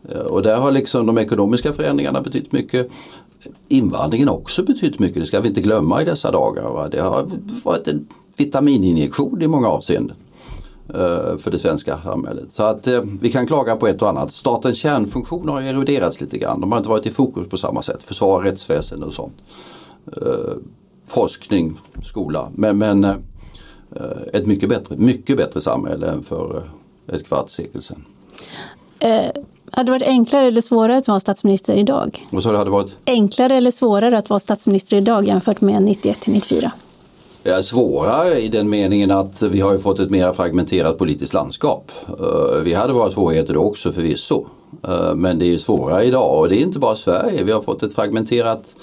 Eh, 0.09 0.21
och 0.21 0.43
där 0.43 0.57
har 0.57 0.71
liksom 0.71 1.07
de 1.07 1.19
ekonomiska 1.19 1.73
förändringarna 1.73 2.21
betytt 2.21 2.53
mycket 2.53 2.91
invandringen 3.69 4.29
också 4.29 4.63
betytt 4.63 4.99
mycket, 4.99 5.23
det 5.23 5.27
ska 5.27 5.41
vi 5.41 5.49
inte 5.49 5.61
glömma 5.61 6.03
i 6.03 6.05
dessa 6.05 6.31
dagar. 6.31 6.63
Va? 6.63 6.89
Det 6.89 7.01
har 7.01 7.27
varit 7.65 7.89
en 7.89 8.09
vitamininjektion 8.37 9.43
i 9.43 9.49
många 9.49 9.69
avseenden 9.69 10.17
eh, 10.89 11.37
för 11.39 11.51
det 11.51 11.59
svenska 11.59 11.99
samhället. 12.03 12.53
Så 12.53 12.63
att 12.63 12.87
eh, 12.87 13.03
vi 13.21 13.33
kan 13.33 13.47
klaga 13.47 13.77
på 13.77 13.87
ett 13.87 14.03
och 14.03 14.09
annat. 14.09 14.33
Statens 14.33 14.79
kärnfunktioner 14.79 15.53
har 15.53 15.63
eroderats 15.63 16.21
lite 16.21 16.39
grann. 16.39 16.61
De 16.61 16.73
har 16.73 16.79
inte 16.79 16.91
varit 16.91 17.07
i 17.07 17.11
fokus 17.11 17.49
på 17.49 17.57
samma 17.57 17.83
sätt. 17.83 18.03
Försvar, 18.03 18.43
rättsväsende 18.43 19.07
och 19.07 19.15
sånt. 19.15 19.37
Eh, 20.17 20.53
forskning, 21.07 21.81
skola. 22.03 22.49
Men, 22.55 22.79
men 22.79 23.05
eh, 23.05 23.15
ett 24.33 24.47
mycket 24.47 24.69
bättre, 24.69 24.97
mycket 24.97 25.37
bättre 25.37 25.61
samhälle 25.61 26.07
än 26.07 26.23
för 26.23 26.57
eh, 26.57 27.15
ett 27.15 27.27
kvarts 27.27 27.55
sekel 27.55 27.83
sedan. 27.83 28.05
Hade 29.79 29.89
det 29.89 29.93
varit 29.93 30.03
enklare 30.03 30.47
eller 30.47 30.61
svårare 30.61 30.97
att 30.97 31.09
vara 31.09 31.21
statsminister 31.21 31.75
idag? 31.75 32.27
Vad 32.31 32.43
sa 32.43 32.51
du, 32.53 32.57
hade 32.57 32.71
varit? 32.71 32.97
Enklare 33.07 33.55
eller 33.55 33.71
svårare 33.71 34.19
att 34.19 34.31
vara 34.31 34.41
statsminister 34.41 34.97
idag 34.97 35.27
jämfört 35.27 35.61
med 35.61 35.83
91 35.83 36.21
till 36.21 36.33
94? 36.33 36.73
är 37.45 37.61
svårare 37.61 38.41
i 38.41 38.49
den 38.49 38.71
meningen 38.71 39.11
att 39.11 39.43
vi 39.43 39.61
har 39.61 39.79
fått 39.79 39.99
ett 39.99 40.11
mer 40.11 40.33
fragmenterat 40.33 40.99
politiskt 40.99 41.35
landskap. 41.35 41.93
Eh, 42.09 42.63
vi 42.65 42.75
hade 42.75 42.93
våra 42.93 43.11
svårigheter 43.11 43.55
då 43.55 43.61
också 43.61 43.93
förvisso. 43.93 44.47
Eh, 44.83 45.15
men 45.15 45.39
det 45.39 45.55
är 45.55 45.59
svårare 45.59 46.05
idag 46.05 46.39
och 46.39 46.49
det 46.49 46.57
är 46.57 46.63
inte 46.63 46.79
bara 46.79 46.97
Sverige. 46.97 47.45
Vi 47.45 47.53
har 47.53 47.63
fått 47.63 47.83
ett 47.83 47.95
fragmenterat 47.95 48.77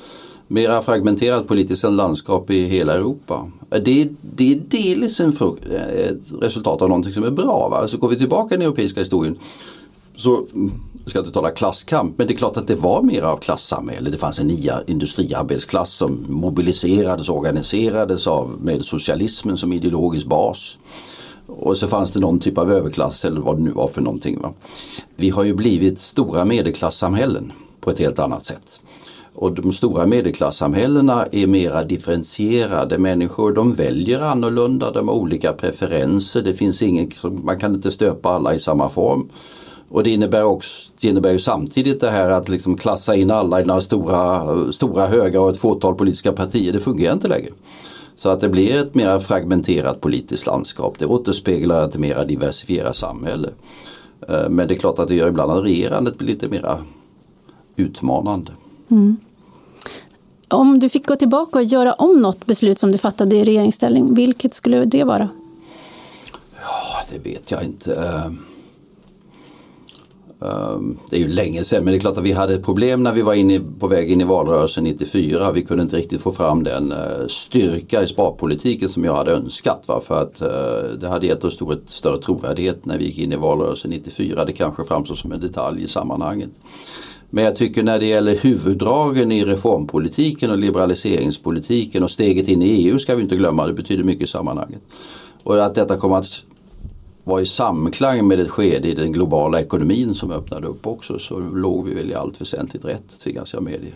mera 0.47 0.81
fragmenterat 0.81 1.47
politiskt 1.47 1.83
landskap 1.83 2.49
i 2.49 2.65
hela 2.65 2.93
Europa. 2.93 3.51
Eh, 3.71 3.81
det, 3.81 4.09
det 4.21 4.51
är 4.51 4.55
delvis 4.55 5.19
en 5.19 5.29
ett 5.29 6.41
resultat 6.41 6.81
av 6.81 6.89
någonting 6.89 7.13
som 7.13 7.23
är 7.23 7.31
bra. 7.31 7.69
Va? 7.69 7.87
Så 7.87 7.97
går 7.97 8.07
vi 8.07 8.17
tillbaka 8.17 8.55
i 8.55 8.57
den 8.57 8.67
europeiska 8.67 8.99
historien 8.99 9.37
så 10.17 10.47
mm, 10.53 10.71
jag 11.03 11.09
ska 11.09 11.19
inte 11.19 11.31
tala 11.31 11.51
klasskamp, 11.51 12.17
men 12.17 12.27
det 12.27 12.33
är 12.33 12.37
klart 12.37 12.57
att 12.57 12.67
det 12.67 12.75
var 12.75 13.01
mer 13.01 13.21
av 13.21 13.37
klassamhälle. 13.37 14.09
Det 14.09 14.17
fanns 14.17 14.39
en 14.39 14.57
industriarbetsklass 14.87 15.93
som 15.93 16.25
mobiliserades 16.29 17.29
och 17.29 17.37
organiserades 17.37 18.27
av, 18.27 18.57
med 18.61 18.85
socialismen 18.85 19.57
som 19.57 19.73
ideologisk 19.73 20.25
bas. 20.27 20.77
Och 21.47 21.77
så 21.77 21.87
fanns 21.87 22.11
det 22.11 22.19
någon 22.19 22.39
typ 22.39 22.57
av 22.57 22.71
överklass 22.71 23.25
eller 23.25 23.41
vad 23.41 23.57
det 23.57 23.63
nu 23.63 23.71
var 23.71 23.87
för 23.87 24.01
någonting. 24.01 24.41
Va? 24.41 24.53
Vi 25.15 25.29
har 25.29 25.43
ju 25.43 25.53
blivit 25.53 25.99
stora 25.99 26.45
medelklassamhällen 26.45 27.51
på 27.81 27.91
ett 27.91 27.99
helt 27.99 28.19
annat 28.19 28.45
sätt. 28.45 28.81
Och 29.33 29.53
de 29.53 29.73
stora 29.73 30.05
medelklassamhällena 30.05 31.25
är 31.31 31.47
mera 31.47 31.83
differentierade. 31.83 32.97
Människor 32.97 33.51
de 33.51 33.73
väljer 33.73 34.21
annorlunda, 34.21 34.91
de 34.91 35.07
har 35.07 35.15
olika 35.15 35.53
preferenser. 35.53 36.41
Det 36.41 36.53
finns 36.53 36.81
ingen, 36.81 37.11
man 37.21 37.59
kan 37.59 37.75
inte 37.75 37.91
stöpa 37.91 38.29
alla 38.29 38.53
i 38.53 38.59
samma 38.59 38.89
form. 38.89 39.29
Och 39.89 40.03
det 40.03 40.09
innebär, 40.09 40.43
också, 40.43 40.91
det 41.01 41.07
innebär 41.07 41.31
ju 41.31 41.39
samtidigt 41.39 42.01
det 42.01 42.11
här 42.11 42.29
att 42.29 42.49
liksom 42.49 42.77
klassa 42.77 43.15
in 43.15 43.31
alla 43.31 43.61
i 43.61 43.65
några 43.65 43.81
stora, 43.81 44.71
stora 44.71 45.07
höga 45.07 45.41
och 45.41 45.49
ett 45.49 45.57
fåtal 45.57 45.95
politiska 45.95 46.31
partier. 46.33 46.73
Det 46.73 46.79
fungerar 46.79 47.13
inte 47.13 47.27
längre. 47.27 47.51
Så 48.15 48.29
att 48.29 48.41
det 48.41 48.49
blir 48.49 48.81
ett 48.81 48.95
mer 48.95 49.19
fragmenterat 49.19 50.01
politiskt 50.01 50.45
landskap. 50.45 50.99
Det 50.99 51.05
återspeglar 51.05 51.85
ett 51.85 51.97
mer 51.97 52.25
diversifierat 52.25 52.95
samhälle. 52.95 53.49
Eh, 54.29 54.49
men 54.49 54.67
det 54.67 54.73
är 54.73 54.79
klart 54.79 54.99
att 54.99 55.07
det 55.07 55.15
gör 55.15 55.27
ibland 55.27 55.51
att 55.51 55.63
regerandet 55.63 56.17
blir 56.17 56.27
lite 56.27 56.47
mer 56.47 56.77
utmanande. 57.75 58.51
Mm. 58.91 59.17
Om 60.47 60.79
du 60.79 60.89
fick 60.89 61.07
gå 61.07 61.15
tillbaka 61.15 61.59
och 61.59 61.63
göra 61.63 61.93
om 61.93 62.21
något 62.21 62.45
beslut 62.45 62.79
som 62.79 62.91
du 62.91 62.97
fattade 62.97 63.35
i 63.35 63.43
regeringsställning, 63.43 64.13
vilket 64.13 64.53
skulle 64.53 64.85
det 64.85 65.03
vara? 65.03 65.29
Ja, 66.61 67.03
det 67.11 67.29
vet 67.29 67.51
jag 67.51 67.63
inte. 67.63 68.21
Ehm, 70.41 70.97
det 71.09 71.15
är 71.15 71.19
ju 71.19 71.27
länge 71.27 71.63
sedan 71.63 71.83
men 71.83 71.91
det 71.91 71.97
är 71.97 71.99
klart 71.99 72.17
att 72.17 72.23
vi 72.23 72.31
hade 72.31 72.59
problem 72.59 73.03
när 73.03 73.13
vi 73.13 73.21
var 73.21 73.33
inne, 73.33 73.61
på 73.79 73.87
väg 73.87 74.11
in 74.11 74.21
i 74.21 74.23
valrörelsen 74.23 74.83
94. 74.83 75.51
Vi 75.51 75.63
kunde 75.63 75.83
inte 75.83 75.97
riktigt 75.97 76.21
få 76.21 76.31
fram 76.31 76.63
den 76.63 76.91
eh, 76.91 77.27
styrka 77.27 78.03
i 78.03 78.07
sparpolitiken 78.07 78.89
som 78.89 79.03
jag 79.05 79.15
hade 79.15 79.31
önskat. 79.31 79.87
Va? 79.87 79.99
För 79.99 80.21
att 80.21 80.41
eh, 80.41 80.99
det 80.99 81.07
hade 81.07 81.25
gett 81.25 81.43
oss 81.43 81.61
ett 81.61 81.89
större 81.89 82.21
trovärdighet 82.21 82.85
när 82.85 82.97
vi 82.97 83.05
gick 83.05 83.17
in 83.17 83.33
i 83.33 83.35
valrörelsen 83.35 83.91
94. 83.91 84.45
Det 84.45 84.53
kanske 84.53 84.83
framstår 84.83 85.15
som 85.15 85.31
en 85.31 85.39
detalj 85.39 85.83
i 85.83 85.87
sammanhanget. 85.87 86.49
Men 87.29 87.43
jag 87.43 87.55
tycker 87.55 87.83
när 87.83 87.99
det 87.99 88.05
gäller 88.05 88.35
huvuddragen 88.35 89.31
i 89.31 89.45
reformpolitiken 89.45 90.51
och 90.51 90.57
liberaliseringspolitiken 90.57 92.03
och 92.03 92.11
steget 92.11 92.47
in 92.47 92.61
i 92.61 92.65
EU 92.65 92.99
ska 92.99 93.15
vi 93.15 93.21
inte 93.21 93.35
glömma, 93.35 93.67
det 93.67 93.73
betyder 93.73 94.03
mycket 94.03 94.23
i 94.23 94.31
sammanhanget. 94.31 94.81
Och 95.43 95.65
att 95.65 95.75
detta 95.75 95.97
kommer 95.97 96.17
att 96.17 96.43
var 97.25 97.39
i 97.39 97.45
samklang 97.45 98.27
med 98.27 98.39
ett 98.39 98.49
skede 98.49 98.87
i 98.87 98.93
den 98.93 99.11
globala 99.11 99.61
ekonomin 99.61 100.15
som 100.15 100.31
öppnade 100.31 100.67
upp 100.67 100.87
också 100.87 101.19
så 101.19 101.39
låg 101.39 101.87
vi 101.87 101.93
väl 101.93 102.11
i 102.11 102.15
allt 102.15 102.41
väsentligt 102.41 102.85
rätt 102.85 103.19
tvingas 103.23 103.53
jag 103.53 103.63
medge. 103.63 103.91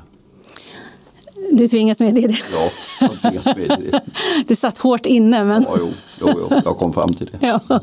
Du 1.51 1.67
tvingas 1.67 1.99
medge 1.99 2.27
det? 2.27 2.37
Ja, 2.53 2.69
jag 3.01 3.21
tvingas 3.21 3.57
medge 3.57 3.91
det. 3.91 4.01
det 4.47 4.55
satt 4.55 4.77
hårt 4.77 5.05
inne 5.05 5.43
men... 5.43 5.63
Ja, 5.63 5.75
jo, 5.79 5.87
jo, 6.21 6.27
jo, 6.49 6.61
jag 6.65 6.77
kom 6.77 6.93
fram 6.93 7.13
till 7.13 7.29
det. 7.31 7.37
ja. 7.67 7.79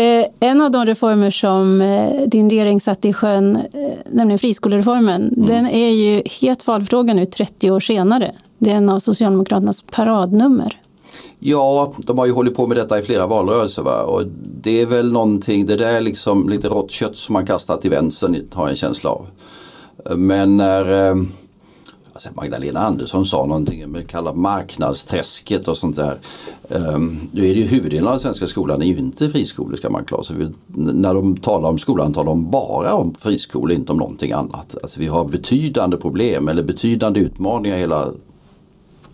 Eh, 0.00 0.26
en 0.40 0.60
av 0.60 0.70
de 0.70 0.86
reformer 0.86 1.30
som 1.30 1.80
eh, 1.80 2.28
din 2.28 2.50
regering 2.50 2.80
satte 2.80 3.08
i 3.08 3.12
sjön, 3.12 3.56
eh, 3.56 3.62
nämligen 4.10 4.38
friskolereformen, 4.38 5.22
mm. 5.22 5.46
den 5.46 5.66
är 5.66 5.90
ju 5.90 6.22
het 6.40 6.66
valfråga 6.66 7.14
nu 7.14 7.26
30 7.26 7.70
år 7.70 7.80
senare. 7.80 8.34
Det 8.58 8.70
är 8.70 8.76
en 8.76 8.90
av 8.90 8.98
Socialdemokraternas 8.98 9.82
paradnummer. 9.82 10.80
Ja, 11.38 11.92
de 11.96 12.18
har 12.18 12.26
ju 12.26 12.32
hållit 12.32 12.56
på 12.56 12.66
med 12.66 12.76
detta 12.76 12.98
i 12.98 13.02
flera 13.02 13.26
valrörelser 13.26 13.82
va? 13.82 14.02
och 14.02 14.22
det 14.60 14.80
är 14.80 14.86
väl 14.86 15.12
någonting, 15.12 15.66
det 15.66 15.76
där 15.76 15.92
är 15.92 16.00
liksom 16.00 16.48
lite 16.48 16.68
rått 16.68 16.90
kött 16.90 17.16
som 17.16 17.32
man 17.32 17.46
kastar 17.46 17.76
till 17.76 17.90
vänster 17.90 18.44
har 18.52 18.62
jag 18.64 18.70
en 18.70 18.76
känsla 18.76 19.10
av. 19.10 19.26
Men 20.16 20.56
när 20.56 21.10
eh, 21.10 21.16
alltså 22.16 22.28
Magdalena 22.34 22.80
Andersson 22.80 23.24
sa 23.24 23.46
någonting, 23.46 23.88
med 23.88 24.08
kallar 24.08 24.34
marknadsträsket 24.34 25.68
och 25.68 25.76
sånt 25.76 25.96
där. 25.96 26.16
Ehm, 26.68 27.18
nu 27.32 27.50
är 27.50 27.54
det 27.54 27.60
ju 27.60 27.66
huvuddelen 27.66 28.06
av 28.06 28.12
den 28.12 28.20
svenska 28.20 28.46
skolan 28.46 28.82
är 28.82 28.86
ju 28.86 28.96
inte 28.96 29.28
friskolor 29.28 29.76
ska 29.76 29.90
man 29.90 30.04
klara 30.04 30.22
sig. 30.22 30.36
När 30.66 31.14
de 31.14 31.36
talar 31.36 31.68
om 31.68 31.78
skolan 31.78 32.14
talar 32.14 32.26
de 32.26 32.50
bara 32.50 32.94
om 32.94 33.14
friskolor, 33.14 33.72
inte 33.72 33.92
om 33.92 33.98
någonting 33.98 34.32
annat. 34.32 34.76
Alltså 34.82 35.00
vi 35.00 35.06
har 35.06 35.24
betydande 35.24 35.96
problem 35.96 36.48
eller 36.48 36.62
betydande 36.62 37.20
utmaningar 37.20 37.76
i 37.76 37.80
hela 37.80 38.12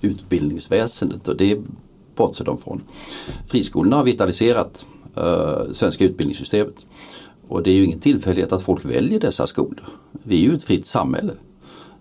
utbildningsväsendet 0.00 1.28
och 1.28 1.36
det 1.36 1.58
bortser 2.16 2.44
de 2.44 2.58
från. 2.58 2.82
Friskolorna 3.46 3.96
har 3.96 4.04
vitaliserat 4.04 4.86
eh, 5.16 5.72
svenska 5.72 6.04
utbildningssystemet. 6.04 6.86
Och 7.48 7.62
det 7.62 7.70
är 7.70 7.74
ju 7.74 7.84
ingen 7.84 8.00
tillfällighet 8.00 8.52
att 8.52 8.62
folk 8.62 8.84
väljer 8.84 9.20
dessa 9.20 9.46
skolor. 9.46 9.84
Vi 10.22 10.44
är 10.44 10.50
ju 10.50 10.56
ett 10.56 10.64
fritt 10.64 10.86
samhälle. 10.86 11.32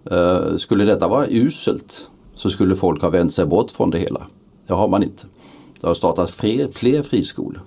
Eh, 0.05 0.55
skulle 0.57 0.85
detta 0.85 1.07
vara 1.07 1.27
uselt 1.29 2.09
så 2.33 2.49
skulle 2.49 2.75
folk 2.75 3.01
ha 3.01 3.09
vänt 3.09 3.33
sig 3.33 3.45
bort 3.45 3.71
från 3.71 3.89
det 3.89 3.97
hela. 3.97 4.27
Det 4.67 4.73
har 4.73 4.87
man 4.87 5.03
inte. 5.03 5.25
Det 5.81 5.87
har 5.87 5.93
startat 5.93 6.31
fler, 6.31 6.67
fler 6.71 7.01
friskolor. 7.01 7.61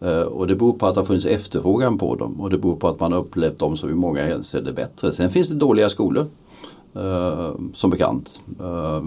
Eh, 0.00 0.22
och 0.22 0.46
det 0.46 0.54
beror 0.54 0.72
på 0.72 0.86
att 0.86 0.94
det 0.94 1.00
har 1.00 1.06
funnits 1.06 1.26
efterfrågan 1.26 1.98
på 1.98 2.14
dem 2.14 2.40
och 2.40 2.50
det 2.50 2.58
beror 2.58 2.76
på 2.76 2.88
att 2.88 3.00
man 3.00 3.12
har 3.12 3.18
upplevt 3.18 3.58
dem 3.58 3.76
som 3.76 3.90
i 3.90 3.94
många 3.94 4.22
hänseenden 4.22 4.74
bättre. 4.74 5.12
Sen 5.12 5.30
finns 5.30 5.48
det 5.48 5.54
dåliga 5.54 5.88
skolor 5.88 6.26
eh, 6.94 7.50
som 7.72 7.90
bekant. 7.90 8.40
Eh, 8.60 9.02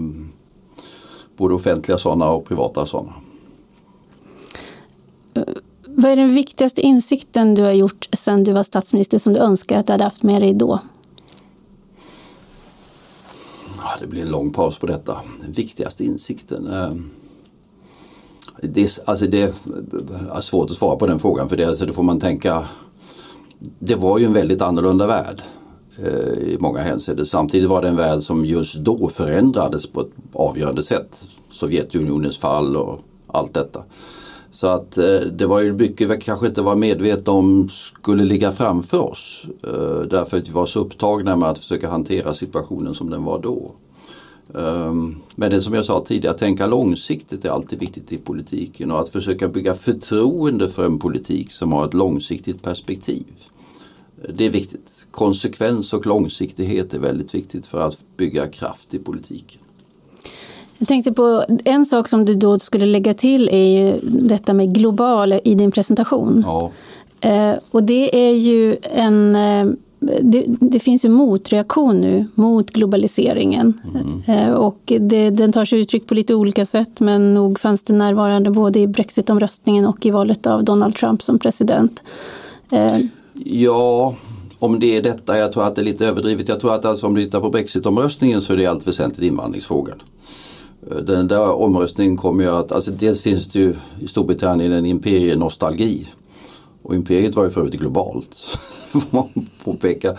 både 1.36 1.54
offentliga 1.54 1.98
sådana 1.98 2.30
och 2.30 2.44
privata 2.44 2.86
sådana. 2.86 3.12
Vad 5.84 6.10
är 6.10 6.16
den 6.16 6.34
viktigaste 6.34 6.80
insikten 6.80 7.54
du 7.54 7.62
har 7.62 7.72
gjort 7.72 8.08
sedan 8.12 8.44
du 8.44 8.52
var 8.52 8.62
statsminister 8.62 9.18
som 9.18 9.32
du 9.32 9.38
önskar 9.38 9.78
att 9.78 9.86
du 9.86 9.92
hade 9.92 10.04
haft 10.04 10.22
med 10.22 10.42
dig 10.42 10.54
då? 10.54 10.80
det 14.00 14.06
blir 14.06 14.22
en 14.22 14.28
lång 14.28 14.52
paus 14.52 14.78
på 14.78 14.86
detta. 14.86 15.20
Den 15.40 15.52
viktigaste 15.52 16.04
insikten. 16.04 16.66
Eh, 16.66 16.94
det 18.62 18.84
är, 18.84 18.90
alltså 19.04 19.26
det 19.26 19.42
är 19.42 20.40
svårt 20.40 20.70
att 20.70 20.76
svara 20.76 20.96
på 20.96 21.06
den 21.06 21.18
frågan 21.18 21.48
för 21.48 21.56
det, 21.56 21.64
alltså 21.64 21.86
det 21.86 21.92
får 21.92 22.02
man 22.02 22.20
tänka. 22.20 22.64
Det 23.78 23.94
var 23.94 24.18
ju 24.18 24.24
en 24.24 24.32
väldigt 24.32 24.62
annorlunda 24.62 25.06
värld 25.06 25.42
Eh, 26.04 26.38
i 26.38 26.56
många 26.60 26.80
hänseenden. 26.80 27.26
Samtidigt 27.26 27.68
var 27.68 27.82
det 27.82 27.88
en 27.88 27.96
värld 27.96 28.20
som 28.20 28.44
just 28.44 28.76
då 28.76 29.08
förändrades 29.08 29.86
på 29.86 30.00
ett 30.00 30.10
avgörande 30.32 30.82
sätt. 30.82 31.28
Sovjetunionens 31.50 32.38
fall 32.38 32.76
och 32.76 33.00
allt 33.26 33.54
detta. 33.54 33.82
Så 34.50 34.66
att 34.66 34.98
eh, 34.98 35.20
det 35.20 35.46
var 35.46 35.60
ju 35.60 35.72
mycket 35.72 36.10
vi 36.10 36.16
kanske 36.16 36.46
inte 36.46 36.62
var 36.62 36.76
medvetna 36.76 37.32
om 37.32 37.68
skulle 37.68 38.24
ligga 38.24 38.52
framför 38.52 38.98
oss. 38.98 39.46
Eh, 39.62 40.00
därför 40.10 40.36
att 40.36 40.48
vi 40.48 40.52
var 40.52 40.66
så 40.66 40.80
upptagna 40.80 41.36
med 41.36 41.48
att 41.48 41.58
försöka 41.58 41.90
hantera 41.90 42.34
situationen 42.34 42.94
som 42.94 43.10
den 43.10 43.24
var 43.24 43.38
då. 43.38 43.72
Ehm, 44.54 45.16
men 45.34 45.50
det 45.50 45.60
som 45.60 45.74
jag 45.74 45.84
sa 45.84 46.04
tidigare, 46.06 46.34
att 46.34 46.40
tänka 46.40 46.66
långsiktigt 46.66 47.44
är 47.44 47.50
alltid 47.50 47.78
viktigt 47.78 48.12
i 48.12 48.18
politiken 48.18 48.90
och 48.90 49.00
att 49.00 49.08
försöka 49.08 49.48
bygga 49.48 49.74
förtroende 49.74 50.68
för 50.68 50.84
en 50.84 50.98
politik 50.98 51.52
som 51.52 51.72
har 51.72 51.86
ett 51.86 51.94
långsiktigt 51.94 52.62
perspektiv. 52.62 53.24
Det 54.34 54.44
är 54.44 54.50
viktigt. 54.50 54.95
Konsekvens 55.16 55.92
och 55.92 56.06
långsiktighet 56.06 56.94
är 56.94 56.98
väldigt 56.98 57.34
viktigt 57.34 57.66
för 57.66 57.80
att 57.80 57.98
bygga 58.16 58.46
kraft 58.46 58.94
i 58.94 58.98
politiken. 58.98 59.60
Jag 60.78 60.88
tänkte 60.88 61.12
på 61.12 61.44
en 61.64 61.86
sak 61.86 62.08
som 62.08 62.24
du 62.24 62.34
då 62.34 62.58
skulle 62.58 62.86
lägga 62.86 63.14
till 63.14 63.48
är 63.48 63.78
ju 63.78 63.98
detta 64.02 64.54
med 64.54 64.74
global 64.74 65.32
i 65.44 65.54
din 65.54 65.70
presentation. 65.70 66.44
Ja. 66.46 66.70
Eh, 67.20 67.54
och 67.70 67.82
det 67.82 68.28
är 68.28 68.32
ju 68.32 68.76
en 68.82 69.36
eh, 69.36 69.66
det, 70.22 70.44
det, 70.46 70.78
finns 70.78 71.04
en 71.04 71.12
motreaktion 71.12 72.00
nu 72.00 72.26
mot 72.34 72.70
globaliseringen. 72.70 73.80
Mm. 74.26 74.54
Och 74.54 74.92
det, 75.00 75.30
den 75.30 75.52
tar 75.52 75.64
sig 75.64 75.80
uttryck 75.80 76.06
på 76.06 76.14
lite 76.14 76.34
olika 76.34 76.66
sätt 76.66 77.00
men 77.00 77.34
nog 77.34 77.58
fanns 77.58 77.82
det 77.82 77.92
närvarande 77.92 78.50
både 78.50 78.78
i 78.78 78.86
brexitomröstningen 78.86 79.86
och 79.86 80.06
i 80.06 80.10
valet 80.10 80.46
av 80.46 80.64
Donald 80.64 80.94
Trump 80.94 81.22
som 81.22 81.38
president. 81.38 82.02
Eh, 82.70 82.98
ja, 83.44 84.14
om 84.58 84.80
det 84.80 84.96
är 84.96 85.02
detta, 85.02 85.38
jag 85.38 85.52
tror 85.52 85.64
att 85.64 85.74
det 85.74 85.82
är 85.82 85.84
lite 85.84 86.06
överdrivet. 86.06 86.48
Jag 86.48 86.60
tror 86.60 86.74
att 86.74 86.84
alltså, 86.84 87.06
om 87.06 87.14
du 87.14 87.24
tittar 87.24 87.40
på 87.40 87.50
brexitomröstningen 87.50 88.42
så 88.42 88.52
är 88.52 88.56
det 88.56 88.66
allt 88.66 88.88
väsentligt 88.88 89.30
invandringsfrågan. 89.30 90.02
Eh, 90.90 90.96
den 90.96 91.28
där 91.28 91.50
omröstningen 91.50 92.16
kommer 92.16 92.44
ju 92.44 92.50
att, 92.50 92.72
alltså 92.72 92.90
dels 92.90 93.22
finns 93.22 93.48
det 93.48 93.58
ju 93.58 93.74
i 94.00 94.08
Storbritannien 94.08 94.72
en 94.72 94.86
imperienostalgi. 94.86 96.08
Och 96.82 96.94
imperiet 96.94 97.36
var 97.36 97.44
ju 97.44 97.50
för 97.50 97.60
övrigt 97.60 97.80
globalt. 97.80 98.58
får 99.00 99.02
man 99.10 99.48
påpeka. 99.64 100.14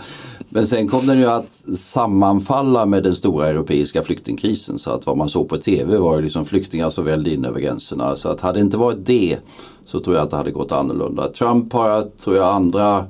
Men 0.48 0.66
sen 0.66 0.88
kom 0.88 1.06
den 1.06 1.18
ju 1.18 1.26
att 1.26 1.50
sammanfalla 1.76 2.86
med 2.86 3.02
den 3.02 3.14
stora 3.14 3.48
europeiska 3.48 4.02
flyktingkrisen 4.02 4.78
så 4.78 4.90
att 4.90 5.06
vad 5.06 5.16
man 5.16 5.28
såg 5.28 5.48
på 5.48 5.56
TV 5.56 5.96
var 5.96 6.16
ju 6.16 6.22
liksom 6.22 6.44
flyktingar 6.44 6.90
som 6.90 7.04
vällde 7.04 7.30
in 7.30 7.44
över 7.44 7.60
gränserna. 7.60 8.16
Så 8.16 8.28
att 8.28 8.40
hade 8.40 8.58
det 8.58 8.62
inte 8.62 8.76
varit 8.76 9.06
det 9.06 9.38
så 9.84 10.00
tror 10.00 10.16
jag 10.16 10.22
att 10.22 10.30
det 10.30 10.36
hade 10.36 10.50
gått 10.50 10.72
annorlunda. 10.72 11.28
Trump 11.28 11.72
har, 11.72 12.02
tror 12.02 12.36
jag, 12.36 12.46
andra 12.46 13.06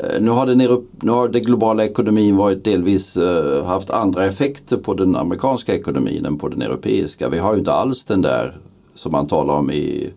Eh, 0.00 0.20
nu 0.20 0.30
har, 0.30 0.46
den, 0.46 0.58
nu 1.02 1.10
har 1.10 1.28
den 1.28 1.42
globala 1.42 1.84
ekonomin 1.84 2.36
varit 2.36 2.64
delvis 2.64 3.16
eh, 3.16 3.64
haft 3.64 3.90
andra 3.90 4.24
effekter 4.24 4.76
på 4.76 4.94
den 4.94 5.16
amerikanska 5.16 5.74
ekonomin 5.74 6.26
än 6.26 6.38
på 6.38 6.48
den 6.48 6.62
europeiska. 6.62 7.28
Vi 7.28 7.38
har 7.38 7.52
ju 7.52 7.58
inte 7.58 7.72
alls 7.72 8.04
den 8.04 8.22
där 8.22 8.58
som 8.94 9.12
man 9.12 9.26
talar 9.26 9.54
om 9.54 9.70
i 9.70 10.10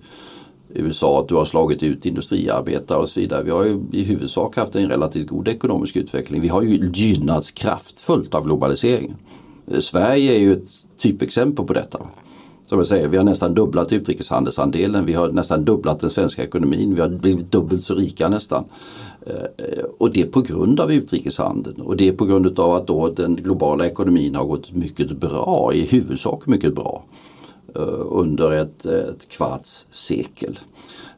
USA 0.74 1.20
att 1.20 1.28
du 1.28 1.36
har 1.36 1.46
slagit 1.46 1.84
ut 1.84 2.06
industriarbetare 2.06 2.98
och 2.98 3.10
så 3.10 3.20
vidare. 3.20 3.44
Vi 3.44 3.52
har 3.52 3.66
ju 3.66 3.82
i 3.92 4.04
huvudsak 4.04 4.58
haft 4.58 4.76
en 4.76 4.90
relativt 4.90 5.28
god 5.28 5.48
ekonomisk 5.48 5.96
utveckling. 5.96 6.42
Vi 6.42 6.48
har 6.48 6.62
ju 6.62 6.92
gynnats 6.94 7.52
kraftfullt 7.52 8.36
av 8.36 8.44
globaliseringen. 8.44 9.16
Eh, 9.68 9.80
Sverige 9.80 10.34
är 10.34 10.40
ju 10.40 10.54
ett 10.54 10.70
typexempel 11.02 11.66
på 11.66 11.74
detta. 11.74 12.00
Som 12.66 12.78
jag 12.78 12.88
säger, 12.88 13.08
vi 13.08 13.18
har 13.18 13.24
nästan 13.24 13.54
dubblat 13.54 13.94
utrikeshandelsandelen, 13.94 15.06
vi 15.06 15.14
har 15.14 15.30
nästan 15.30 15.66
dubblat 15.66 16.00
den 16.00 16.10
svenska 16.10 16.44
ekonomin, 16.44 16.96
vi 16.96 17.02
har 17.02 17.10
blivit 17.10 17.52
dubbelt 17.52 17.84
så 17.84 17.96
rika 17.96 18.30
nästan. 18.30 18.66
Eh, 19.26 19.84
och 19.98 20.12
det 20.12 20.22
är 20.22 20.28
på 20.28 20.42
grund 20.42 20.80
av 20.80 20.92
utrikeshandeln 20.92 21.82
och 21.82 21.98
det 21.98 22.08
är 22.08 22.12
på 22.12 22.26
grund 22.26 22.60
av 22.60 22.72
att 22.72 22.88
då 22.88 23.10
den 23.10 23.36
globala 23.36 23.86
ekonomin 23.86 24.36
har 24.36 24.46
gått 24.46 24.72
mycket 24.72 25.12
bra, 25.12 25.72
i 25.74 25.82
huvudsak 25.86 26.48
mycket 26.48 26.76
bra. 26.76 27.04
Eh, 27.76 28.06
under 28.06 28.52
ett, 28.52 28.86
ett 28.86 29.30
kvarts 29.30 29.86
sekel. 29.90 30.60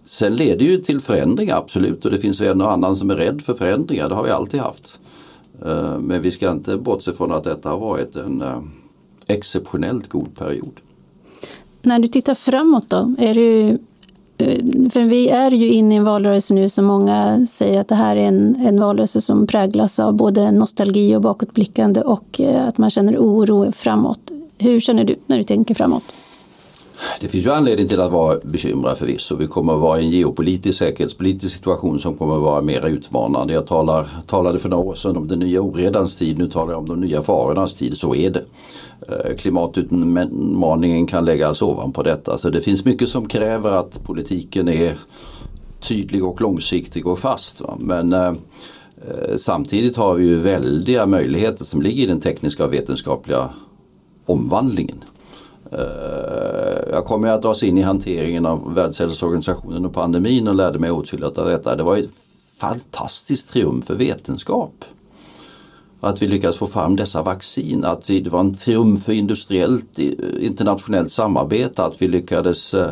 Sen 0.06 0.36
leder 0.36 0.66
ju 0.66 0.78
till 0.78 1.00
förändringar 1.00 1.58
absolut 1.58 2.06
och 2.06 2.12
det 2.12 2.18
finns 2.18 2.42
en 2.42 2.62
och 2.62 2.72
annan 2.72 2.96
som 2.96 3.10
är 3.10 3.16
rädd 3.16 3.42
för 3.42 3.54
förändringar, 3.54 4.10
det 4.10 4.16
har 4.16 4.24
vi 4.24 4.30
alltid 4.30 4.60
haft. 4.60 5.00
Eh, 5.66 6.00
men 6.00 6.22
vi 6.22 6.32
ska 6.32 6.52
inte 6.52 6.78
bortse 6.78 7.14
från 7.14 7.32
att 7.32 7.44
detta 7.44 7.70
har 7.70 7.78
varit 7.78 8.16
en 8.16 8.44
exceptionellt 9.28 10.10
god 10.10 10.36
period. 10.38 10.80
När 11.82 12.00
du 12.00 12.08
tittar 12.08 12.36
framåt 12.36 12.90
då, 12.90 13.16
är 13.20 13.34
du 13.34 13.78
Eh, 14.42 14.90
för 14.90 15.04
vi 15.04 15.30
är 15.30 15.52
ju 15.52 15.70
inne 15.70 15.96
i 15.96 15.98
en 15.98 16.04
valrörelse 16.04 16.54
nu 16.54 16.70
som 16.70 16.86
många 16.86 17.48
säger 17.50 17.82
att 17.82 17.88
det 17.88 17.96
här 17.96 18.16
är 18.16 18.28
en, 18.28 18.56
en 18.56 18.80
valrörelse 18.80 19.22
som 19.22 19.48
präglas 19.48 20.00
av 20.00 20.14
både 20.14 20.52
nostalgi 20.52 21.16
och 21.16 21.22
bakåtblickande 21.22 22.02
och 22.02 22.42
eh, 22.42 22.68
att 22.68 22.78
man 22.78 22.90
känner 22.90 23.18
oro 23.18 23.72
framåt. 23.72 24.32
Hur 24.58 24.80
känner 24.80 25.04
du 25.04 25.16
när 25.28 25.38
du 25.38 25.44
tänker 25.44 25.76
framåt? 25.76 26.04
Det 27.20 27.28
finns 27.28 27.46
ju 27.46 27.52
anledning 27.52 27.88
till 27.88 28.02
att 28.02 28.12
vara 28.12 28.38
bekymrad 28.44 28.98
förvisso. 28.98 29.36
Vi 29.36 29.48
kommer 29.48 29.74
att 29.74 29.80
vara 29.80 30.02
i 30.02 30.06
en 30.06 30.12
geopolitisk 30.12 30.80
säkerhetspolitisk 30.80 31.56
situation 31.56 32.00
som 32.00 32.18
kommer 32.18 32.36
att 32.36 32.42
vara 32.42 32.62
mer 32.62 32.88
utmanande. 32.88 33.54
Jag 33.54 33.68
talar, 33.68 34.08
talade 34.28 34.60
för 34.60 34.70
några 34.70 34.84
år 34.84 34.96
sedan 34.96 35.18
om 35.18 35.28
den 35.28 35.40
nya 35.40 35.62
oredans 35.62 36.16
tid, 36.16 36.38
nu 36.38 36.50
talar 36.50 36.74
jag 36.74 36.80
om 36.80 36.88
de 36.88 37.02
nya 37.02 37.22
farornas 37.22 37.74
tid. 37.74 37.98
Så 37.98 38.16
är 38.16 38.30
det. 38.30 38.44
Eh, 39.10 39.36
klimatutmaningen 39.36 41.08
kan 41.08 41.26
läggas 41.26 41.62
ovanpå 41.62 42.04
detta. 42.04 42.38
Så 42.38 42.50
det 42.50 42.62
finns 42.62 42.86
mycket 42.86 43.10
som 43.10 43.28
kräver 43.28 43.72
att 43.72 44.04
politiken 44.04 44.70
är 44.70 44.94
tydlig 45.80 46.26
och 46.26 46.42
långsiktig 46.42 47.08
och 47.08 47.20
fast. 47.20 47.62
Va? 47.62 47.78
Men 47.80 48.14
eh, 48.14 48.28
eh 48.28 49.38
samtidigt 49.38 49.98
har 49.98 50.14
vi 50.14 50.26
ju 50.26 50.36
väldiga 50.36 51.06
möjligheter 51.06 51.66
som 51.66 51.82
ligger 51.82 52.04
i 52.04 52.08
den 52.08 52.22
tekniska 52.22 52.66
och 52.66 52.74
vetenskapliga 52.74 53.50
omvandlingen. 54.26 55.04
Jag 55.72 57.02
jag 57.02 57.06
kommer 57.06 57.28
att 57.28 57.42
dras 57.42 57.64
in 57.64 57.78
i 57.78 57.82
hanteringen 57.82 58.46
av 58.46 58.74
Världshälsoorganisationen 58.74 59.86
och 59.86 59.94
pandemin 59.94 60.48
och 60.48 60.56
lärde 60.56 60.80
mig 60.80 60.92
åtskilligt 60.92 61.38
av 61.38 61.46
detta. 61.46 61.76
Det 61.76 61.84
var 61.84 61.98
ett 61.98 62.10
fantastiskt 62.58 63.50
triumf 63.50 63.86
för 63.86 63.96
vetenskap. 63.96 64.86
Att 66.00 66.22
vi 66.22 66.28
lyckades 66.28 66.58
få 66.58 66.68
fram 66.68 66.96
dessa 66.96 67.22
vaccin, 67.22 67.86
att 67.86 68.10
vi, 68.10 68.20
det 68.20 68.30
var 68.30 68.40
en 68.40 68.56
triumf 68.56 69.04
för 69.04 69.14
industriellt 69.14 70.00
internationellt 70.40 71.12
samarbete, 71.12 71.84
att 71.84 72.02
vi 72.02 72.08
lyckades 72.08 72.74
eh, 72.74 72.92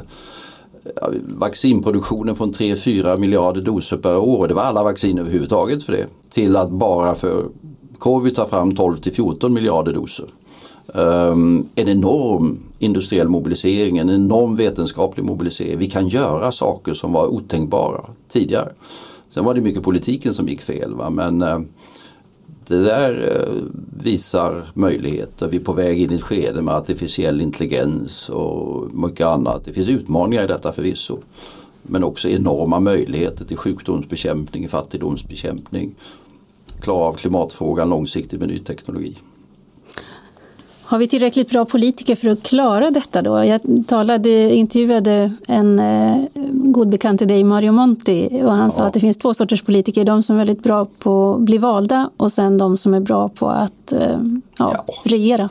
vaccinproduktionen 1.38 2.36
från 2.36 2.54
3-4 2.54 3.18
miljarder 3.18 3.62
doser 3.62 3.98
per 3.98 4.18
år, 4.18 4.48
det 4.48 4.54
var 4.54 4.64
alla 4.64 4.84
vaccin 4.84 5.20
överhuvudtaget 5.20 5.84
för 5.84 5.94
det, 5.94 6.08
till 6.30 6.56
att 6.56 6.70
bara 6.70 7.16
för 7.16 7.46
Covid 8.00 8.36
ta 8.36 8.46
fram 8.46 8.76
12 8.76 8.98
till 8.98 9.14
14 9.14 9.54
miljarder 9.54 9.94
doser. 9.94 10.26
Ehm, 10.94 11.66
en 11.76 11.88
enorm 11.88 12.60
industriell 12.80 13.28
mobilisering, 13.28 13.98
en 13.98 14.10
enorm 14.10 14.56
vetenskaplig 14.56 15.26
mobilisering. 15.26 15.78
Vi 15.78 15.88
kan 15.88 16.08
göra 16.08 16.52
saker 16.52 16.94
som 16.94 17.14
var 17.14 17.28
otänkbara 17.28 18.02
tidigare. 18.30 18.70
Sen 19.30 19.46
var 19.46 19.54
det 19.54 19.62
mycket 19.62 19.84
politiken 19.84 20.34
som 20.34 20.48
gick 20.48 20.62
fel 20.62 20.94
va? 20.94 21.10
men 21.10 21.42
eh, 21.42 21.60
det 22.68 22.84
där 22.84 23.14
eh, 23.36 23.64
visar 24.04 24.64
möjligheter. 24.74 25.48
Vi 25.48 25.58
är 25.58 25.62
på 25.62 25.74
väg 25.74 26.02
in 26.02 26.12
i 26.12 26.16
ett 26.16 26.24
skede 26.24 26.62
med 26.62 26.76
artificiell 26.76 27.42
intelligens 27.42 28.30
och 28.30 28.94
mycket 28.94 29.28
annat. 29.28 29.66
Det 29.66 29.74
finns 29.74 29.88
utmaningar 29.88 30.44
i 30.44 30.48
detta 30.48 30.72
förvisso. 30.72 31.18
Men 31.82 32.04
också 32.04 32.30
enorma 32.30 32.80
möjligheter 32.80 33.46
till 33.46 33.58
sjukdomsbekämpning, 33.58 34.68
fattigdomsbekämpning. 34.68 35.96
Klara 36.82 37.06
av 37.06 37.14
klimatfrågan 37.14 37.90
långsiktigt 37.90 38.40
med 38.40 38.50
ny 38.50 38.60
teknologi. 38.60 39.18
Har 40.90 41.00
vi 41.00 41.08
tillräckligt 41.08 41.50
bra 41.50 41.66
politiker 41.66 42.16
för 42.16 42.30
att 42.30 42.44
klara 42.44 42.92
detta 42.92 43.22
då? 43.22 43.46
Jag 43.46 43.62
talade, 43.88 44.56
intervjuade 44.56 45.32
en 45.48 45.80
eh, 45.80 46.26
god 46.52 46.90
bekant 46.90 47.20
till 47.20 47.28
dig, 47.28 47.44
Mario 47.44 47.72
Monti, 47.72 48.42
och 48.44 48.52
han 48.52 48.64
ja. 48.64 48.70
sa 48.70 48.84
att 48.84 48.94
det 48.94 49.00
finns 49.00 49.18
två 49.18 49.34
sorters 49.34 49.62
politiker. 49.62 50.06
De 50.06 50.24
som 50.24 50.36
är 50.36 50.40
väldigt 50.40 50.64
bra 50.64 50.88
på 51.00 51.34
att 51.34 51.42
bli 51.42 51.58
valda 51.58 52.10
och 52.18 52.32
sen 52.32 52.58
de 52.58 52.78
som 52.78 52.94
är 52.94 53.00
bra 53.00 53.30
på 53.30 53.50
att 53.50 53.92
eh, 53.92 54.20
ja, 54.58 54.84
ja. 54.88 54.94
regera. 55.04 55.50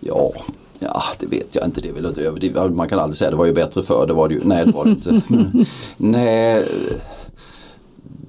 Ja, 0.00 0.32
Ja, 0.78 1.02
det 1.20 1.26
vet 1.26 1.54
jag 1.54 1.64
inte. 1.64 1.80
Det 1.80 1.88
är 1.88 1.92
väl 1.92 2.06
överdrivet. 2.06 2.72
Man 2.72 2.88
kan 2.88 2.98
aldrig 2.98 3.16
säga 3.16 3.30
det 3.30 3.36
var 3.36 3.46
ju 3.46 3.52
bättre 3.52 3.82
förr. 3.82 4.06
Det 4.06 4.12
var 4.12 4.28
det 4.28 4.34
ju. 4.34 4.40
Nej, 4.44 4.64
det 4.66 4.72
var 4.72 4.84
det 4.84 4.90
inte. 4.90 5.20
Nej, 5.96 6.64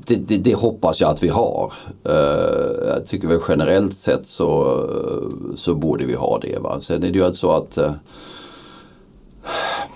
det, 0.09 0.15
det, 0.15 0.37
det, 0.37 0.55
hoppas 0.55 1.01
jag 1.01 1.09
att 1.09 1.23
vi 1.23 1.27
har. 1.27 1.73
Uh, 2.09 2.87
jag 2.87 3.05
tycker 3.05 3.27
väl 3.27 3.39
generellt 3.47 3.93
sett 3.93 4.25
så, 4.25 4.85
så 5.55 5.75
borde 5.75 6.05
vi 6.05 6.15
ha 6.15 6.39
det. 6.39 6.59
Va? 6.59 6.81
Sen 6.81 7.03
är 7.03 7.11
det 7.11 7.19
ju 7.19 7.33
så 7.33 7.51
att 7.51 7.77
uh, 7.77 7.91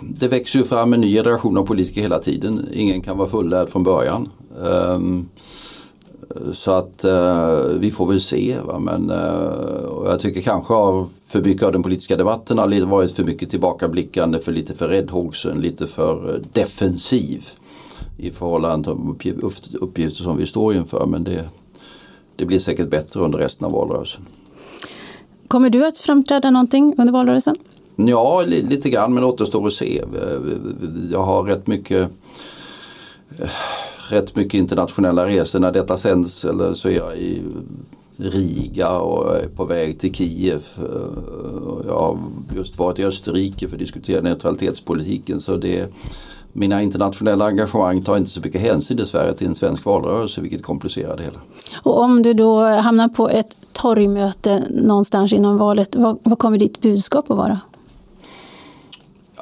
det 0.02 0.28
växer 0.28 0.60
ju 0.60 0.66
fram 0.66 0.94
en 0.94 1.02
ny 1.02 1.14
generation 1.14 1.58
av 1.58 1.66
politiker 1.66 2.02
hela 2.02 2.20
tiden. 2.20 2.68
Ingen 2.74 3.02
kan 3.02 3.18
vara 3.18 3.30
fullärd 3.30 3.70
från 3.70 3.84
början. 3.84 4.30
Um, 4.60 5.30
så 6.54 6.72
att 6.72 7.06
uh, 7.06 7.80
vi 7.80 7.92
får 7.92 8.08
väl 8.08 8.22
se. 8.22 8.56
Va? 8.66 8.80
Men 8.80 9.12
uh, 9.12 10.04
jag 10.06 10.20
tycker 10.20 10.42
kanske 10.42 10.74
av 10.74 11.10
för 11.26 11.42
mycket 11.42 11.64
av 11.64 11.72
den 11.72 11.84
politiska 11.84 12.18
debatten 12.18 12.58
har 12.58 12.86
varit 12.86 13.12
för 13.12 13.24
mycket 13.24 13.50
tillbakablickande, 13.50 14.40
för 14.40 14.52
lite 14.52 14.74
för 14.74 14.88
räddhågsen, 14.88 15.62
lite 15.62 15.88
för 15.88 16.42
defensiv 16.54 17.46
i 18.18 18.32
förhållande 18.32 18.96
till 19.20 19.42
uppgifter 19.82 20.24
som 20.24 20.38
vi 20.38 20.46
står 20.46 20.76
inför. 20.76 21.06
Men 21.06 21.24
det, 21.24 21.50
det 22.36 22.46
blir 22.46 22.60
säkert 22.60 22.90
bättre 22.90 23.20
under 23.20 23.38
resten 23.38 23.66
av 23.66 23.72
valrörelsen. 23.72 24.28
Kommer 25.48 25.70
du 25.70 25.86
att 25.86 25.98
framträda 25.98 26.52
någonting 26.52 26.96
under 26.98 27.14
valrörelsen? 27.14 27.56
Ja, 27.96 28.44
lite 28.46 28.90
grann 28.90 29.14
men 29.14 29.24
återstår 29.24 29.68
att 29.68 29.74
se. 29.74 30.04
Jag 31.12 31.24
har 31.24 31.44
rätt 31.44 31.68
mycket 31.68 32.10
rätt 34.10 34.36
mycket 34.36 34.54
internationella 34.54 35.26
resor. 35.26 35.60
När 35.60 35.72
detta 35.72 35.98
sänds 35.98 36.46
eller 36.46 36.74
så 36.74 36.90
är 36.90 36.94
jag 36.94 37.18
i 37.18 37.42
Riga 38.18 38.90
och 38.90 39.36
är 39.36 39.48
på 39.48 39.66
väg 39.66 40.00
till 40.00 40.14
Kiev. 40.14 40.64
Jag 41.88 42.00
har 42.00 42.18
just 42.56 42.80
varit 42.80 43.00
i 43.00 43.06
Österrike 43.06 43.68
för 43.68 43.76
att 43.76 43.80
diskutera 43.80 44.22
neutralitetspolitiken. 44.22 45.42
Så 45.42 45.58
det, 45.58 45.94
mina 46.54 46.82
internationella 46.82 47.46
engagemang 47.46 48.02
tar 48.02 48.18
inte 48.18 48.30
så 48.30 48.42
mycket 48.42 48.62
hänsyn 48.62 48.98
dessvärre 48.98 49.34
till 49.34 49.48
en 49.48 49.56
svensk 49.56 49.86
valrörelse 49.86 50.42
vilket 50.42 50.64
komplicerar 50.64 51.18
det 51.18 51.24
hela. 51.24 51.40
Och 51.84 52.00
om 52.00 52.22
du 52.22 52.34
då 52.34 52.66
hamnar 52.66 53.08
på 53.08 53.30
ett 53.30 53.58
torgmöte 53.72 54.64
någonstans 54.70 55.34
innan 55.34 55.58
valet, 55.58 55.96
vad, 55.96 56.20
vad 56.24 56.40
kommer 56.40 56.58
ditt 56.58 56.82
budskap 56.82 57.32
att 57.32 57.38
vara? 57.38 57.60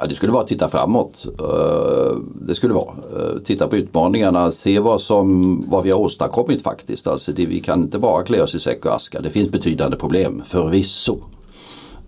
Ja, 0.00 0.06
det 0.06 0.14
skulle 0.14 0.32
vara 0.32 0.42
att 0.42 0.48
titta 0.48 0.68
framåt. 0.68 1.26
Eh, 1.40 2.16
det 2.46 2.54
skulle 2.54 2.74
vara. 2.74 2.94
Eh, 3.16 3.42
titta 3.44 3.68
på 3.68 3.76
utmaningarna, 3.76 4.50
se 4.50 4.78
vad, 4.78 5.00
som, 5.00 5.64
vad 5.68 5.84
vi 5.84 5.90
har 5.90 5.98
åstadkommit 5.98 6.62
faktiskt. 6.62 7.06
Alltså 7.06 7.32
det, 7.32 7.46
vi 7.46 7.60
kan 7.60 7.82
inte 7.82 7.98
bara 7.98 8.22
klä 8.22 8.42
oss 8.42 8.54
i 8.54 8.60
säck 8.60 8.84
och 8.84 8.94
aska. 8.94 9.20
Det 9.20 9.30
finns 9.30 9.50
betydande 9.50 9.96
problem, 9.96 10.42
förvisso. 10.44 11.18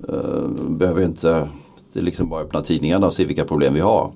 Eh, 0.09 0.49
behöver 0.69 1.03
inte 1.03 1.49
det 1.95 2.01
är 2.01 2.05
liksom 2.05 2.29
bara 2.29 2.41
öppna 2.41 2.63
tidningarna 2.63 3.07
och 3.07 3.15
se 3.15 3.25
vilka 3.25 3.45
problem 3.45 3.75
vi 3.75 3.81
har. 3.81 4.13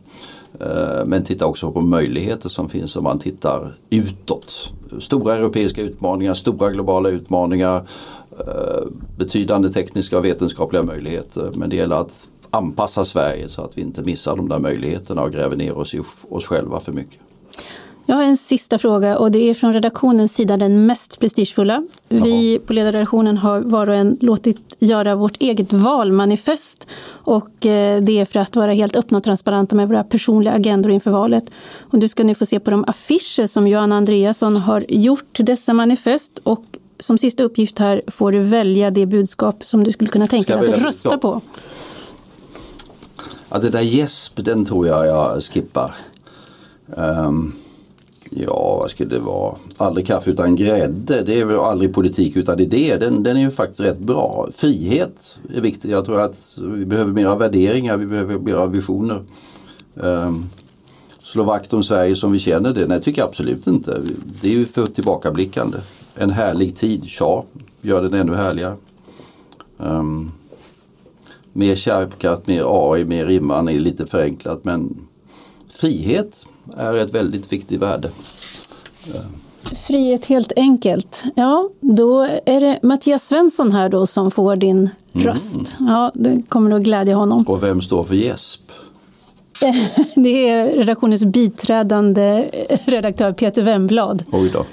Eh, 0.60 1.04
men 1.06 1.24
titta 1.24 1.46
också 1.46 1.72
på 1.72 1.80
möjligheter 1.80 2.48
som 2.48 2.68
finns 2.68 2.96
om 2.96 3.04
man 3.04 3.18
tittar 3.18 3.74
utåt. 3.90 4.72
Stora 4.98 5.36
europeiska 5.36 5.82
utmaningar, 5.82 6.34
stora 6.34 6.70
globala 6.70 7.08
utmaningar, 7.08 7.76
eh, 8.38 8.86
betydande 9.16 9.70
tekniska 9.70 10.18
och 10.18 10.24
vetenskapliga 10.24 10.82
möjligheter. 10.82 11.50
Men 11.54 11.70
det 11.70 11.76
gäller 11.76 11.96
att 11.96 12.28
anpassa 12.50 13.04
Sverige 13.04 13.48
så 13.48 13.62
att 13.62 13.78
vi 13.78 13.82
inte 13.82 14.02
missar 14.02 14.36
de 14.36 14.48
där 14.48 14.58
möjligheterna 14.58 15.22
och 15.22 15.32
gräver 15.32 15.56
ner 15.56 15.78
oss 15.78 15.94
i 15.94 16.00
oss 16.28 16.46
själva 16.46 16.80
för 16.80 16.92
mycket. 16.92 17.20
Jag 18.10 18.16
har 18.16 18.22
en 18.22 18.36
sista 18.36 18.78
fråga 18.78 19.18
och 19.18 19.30
det 19.30 19.50
är 19.50 19.54
från 19.54 19.72
redaktionens 19.72 20.34
sida 20.34 20.56
den 20.56 20.86
mest 20.86 21.20
prestigefulla. 21.20 21.86
Vi 22.08 22.58
på 22.58 22.72
ledarredaktionen 22.72 23.38
har 23.38 23.60
var 23.60 23.86
och 23.88 23.94
en 23.94 24.18
låtit 24.20 24.76
göra 24.78 25.14
vårt 25.14 25.36
eget 25.40 25.72
valmanifest 25.72 26.88
och 27.10 27.66
eh, 27.66 28.02
det 28.02 28.18
är 28.18 28.24
för 28.24 28.40
att 28.40 28.56
vara 28.56 28.72
helt 28.72 28.96
öppna 28.96 29.18
och 29.18 29.24
transparenta 29.24 29.76
med 29.76 29.88
våra 29.88 30.04
personliga 30.04 30.54
agendor 30.54 30.92
inför 30.92 31.10
valet. 31.10 31.50
Och 31.80 31.98
du 31.98 32.08
ska 32.08 32.24
nu 32.24 32.34
få 32.34 32.46
se 32.46 32.60
på 32.60 32.70
de 32.70 32.84
affischer 32.86 33.46
som 33.46 33.68
Johanna 33.68 33.96
Andreasson 33.96 34.56
har 34.56 34.84
gjort 34.88 35.36
till 35.36 35.44
dessa 35.44 35.72
manifest 35.72 36.40
och 36.42 36.64
som 36.98 37.18
sista 37.18 37.42
uppgift 37.42 37.78
här 37.78 38.02
får 38.06 38.32
du 38.32 38.40
välja 38.40 38.90
det 38.90 39.06
budskap 39.06 39.66
som 39.66 39.84
du 39.84 39.92
skulle 39.92 40.10
kunna 40.10 40.26
tänka 40.26 40.56
dig 40.56 40.72
att 40.72 40.82
rösta 40.82 41.18
på. 41.18 41.40
Ja, 43.48 43.58
det 43.58 43.70
där 43.70 43.80
gäsp, 43.80 44.44
den 44.44 44.64
tror 44.64 44.86
jag 44.86 45.06
jag 45.06 45.42
skippar. 45.42 45.94
Um, 46.86 47.54
ja, 48.30 48.76
vad 48.80 48.90
skulle 48.90 49.14
det 49.14 49.20
vara? 49.20 49.54
Aldrig 49.76 50.06
kaffe 50.06 50.30
utan 50.30 50.56
grädde. 50.56 51.22
Det 51.22 51.40
är 51.40 51.44
väl 51.44 51.58
aldrig 51.58 51.94
politik 51.94 52.36
utan 52.36 52.60
idé. 52.60 52.96
Den, 52.96 53.22
den 53.22 53.36
är 53.36 53.40
ju 53.40 53.50
faktiskt 53.50 53.80
rätt 53.80 53.98
bra. 53.98 54.48
Frihet 54.54 55.38
är 55.54 55.60
viktigt. 55.60 55.90
Jag 55.90 56.04
tror 56.04 56.20
att 56.20 56.58
vi 56.62 56.84
behöver 56.84 57.12
mera 57.12 57.36
värderingar, 57.36 57.96
vi 57.96 58.06
behöver 58.06 58.38
mera 58.38 58.66
visioner. 58.66 59.22
Um, 59.94 60.50
slå 61.18 61.42
vakt 61.42 61.72
om 61.72 61.82
Sverige 61.82 62.16
som 62.16 62.32
vi 62.32 62.38
känner 62.38 62.72
det? 62.72 62.86
Nej, 62.86 63.00
tycker 63.00 63.20
jag 63.20 63.28
absolut 63.28 63.66
inte. 63.66 64.02
Det 64.40 64.48
är 64.48 64.52
ju 64.52 64.64
för 64.64 64.86
tillbakablickande. 64.86 65.78
En 66.14 66.30
härlig 66.30 66.76
tid, 66.76 67.04
ja, 67.20 67.44
gör 67.80 68.02
den 68.02 68.14
ännu 68.14 68.34
härligare. 68.34 68.76
Um, 69.76 70.32
mer 71.52 71.74
kärnkraft, 71.74 72.46
mer 72.46 72.64
AI, 72.66 73.04
mer 73.04 73.26
rimman 73.26 73.68
är 73.68 73.78
lite 73.78 74.06
förenklat 74.06 74.64
men 74.64 75.07
frihet 75.78 76.46
är 76.76 76.96
ett 76.96 77.14
väldigt 77.14 77.52
viktigt 77.52 77.80
värde. 77.80 78.10
Frihet 79.86 80.26
helt 80.26 80.52
enkelt. 80.56 81.22
Ja, 81.34 81.70
då 81.80 82.22
är 82.46 82.60
det 82.60 82.78
Mattias 82.82 83.28
Svensson 83.28 83.72
här 83.72 83.88
då 83.88 84.06
som 84.06 84.30
får 84.30 84.56
din 84.56 84.78
mm. 84.78 85.26
röst. 85.26 85.76
Ja, 85.78 86.12
det 86.14 86.42
kommer 86.48 86.76
att 86.76 86.82
glädja 86.82 87.16
honom. 87.16 87.44
Och 87.48 87.62
vem 87.62 87.82
står 87.82 88.04
för 88.04 88.14
gäsp? 88.14 88.60
Det 90.14 90.48
är 90.48 90.70
redaktionens 90.70 91.24
biträdande 91.24 92.50
redaktör 92.84 93.32
Peter 93.32 93.62
Wemblad. 93.62 94.24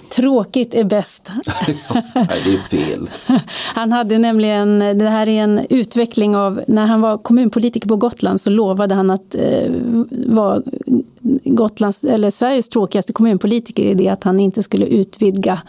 Tråkigt 0.10 0.74
är 0.74 0.84
bäst. 0.84 1.32
Nej, 2.14 2.42
det 2.46 2.54
är 2.54 2.58
fel. 2.70 3.10
Han 3.76 3.92
hade 3.92 4.18
nämligen, 4.18 4.80
det 4.80 5.10
här 5.10 5.28
är 5.28 5.44
en 5.44 5.66
utveckling 5.70 6.36
av, 6.36 6.62
när 6.68 6.86
han 6.86 7.02
var 7.02 7.18
kommunpolitiker 7.18 7.88
på 7.88 7.96
Gotland 7.96 8.42
så 8.42 8.50
lovade 8.50 8.96
han 8.96 9.12
att 9.12 9.36
eh, 9.36 9.72
vara 10.28 10.62
Gotlands, 11.44 12.04
eller 12.04 12.32
Sveriges 12.32 12.70
tråkigaste 12.70 13.14
kommunpolitiker 13.14 13.84
i 13.84 13.94
det 13.94 14.10
att 14.10 14.24
han 14.24 14.40
inte 14.40 14.64
skulle 14.64 14.86
utvidga 14.86 15.62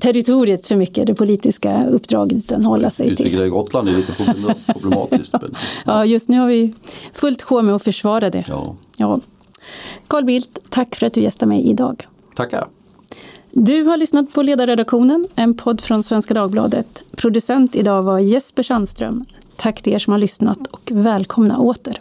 territoriet 0.00 0.66
för 0.66 0.76
mycket, 0.76 1.06
det 1.06 1.14
politiska 1.14 1.86
uppdraget, 1.86 2.38
utan 2.38 2.64
hålla 2.64 2.90
sig 2.90 3.16
till. 3.16 3.26
Utvidga 3.26 3.48
Gotland 3.48 3.88
är 3.88 3.92
lite 3.92 4.12
problematiskt. 4.72 5.34
ja, 5.84 6.04
just 6.04 6.28
nu 6.28 6.38
har 6.38 6.46
vi 6.46 6.74
fullt 7.12 7.42
sjå 7.42 7.62
med 7.62 7.74
att 7.74 7.82
försvara 7.84 8.30
det. 8.30 8.44
Ja. 8.48 8.76
Ja. 8.96 9.20
Carl 10.08 10.24
Bildt, 10.24 10.58
tack 10.68 10.96
för 10.96 11.06
att 11.06 11.12
du 11.12 11.20
gästade 11.20 11.48
mig 11.48 11.70
idag. 11.70 12.06
Tackar. 12.36 12.68
Du 13.52 13.82
har 13.82 13.96
lyssnat 13.96 14.32
på 14.32 14.42
Ledarredaktionen, 14.42 15.28
en 15.34 15.56
podd 15.56 15.80
från 15.80 16.02
Svenska 16.02 16.34
Dagbladet. 16.34 17.02
Producent 17.16 17.74
idag 17.76 18.02
var 18.02 18.18
Jesper 18.18 18.62
Sandström. 18.62 19.24
Tack 19.56 19.82
till 19.82 19.92
er 19.92 19.98
som 19.98 20.10
har 20.12 20.18
lyssnat 20.18 20.58
och 20.70 20.90
välkomna 20.92 21.58
åter. 21.58 22.00